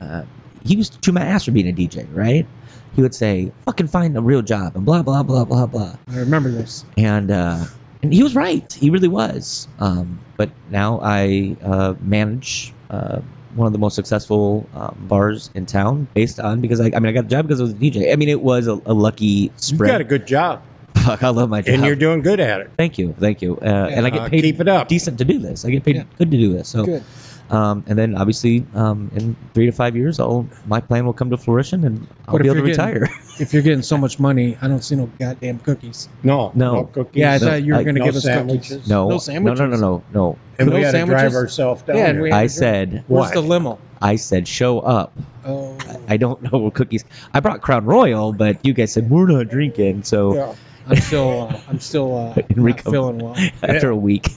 uh, 0.00 0.22
he 0.66 0.74
used 0.76 0.92
to 0.94 1.00
chew 1.00 1.12
my 1.12 1.22
ass 1.22 1.44
for 1.44 1.52
being 1.52 1.68
a 1.68 1.72
DJ, 1.72 2.06
right? 2.14 2.46
He 2.94 3.02
would 3.02 3.14
say, 3.14 3.52
fucking 3.66 3.88
find 3.88 4.16
a 4.16 4.20
real 4.22 4.42
job 4.42 4.74
and 4.76 4.84
blah, 4.84 5.02
blah, 5.02 5.22
blah, 5.22 5.44
blah, 5.44 5.66
blah. 5.66 5.96
I 6.10 6.16
remember 6.18 6.50
this. 6.50 6.84
and 6.96 7.30
uh, 7.30 7.64
and 8.02 8.12
he 8.12 8.22
was 8.22 8.34
right. 8.34 8.70
He 8.72 8.90
really 8.90 9.08
was. 9.08 9.68
Um, 9.80 10.18
but 10.36 10.50
now 10.70 11.00
I 11.02 11.56
uh, 11.62 11.94
manage 12.00 12.72
uh, 12.90 13.20
one 13.54 13.66
of 13.66 13.72
the 13.72 13.78
most 13.78 13.94
successful 13.96 14.68
um, 14.74 14.96
bars 15.08 15.50
in 15.54 15.66
town, 15.66 16.08
based 16.14 16.38
on 16.40 16.60
because 16.60 16.80
I, 16.80 16.86
I 16.94 16.98
mean 17.00 17.06
I 17.06 17.12
got 17.12 17.24
the 17.24 17.30
job 17.30 17.46
because 17.46 17.60
I 17.60 17.64
was 17.64 17.72
a 17.72 17.76
DJ. 17.76 18.12
I 18.12 18.16
mean 18.16 18.28
it 18.28 18.40
was 18.42 18.66
a, 18.66 18.74
a 18.86 18.92
lucky 18.94 19.24
you 19.24 19.50
spread. 19.56 19.90
got 19.90 20.00
a 20.00 20.04
good 20.04 20.26
job 20.26 20.62
Fuck, 20.96 21.22
I 21.22 21.28
love 21.28 21.48
my 21.50 21.60
job. 21.62 21.74
and 21.74 21.84
you're 21.84 21.94
doing 21.96 22.20
good 22.20 22.40
at 22.40 22.60
it. 22.60 22.70
thank 22.76 22.98
you, 22.98 23.14
thank 23.20 23.40
you. 23.40 23.56
Uh, 23.58 23.64
and 23.92 24.06
I 24.06 24.10
get 24.10 24.30
paid 24.30 24.42
keep 24.42 24.60
it 24.60 24.66
up. 24.68 24.88
decent 24.88 25.18
to 25.18 25.24
do 25.24 25.38
this. 25.38 25.64
I 25.64 25.70
get 25.70 25.84
paid 25.84 25.96
Yeah. 25.96 26.04
good 26.18 26.30
to 26.30 26.36
do 26.36 26.52
this. 26.52 26.68
So 26.68 26.84
Good. 26.84 27.04
Um, 27.50 27.84
and 27.86 27.98
then 27.98 28.14
obviously 28.16 28.64
um, 28.74 29.10
in 29.14 29.36
three 29.54 29.66
to 29.66 29.72
five 29.72 29.94
years, 29.96 30.18
I'll 30.20 30.46
my 30.66 30.80
plan 30.80 31.04
will 31.06 31.12
come 31.12 31.30
to 31.30 31.36
fruition 31.36 31.84
and 31.84 32.06
I'll 32.26 32.34
But 32.34 32.42
be 32.42 32.48
able 32.48 32.62
to 32.62 32.66
you're 32.68 32.76
getting- 32.76 33.00
retire. 33.02 33.10
If 33.38 33.52
you're 33.52 33.62
getting 33.62 33.82
so 33.82 33.98
much 33.98 34.18
money, 34.18 34.56
I 34.62 34.66
don't 34.68 34.82
see 34.82 34.96
no 34.96 35.10
goddamn 35.18 35.58
cookies. 35.58 36.08
No, 36.22 36.52
No. 36.54 36.84
cookies. 36.84 37.20
Yeah, 37.20 37.32
I 37.34 37.38
No, 37.38 37.46
thought 37.46 37.62
you 37.64 37.74
were 37.74 37.82
going 37.82 37.94
to 37.96 37.98
no 38.00 38.04
give 38.06 38.16
us 38.16 38.22
sandwiches. 38.22 38.68
cookies. 38.70 38.88
no, 38.88 39.04
no 39.04 39.10
no, 39.10 39.18
sandwiches. 39.18 39.60
no, 39.60 39.66
no, 39.66 39.76
no, 39.76 40.02
no. 40.14 40.38
and 40.58 40.70
we 40.70 40.76
no 40.76 40.80
got 40.80 40.92
to 40.92 41.04
drive 41.04 41.18
sandwiches? 41.20 41.36
ourselves 41.36 41.82
down 41.82 41.96
Yeah, 41.98 42.06
and 42.06 42.16
there. 42.16 42.22
we- 42.22 42.32
I 42.32 42.46
said 42.46 43.04
Where's 43.08 43.26
What? 43.26 43.34
the 43.34 43.42
limo? 43.42 43.78
I 44.00 44.16
said 44.16 44.48
show 44.48 44.80
up. 44.80 45.12
Oh, 45.44 45.76
I 46.08 46.16
don't 46.16 46.40
know 46.50 46.58
what 46.58 46.72
cookies. 46.74 47.04
I 47.34 47.40
brought 47.40 47.60
Crown 47.60 47.84
Royal, 47.84 48.32
but 48.32 48.64
you 48.64 48.72
guys 48.72 48.92
said 48.92 49.10
we're 49.10 49.26
not 49.26 49.48
drinking. 49.50 50.04
So 50.04 50.34
Yeah. 50.34 50.54
I'm 50.88 50.96
still, 51.00 51.48
uh, 51.52 51.60
I'm 51.68 51.80
still 51.80 52.16
uh, 52.16 52.34
not 52.56 52.80
feeling 52.80 53.18
well. 53.18 53.36
after 53.62 53.90
a 53.90 53.96
week. 53.96 54.28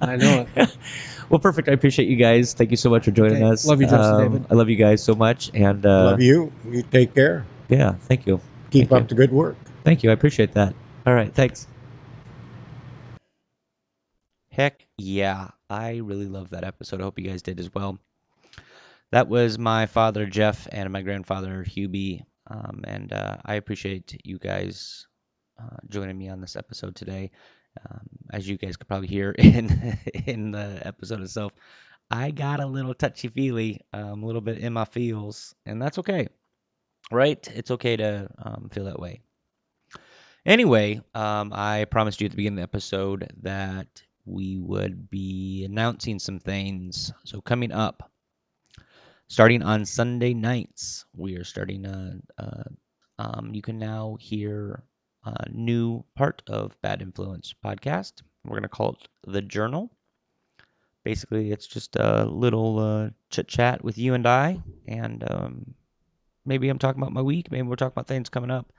I 0.00 0.14
know 0.16 0.46
it. 0.54 0.76
Well, 1.30 1.38
perfect. 1.38 1.68
I 1.68 1.72
appreciate 1.72 2.08
you 2.08 2.16
guys. 2.16 2.52
Thank 2.54 2.70
you 2.70 2.76
so 2.76 2.90
much 2.90 3.04
for 3.06 3.10
joining 3.12 3.42
Okay. 3.42 3.52
us. 3.52 3.64
Love 3.64 3.80
you, 3.80 3.86
Justin 3.88 4.18
David. 4.18 4.46
I 4.50 4.54
love 4.54 4.68
you 4.68 4.76
guys 4.76 5.02
so 5.02 5.14
much, 5.14 5.50
and 5.54 5.84
uh, 5.86 6.04
Love 6.04 6.20
you. 6.20 6.52
You 6.68 6.82
take 6.82 7.14
care. 7.14 7.46
yeah, 7.68 7.92
thank 7.92 8.26
you. 8.26 8.40
Keep 8.70 8.90
Thank 8.90 9.02
up 9.04 9.08
the 9.08 9.14
good 9.14 9.32
work. 9.32 9.56
Thank 9.84 10.02
you. 10.02 10.10
I 10.10 10.12
appreciate 10.12 10.52
that. 10.54 10.74
All 11.06 11.14
right, 11.14 11.32
thanks. 11.34 11.66
Heck 14.52 14.86
yeah, 14.98 15.48
I 15.68 15.98
really 15.98 16.26
love 16.26 16.50
that 16.50 16.64
episode. 16.64 17.00
I 17.00 17.04
hope 17.04 17.18
you 17.18 17.26
guys 17.28 17.42
did 17.42 17.60
as 17.60 17.72
well. 17.72 17.98
That 19.12 19.28
was 19.28 19.58
my 19.58 19.86
father 19.86 20.26
Jeff 20.26 20.68
and 20.70 20.92
my 20.92 21.02
grandfather 21.02 21.64
Hubie, 21.66 22.22
um, 22.48 22.82
and 22.86 23.12
uh, 23.12 23.38
I 23.44 23.54
appreciate 23.54 24.20
you 24.24 24.38
guys 24.38 25.06
uh, 25.60 25.76
joining 25.88 26.18
me 26.18 26.28
on 26.28 26.40
this 26.40 26.56
episode 26.56 26.94
today. 26.94 27.30
Um, 27.88 28.08
as 28.32 28.48
you 28.48 28.56
guys 28.58 28.76
could 28.76 28.88
probably 28.88 29.08
hear 29.08 29.30
in 29.38 29.98
in 30.26 30.50
the 30.50 30.80
episode 30.84 31.20
itself, 31.20 31.52
I 32.10 32.30
got 32.30 32.60
a 32.60 32.66
little 32.66 32.94
touchy 32.94 33.28
feely, 33.28 33.80
um, 33.92 34.22
a 34.22 34.26
little 34.26 34.40
bit 34.40 34.58
in 34.58 34.72
my 34.72 34.84
feels, 34.84 35.54
and 35.66 35.80
that's 35.80 35.98
okay, 35.98 36.28
right? 37.10 37.46
It's 37.54 37.70
okay 37.70 37.96
to 37.96 38.28
um, 38.38 38.68
feel 38.72 38.84
that 38.84 38.98
way. 38.98 39.20
Anyway, 40.44 41.00
um, 41.14 41.52
I 41.54 41.84
promised 41.84 42.20
you 42.20 42.24
at 42.26 42.30
the 42.30 42.36
beginning 42.36 42.58
of 42.58 42.70
the 42.70 42.74
episode 42.74 43.32
that 43.42 44.02
we 44.24 44.58
would 44.58 45.10
be 45.10 45.64
announcing 45.64 46.18
some 46.18 46.38
things. 46.40 47.12
So 47.24 47.40
coming 47.40 47.72
up, 47.72 48.10
starting 49.28 49.62
on 49.62 49.84
Sunday 49.84 50.34
nights, 50.34 51.04
we 51.14 51.36
are 51.36 51.44
starting 51.44 51.86
a. 51.86 52.20
a 52.38 52.64
um, 53.18 53.50
you 53.54 53.60
can 53.60 53.78
now 53.78 54.16
hear 54.18 54.82
a 55.24 55.48
new 55.50 56.04
part 56.14 56.42
of 56.46 56.80
Bad 56.82 57.02
Influence 57.02 57.54
podcast. 57.64 58.22
We're 58.44 58.56
gonna 58.56 58.68
call 58.68 58.92
it 58.92 59.08
the 59.30 59.42
Journal. 59.42 59.90
Basically, 61.04 61.50
it's 61.50 61.66
just 61.66 61.96
a 61.96 62.24
little 62.24 62.78
uh, 62.78 63.10
chit 63.30 63.48
chat 63.48 63.82
with 63.82 63.98
you 63.98 64.14
and 64.14 64.26
I, 64.26 64.62
and 64.86 65.24
um, 65.30 65.74
maybe 66.44 66.68
I'm 66.68 66.78
talking 66.78 67.00
about 67.00 67.12
my 67.12 67.22
week. 67.22 67.50
Maybe 67.50 67.66
we're 67.66 67.76
talking 67.76 67.94
about 67.94 68.06
things 68.06 68.28
coming 68.28 68.50
up. 68.50 68.72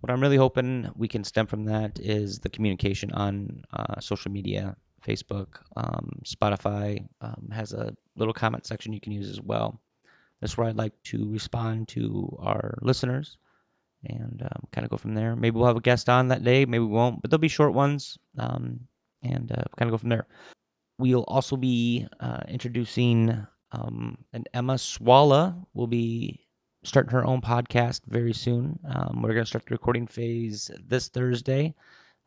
What 0.00 0.10
I'm 0.10 0.20
really 0.20 0.36
hoping 0.36 0.90
we 0.96 1.08
can 1.08 1.24
stem 1.24 1.46
from 1.46 1.64
that 1.64 1.98
is 1.98 2.38
the 2.38 2.50
communication 2.50 3.12
on 3.12 3.64
uh, 3.72 4.00
social 4.00 4.30
media. 4.30 4.76
Facebook, 5.06 5.58
um, 5.76 6.22
Spotify 6.24 7.06
um, 7.20 7.50
has 7.52 7.74
a 7.74 7.94
little 8.16 8.32
comment 8.32 8.66
section 8.66 8.92
you 8.92 9.00
can 9.00 9.12
use 9.12 9.28
as 9.28 9.40
well. 9.40 9.80
That's 10.40 10.56
where 10.56 10.66
I'd 10.66 10.76
like 10.76 10.94
to 11.04 11.30
respond 11.30 11.88
to 11.88 12.36
our 12.40 12.78
listeners 12.80 13.36
and 14.06 14.42
um, 14.42 14.68
kind 14.72 14.84
of 14.84 14.90
go 14.90 14.96
from 14.96 15.14
there. 15.14 15.36
Maybe 15.36 15.56
we'll 15.56 15.66
have 15.66 15.76
a 15.76 15.80
guest 15.80 16.08
on 16.08 16.28
that 16.28 16.44
day, 16.44 16.64
maybe 16.64 16.84
we 16.84 16.90
won't, 16.90 17.22
but 17.22 17.30
they'll 17.30 17.38
be 17.38 17.48
short 17.48 17.74
ones 17.74 18.18
um, 18.38 18.80
and 19.22 19.50
uh, 19.50 19.64
kind 19.76 19.88
of 19.88 19.90
go 19.90 19.98
from 19.98 20.10
there. 20.10 20.26
We'll 20.98 21.24
also 21.24 21.56
be 21.56 22.06
uh, 22.20 22.42
introducing 22.48 23.46
um, 23.72 24.18
an 24.32 24.44
Emma 24.54 24.74
Swalla 24.74 25.66
will 25.74 25.88
be 25.88 26.46
starting 26.84 27.12
her 27.12 27.24
own 27.26 27.40
podcast 27.40 28.02
very 28.06 28.32
soon. 28.32 28.78
Um, 28.88 29.20
we're 29.22 29.32
going 29.32 29.44
to 29.44 29.48
start 29.48 29.64
the 29.66 29.74
recording 29.74 30.06
phase 30.06 30.70
this 30.86 31.08
Thursday, 31.08 31.74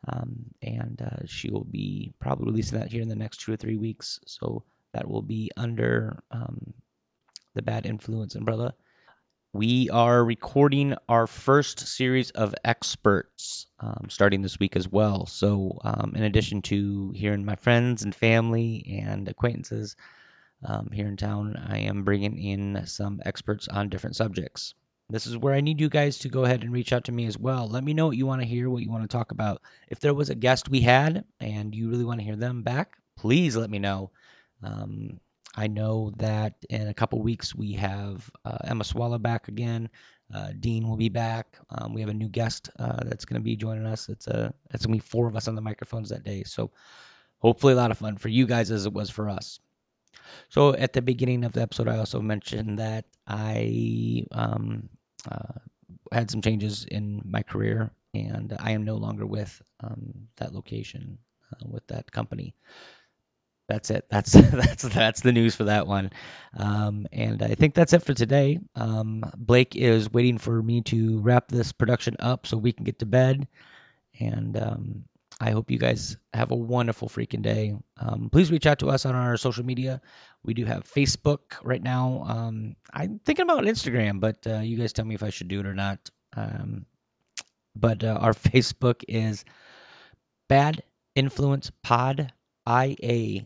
um, 0.06 0.50
and 0.60 1.00
uh, 1.00 1.26
she 1.26 1.50
will 1.50 1.64
be 1.64 2.12
probably 2.20 2.46
releasing 2.46 2.78
that 2.78 2.90
here 2.90 3.02
in 3.02 3.08
the 3.08 3.16
next 3.16 3.40
two 3.40 3.52
or 3.52 3.56
three 3.56 3.76
weeks. 3.76 4.20
So 4.26 4.64
that 4.92 5.08
will 5.08 5.22
be 5.22 5.50
under 5.56 6.22
um, 6.30 6.74
the 7.54 7.62
Bad 7.62 7.86
Influence 7.86 8.34
umbrella. 8.34 8.74
We 9.54 9.88
are 9.88 10.22
recording 10.22 10.94
our 11.08 11.26
first 11.26 11.80
series 11.80 12.30
of 12.32 12.54
experts 12.64 13.66
um, 13.80 14.08
starting 14.10 14.42
this 14.42 14.58
week 14.58 14.76
as 14.76 14.86
well. 14.86 15.24
So, 15.24 15.78
um, 15.82 16.12
in 16.14 16.22
addition 16.22 16.60
to 16.62 17.12
hearing 17.16 17.46
my 17.46 17.56
friends 17.56 18.02
and 18.02 18.14
family 18.14 19.00
and 19.02 19.26
acquaintances, 19.26 19.96
um, 20.62 20.90
here 20.92 21.06
in 21.06 21.16
town, 21.16 21.56
I 21.56 21.78
am 21.78 22.04
bringing 22.04 22.36
in 22.36 22.86
some 22.86 23.22
experts 23.24 23.68
on 23.68 23.88
different 23.88 24.16
subjects. 24.16 24.74
This 25.08 25.26
is 25.26 25.38
where 25.38 25.54
I 25.54 25.62
need 25.62 25.80
you 25.80 25.88
guys 25.88 26.18
to 26.18 26.28
go 26.28 26.44
ahead 26.44 26.62
and 26.62 26.70
reach 26.70 26.92
out 26.92 27.04
to 27.04 27.12
me 27.12 27.24
as 27.24 27.38
well. 27.38 27.70
Let 27.70 27.82
me 27.82 27.94
know 27.94 28.08
what 28.08 28.18
you 28.18 28.26
want 28.26 28.42
to 28.42 28.46
hear, 28.46 28.68
what 28.68 28.82
you 28.82 28.90
want 28.90 29.04
to 29.04 29.16
talk 29.16 29.30
about. 29.32 29.62
If 29.88 30.00
there 30.00 30.12
was 30.12 30.28
a 30.28 30.34
guest 30.34 30.68
we 30.68 30.82
had 30.82 31.24
and 31.40 31.74
you 31.74 31.88
really 31.88 32.04
want 32.04 32.20
to 32.20 32.26
hear 32.26 32.36
them 32.36 32.62
back, 32.62 32.98
please 33.16 33.56
let 33.56 33.70
me 33.70 33.78
know. 33.78 34.10
Um, 34.62 35.20
I 35.56 35.66
know 35.66 36.12
that 36.18 36.54
in 36.70 36.88
a 36.88 36.94
couple 36.94 37.20
weeks 37.20 37.54
we 37.54 37.72
have 37.72 38.30
uh, 38.44 38.58
Emma 38.64 38.84
Swalla 38.84 39.20
back 39.20 39.48
again. 39.48 39.88
Uh, 40.32 40.52
Dean 40.58 40.86
will 40.86 40.96
be 40.96 41.08
back. 41.08 41.56
Um, 41.70 41.94
we 41.94 42.00
have 42.00 42.10
a 42.10 42.14
new 42.14 42.28
guest 42.28 42.70
uh, 42.78 43.02
that's 43.04 43.24
going 43.24 43.40
to 43.40 43.44
be 43.44 43.56
joining 43.56 43.86
us. 43.86 44.08
It's 44.08 44.26
a 44.26 44.52
it's 44.72 44.84
going 44.84 44.98
to 44.98 45.02
be 45.02 45.08
four 45.08 45.26
of 45.26 45.36
us 45.36 45.48
on 45.48 45.54
the 45.54 45.62
microphones 45.62 46.10
that 46.10 46.22
day. 46.22 46.44
So 46.44 46.70
hopefully 47.38 47.72
a 47.72 47.76
lot 47.76 47.90
of 47.90 47.98
fun 47.98 48.16
for 48.16 48.28
you 48.28 48.46
guys 48.46 48.70
as 48.70 48.86
it 48.86 48.92
was 48.92 49.10
for 49.10 49.28
us. 49.28 49.58
So 50.50 50.74
at 50.74 50.92
the 50.92 51.02
beginning 51.02 51.44
of 51.44 51.52
the 51.52 51.62
episode, 51.62 51.88
I 51.88 51.98
also 51.98 52.20
mentioned 52.20 52.78
that 52.78 53.06
I 53.26 54.24
um, 54.32 54.88
uh, 55.30 55.58
had 56.12 56.30
some 56.30 56.42
changes 56.42 56.84
in 56.84 57.22
my 57.24 57.42
career, 57.42 57.90
and 58.14 58.54
I 58.58 58.72
am 58.72 58.84
no 58.84 58.96
longer 58.96 59.26
with 59.26 59.62
um, 59.80 60.28
that 60.36 60.54
location 60.54 61.18
uh, 61.52 61.66
with 61.66 61.86
that 61.88 62.10
company. 62.12 62.54
That's 63.68 63.90
it. 63.90 64.06
That's 64.10 64.32
that's 64.32 64.82
that's 64.82 65.20
the 65.20 65.32
news 65.32 65.54
for 65.54 65.64
that 65.64 65.86
one. 65.86 66.10
Um, 66.56 67.06
and 67.12 67.42
I 67.42 67.54
think 67.54 67.74
that's 67.74 67.92
it 67.92 68.02
for 68.02 68.14
today. 68.14 68.60
Um, 68.74 69.22
Blake 69.36 69.76
is 69.76 70.10
waiting 70.10 70.38
for 70.38 70.62
me 70.62 70.80
to 70.82 71.20
wrap 71.20 71.48
this 71.48 71.72
production 71.72 72.16
up 72.18 72.46
so 72.46 72.56
we 72.56 72.72
can 72.72 72.84
get 72.84 73.00
to 73.00 73.06
bed. 73.06 73.46
And 74.18 74.56
um, 74.56 75.04
I 75.40 75.50
hope 75.50 75.70
you 75.70 75.78
guys 75.78 76.16
have 76.32 76.50
a 76.50 76.56
wonderful 76.56 77.08
freaking 77.08 77.42
day. 77.42 77.76
Um, 77.98 78.30
please 78.30 78.50
reach 78.50 78.66
out 78.66 78.80
to 78.80 78.88
us 78.88 79.04
on 79.04 79.14
our 79.14 79.36
social 79.36 79.64
media. 79.64 80.00
We 80.42 80.54
do 80.54 80.64
have 80.64 80.84
Facebook 80.84 81.40
right 81.62 81.82
now. 81.82 82.24
Um, 82.26 82.74
I'm 82.92 83.20
thinking 83.24 83.44
about 83.44 83.64
Instagram, 83.64 84.18
but 84.18 84.38
uh, 84.46 84.60
you 84.60 84.78
guys 84.78 84.92
tell 84.94 85.04
me 85.04 85.14
if 85.14 85.22
I 85.22 85.30
should 85.30 85.48
do 85.48 85.60
it 85.60 85.66
or 85.66 85.74
not. 85.74 86.10
Um, 86.34 86.86
but 87.76 88.02
uh, 88.02 88.18
our 88.20 88.32
Facebook 88.34 89.04
is 89.06 89.44
Bad 90.48 90.82
Influence 91.14 91.70
Pod 91.82 92.32
IA 92.68 93.44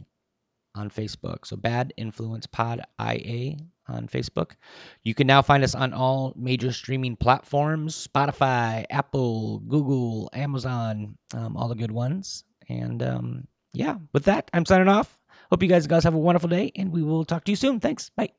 on 0.75 0.91
Facebook. 0.91 1.47
So 1.47 1.57
Bad 1.57 1.93
Influence 1.97 2.47
Pod 2.47 2.83
IA 3.01 3.57
on 3.89 4.09
Facebook. 4.09 4.53
You 5.03 5.15
can 5.15 5.27
now 5.27 5.43
find 5.43 5.65
us 5.65 5.75
on 5.75 5.93
all 5.93 6.33
major 6.37 6.73
streaming 6.73 7.17
platforms 7.17 8.09
Spotify, 8.09 8.87
Apple, 8.91 9.61
Google, 9.61 10.31
Amazon, 10.33 11.17
um, 11.35 11.57
all 11.57 11.69
the 11.69 11.75
good 11.75 11.93
ones. 11.93 12.45
And 12.69 13.03
um, 13.03 13.47
yeah, 13.73 13.97
with 14.13 14.25
that, 14.25 14.51
I'm 14.53 14.65
signing 14.65 14.89
off. 14.89 15.19
Hope 15.51 15.63
you 15.63 15.69
guys 15.69 15.87
guys 15.87 16.05
have 16.05 16.15
a 16.15 16.19
wonderful 16.19 16.49
day, 16.49 16.73
and 16.77 16.93
we 16.93 17.03
will 17.03 17.25
talk 17.25 17.45
to 17.45 17.53
you 17.53 17.57
soon. 17.57 17.81
Thanks. 17.81 18.11
Bye. 18.11 18.33